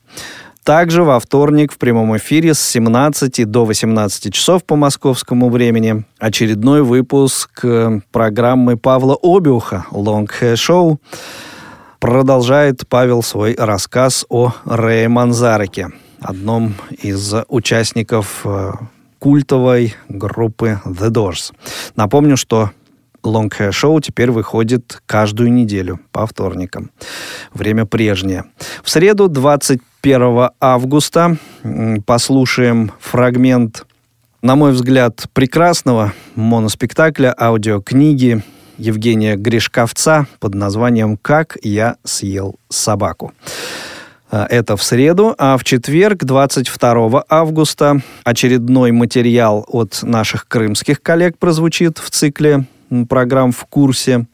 Также 0.64 1.04
во 1.04 1.20
вторник 1.20 1.72
в 1.72 1.76
прямом 1.76 2.16
эфире 2.16 2.54
с 2.54 2.60
17 2.60 3.50
до 3.50 3.66
18 3.66 4.32
часов 4.32 4.64
по 4.64 4.76
московскому 4.76 5.50
времени 5.50 6.06
очередной 6.18 6.84
выпуск 6.84 7.62
э, 7.62 8.00
программы 8.10 8.78
Павла 8.78 9.18
Обиуха 9.22 9.84
«Long 9.90 10.26
Hair 10.26 10.54
Show». 10.54 10.96
Продолжает 11.98 12.88
Павел 12.88 13.22
свой 13.22 13.54
рассказ 13.58 14.24
о 14.30 14.54
Рэе 14.64 15.08
Манзареке, 15.08 15.88
одном 16.18 16.76
из 17.02 17.34
участников 17.48 18.40
э, 18.44 18.72
культовой 19.20 19.94
группы 20.08 20.80
The 20.84 21.10
Doors. 21.10 21.52
Напомню, 21.94 22.36
что 22.36 22.70
Long 23.22 23.50
Hair 23.50 23.70
Show 23.70 24.00
теперь 24.00 24.30
выходит 24.30 25.00
каждую 25.06 25.52
неделю 25.52 26.00
по 26.10 26.26
вторникам. 26.26 26.90
Время 27.52 27.86
прежнее. 27.86 28.46
В 28.82 28.90
среду 28.90 29.28
21 29.28 30.48
августа 30.58 31.36
послушаем 32.06 32.92
фрагмент, 32.98 33.86
на 34.42 34.56
мой 34.56 34.72
взгляд, 34.72 35.26
прекрасного 35.34 36.14
моноспектакля, 36.34 37.34
аудиокниги 37.38 38.42
Евгения 38.78 39.36
Гришковца 39.36 40.26
под 40.38 40.54
названием 40.54 41.18
«Как 41.18 41.58
я 41.62 41.96
съел 42.04 42.56
собаку». 42.70 43.34
Это 44.30 44.76
в 44.76 44.82
среду, 44.82 45.34
а 45.38 45.56
в 45.56 45.64
четверг, 45.64 46.24
22 46.24 47.24
августа, 47.28 48.00
очередной 48.22 48.92
материал 48.92 49.64
от 49.66 50.02
наших 50.02 50.46
крымских 50.46 51.02
коллег 51.02 51.36
прозвучит 51.36 51.98
в 51.98 52.10
цикле 52.10 52.66
программ 53.08 53.50
в 53.50 53.64
курсе. 53.64 54.26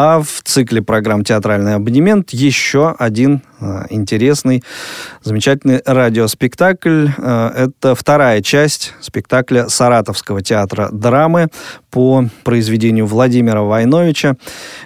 А 0.00 0.22
в 0.22 0.42
цикле 0.44 0.80
программ 0.80 1.24
«Театральный 1.24 1.74
абонемент» 1.74 2.30
еще 2.30 2.94
один 3.00 3.42
э, 3.58 3.86
интересный, 3.90 4.62
замечательный 5.24 5.82
радиоспектакль. 5.84 7.08
Э, 7.18 7.50
это 7.56 7.96
вторая 7.96 8.40
часть 8.40 8.94
спектакля 9.00 9.68
Саратовского 9.68 10.40
театра 10.40 10.88
драмы 10.92 11.48
по 11.90 12.26
произведению 12.44 13.06
Владимира 13.06 13.62
Войновича 13.62 14.36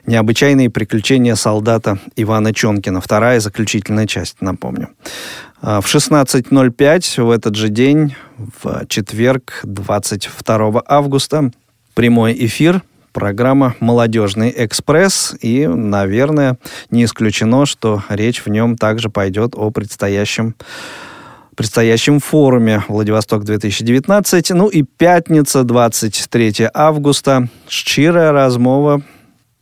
«Необычайные 0.07 0.71
приключения 0.71 1.35
солдата 1.35 1.99
Ивана 2.17 2.55
Чонкина». 2.55 3.03
Вторая 3.03 3.39
заключительная 3.41 4.07
часть, 4.07 4.41
напомню. 4.41 4.89
В 5.61 5.85
16.05 5.85 7.23
в 7.23 7.31
этот 7.31 7.55
же 7.55 7.69
день, 7.69 8.17
в 8.39 8.87
четверг, 8.89 9.61
22 9.65 10.83
августа, 10.87 11.51
прямой 11.93 12.35
эфир, 12.47 12.81
программа 13.13 13.77
«Молодежный 13.81 14.53
экспресс». 14.57 15.35
И, 15.41 15.67
наверное, 15.67 16.59
не 16.91 17.05
исключено, 17.05 17.67
что 17.67 18.03
речь 18.09 18.45
в 18.45 18.49
нем 18.49 18.77
также 18.77 19.11
пойдет 19.11 19.55
о 19.55 19.71
предстоящем 19.71 20.55
предстоящем 21.57 22.19
форуме 22.19 22.83
«Владивосток-2019». 22.89 24.55
Ну 24.55 24.69
и 24.69 24.83
пятница, 24.83 25.65
23 25.65 26.71
августа. 26.73 27.49
Щирая 27.69 28.33
размова. 28.33 29.03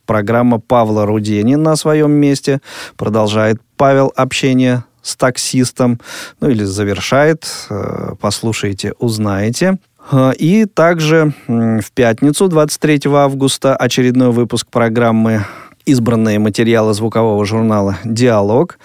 Программа 0.05 0.59
Павла 0.59 1.05
Рудени 1.05 1.55
на 1.55 1.75
своем 1.75 2.11
месте. 2.11 2.61
Продолжает 2.97 3.61
Павел 3.77 4.11
общение 4.15 4.83
с 5.01 5.15
таксистом. 5.15 5.99
Ну 6.39 6.49
или 6.49 6.63
завершает. 6.63 7.45
Э, 7.69 8.13
послушайте, 8.19 8.93
узнаете. 8.99 9.77
А, 10.09 10.31
и 10.31 10.65
также 10.65 11.33
в 11.47 11.91
пятницу, 11.93 12.47
23 12.47 13.01
августа, 13.05 13.75
очередной 13.75 14.31
выпуск 14.31 14.67
программы 14.67 15.45
избранные 15.85 16.39
материалы 16.39 16.93
звукового 16.93 17.45
журнала 17.45 17.97
«Диалог». 18.03 18.79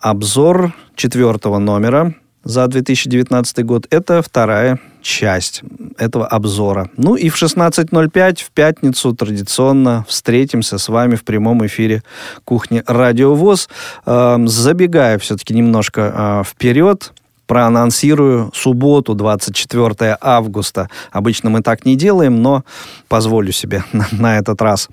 Обзор 0.00 0.74
четвертого 0.94 1.58
номера 1.58 2.14
за 2.44 2.66
2019 2.66 3.64
год. 3.64 3.86
Это 3.90 4.22
вторая 4.22 4.78
часть 5.02 5.62
этого 5.98 6.26
обзора. 6.26 6.90
Ну 6.96 7.14
и 7.16 7.28
в 7.28 7.42
16.05 7.42 8.42
в 8.42 8.50
пятницу 8.50 9.14
традиционно 9.14 10.04
встретимся 10.08 10.78
с 10.78 10.88
вами 10.88 11.14
в 11.16 11.24
прямом 11.24 11.64
эфире 11.66 12.02
кухни 12.44 12.82
«Радио 12.86 13.34
ВОЗ». 13.34 13.68
Э, 14.06 14.36
забегая 14.46 15.18
все-таки 15.18 15.54
немножко 15.54 16.12
э, 16.14 16.42
вперед, 16.48 17.12
проанонсирую 17.46 18.50
субботу, 18.54 19.14
24 19.14 20.18
августа. 20.20 20.88
Обычно 21.10 21.50
мы 21.50 21.62
так 21.62 21.84
не 21.84 21.96
делаем, 21.96 22.42
но 22.42 22.64
позволю 23.08 23.52
себе 23.52 23.84
на, 24.12 24.38
этот 24.38 24.60
раз 24.62 24.88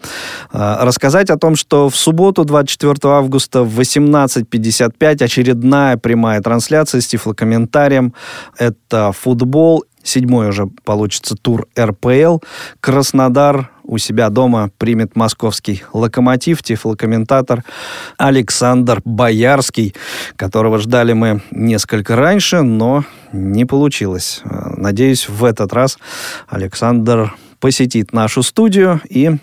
э, 0.53 0.77
рассказать 0.81 1.29
о 1.29 1.37
том, 1.37 1.55
что 1.55 1.89
в 1.89 1.95
субботу, 1.95 2.43
24 2.43 2.95
августа 3.03 3.63
в 3.63 3.79
18.55 3.79 5.23
очередная 5.23 5.97
прямая 5.97 6.41
трансляция 6.41 7.01
с 7.01 7.07
тифлокомментарием. 7.07 8.13
Это 8.57 9.11
футбол 9.11 9.85
Седьмой 10.03 10.49
уже 10.49 10.67
получится 10.83 11.35
тур 11.35 11.67
РПЛ. 11.79 12.39
Краснодар 12.79 13.71
у 13.83 13.97
себя 13.97 14.29
дома 14.29 14.71
примет 14.77 15.15
московский 15.15 15.83
локомотив, 15.93 16.63
тифлокомментатор 16.63 17.63
Александр 18.17 19.01
Боярский, 19.05 19.95
которого 20.35 20.79
ждали 20.79 21.13
мы 21.13 21.41
несколько 21.51 22.15
раньше, 22.15 22.61
но 22.61 23.03
не 23.31 23.65
получилось. 23.65 24.41
Надеюсь, 24.45 25.29
в 25.29 25.43
этот 25.43 25.73
раз 25.73 25.97
Александр 26.47 27.35
посетит 27.59 28.13
нашу 28.13 28.43
студию 28.43 29.01
и 29.07 29.37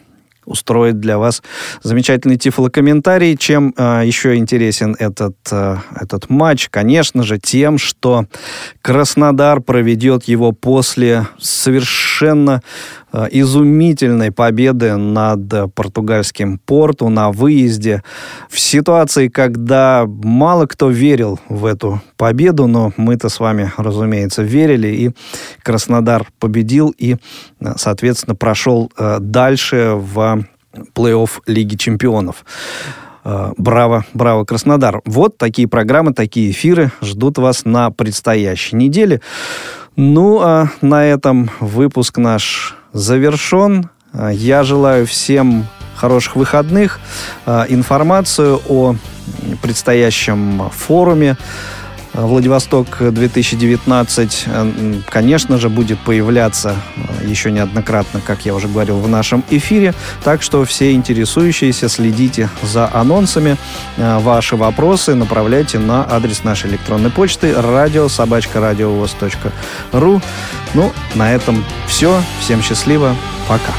устроит 0.49 0.99
для 1.01 1.18
вас 1.18 1.42
замечательный 1.82 2.36
тифлокомментарий. 2.36 3.36
Чем 3.36 3.74
э, 3.76 4.03
еще 4.05 4.36
интересен 4.36 4.96
этот, 4.99 5.36
э, 5.51 5.76
этот 6.01 6.30
матч? 6.30 6.68
Конечно 6.70 7.22
же, 7.22 7.38
тем, 7.38 7.78
что 7.78 8.26
Краснодар 8.82 9.61
проведет 9.61 10.24
его 10.24 10.53
после 10.53 11.26
совершенно 11.38 12.62
изумительной 13.12 14.32
победы 14.32 14.96
над 14.96 15.74
португальским 15.74 16.59
порту 16.59 17.09
на 17.09 17.30
выезде. 17.30 18.02
В 18.48 18.59
ситуации, 18.61 19.28
когда 19.28 20.04
мало 20.06 20.66
кто 20.66 20.90
верил 20.90 21.40
в 21.48 21.64
эту 21.64 22.02
победу, 22.16 22.66
но 22.66 22.92
мы-то 22.96 23.28
с 23.28 23.40
вами, 23.40 23.72
разумеется, 23.76 24.42
верили, 24.42 24.88
и 24.88 25.11
Краснодар 25.62 26.26
победил 26.38 26.94
и, 26.98 27.16
э, 27.61 27.72
соответственно, 27.76 28.34
прошел 28.34 28.90
э, 28.96 29.18
дальше 29.20 29.92
в 29.94 30.44
плей-офф 30.94 31.30
Лиги 31.46 31.76
чемпионов. 31.76 32.44
Э, 33.24 33.52
браво, 33.56 34.04
браво, 34.14 34.44
Краснодар. 34.44 35.00
Вот 35.04 35.38
такие 35.38 35.68
программы, 35.68 36.12
такие 36.12 36.50
эфиры 36.50 36.90
ждут 37.02 37.38
вас 37.38 37.64
на 37.64 37.90
предстоящей 37.90 38.76
неделе. 38.76 39.20
Ну, 39.96 40.40
а 40.40 40.68
на 40.80 41.04
этом 41.04 41.50
выпуск 41.61 42.18
наш 42.18 42.77
завершен. 42.93 43.91
Я 44.32 44.62
желаю 44.62 45.07
всем 45.07 45.66
хороших 45.99 46.36
выходных. 46.36 47.01
Э, 47.47 47.66
информацию 47.68 48.61
о 48.68 48.95
предстоящем 49.62 50.70
форуме 50.70 51.36
Владивосток 52.26 52.96
2019, 53.00 54.44
э, 54.46 54.94
конечно 55.08 55.58
же, 55.58 55.68
будет 55.68 56.00
появляться 56.00 56.74
э, 56.96 57.00
еще 57.26 57.52
неоднократно, 57.52 58.20
как 58.20 58.44
я 58.44 58.52
уже 58.54 58.66
говорил, 58.66 58.98
в 58.98 59.08
нашем 59.08 59.44
эфире. 59.50 59.94
Так 60.24 60.42
что 60.42 60.64
все 60.64 60.90
интересующиеся 60.92 61.88
следите 61.88 62.48
за 62.62 62.92
анонсами. 62.92 63.56
Э, 63.96 64.18
ваши 64.18 64.56
вопросы 64.56 65.14
направляйте 65.14 65.78
на 65.78 66.04
адрес 66.10 66.42
нашей 66.42 66.70
электронной 66.70 67.10
почты 67.10 67.54
радиособачка.радиовоз.ру. 67.54 70.20
Ну, 70.74 70.92
на 71.14 71.32
этом 71.32 71.64
все. 71.86 72.20
Всем 72.40 72.60
счастливо. 72.62 73.14
Пока. 73.46 73.72